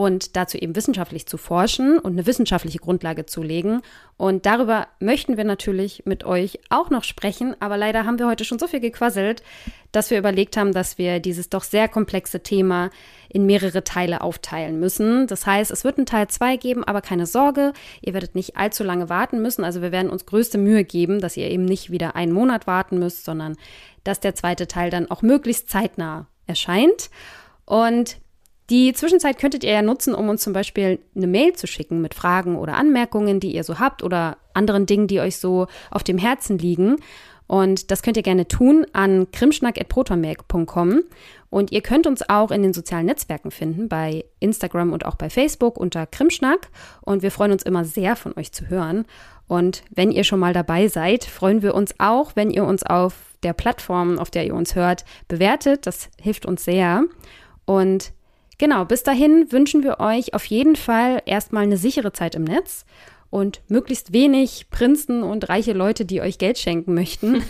[0.00, 3.82] und dazu eben wissenschaftlich zu forschen und eine wissenschaftliche Grundlage zu legen.
[4.16, 8.46] Und darüber möchten wir natürlich mit euch auch noch sprechen, aber leider haben wir heute
[8.46, 9.42] schon so viel gequasselt,
[9.92, 12.88] dass wir überlegt haben, dass wir dieses doch sehr komplexe Thema
[13.28, 15.26] in mehrere Teile aufteilen müssen.
[15.26, 18.82] Das heißt, es wird einen Teil 2 geben, aber keine Sorge, ihr werdet nicht allzu
[18.82, 19.64] lange warten müssen.
[19.64, 22.98] Also wir werden uns größte Mühe geben, dass ihr eben nicht wieder einen Monat warten
[22.98, 23.54] müsst, sondern
[24.02, 27.10] dass der zweite Teil dann auch möglichst zeitnah erscheint.
[27.66, 28.16] Und
[28.70, 32.14] die Zwischenzeit könntet ihr ja nutzen, um uns zum Beispiel eine Mail zu schicken mit
[32.14, 36.18] Fragen oder Anmerkungen, die ihr so habt oder anderen Dingen, die euch so auf dem
[36.18, 36.96] Herzen liegen.
[37.48, 41.02] Und das könnt ihr gerne tun an krimschnack.protonmail.com.
[41.50, 45.30] Und ihr könnt uns auch in den sozialen Netzwerken finden, bei Instagram und auch bei
[45.30, 46.68] Facebook unter Krimschnack.
[47.00, 49.04] Und wir freuen uns immer sehr, von euch zu hören.
[49.48, 53.14] Und wenn ihr schon mal dabei seid, freuen wir uns auch, wenn ihr uns auf
[53.42, 55.88] der Plattform, auf der ihr uns hört, bewertet.
[55.88, 57.02] Das hilft uns sehr.
[57.64, 58.12] Und
[58.60, 62.84] Genau, bis dahin wünschen wir euch auf jeden Fall erstmal eine sichere Zeit im Netz
[63.30, 67.42] und möglichst wenig Prinzen und reiche Leute, die euch Geld schenken möchten.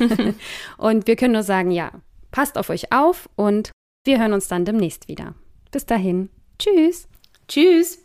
[0.78, 1.90] und wir können nur sagen, ja,
[2.30, 3.72] passt auf euch auf und
[4.04, 5.34] wir hören uns dann demnächst wieder.
[5.72, 6.28] Bis dahin.
[6.60, 7.08] Tschüss.
[7.48, 8.04] Tschüss.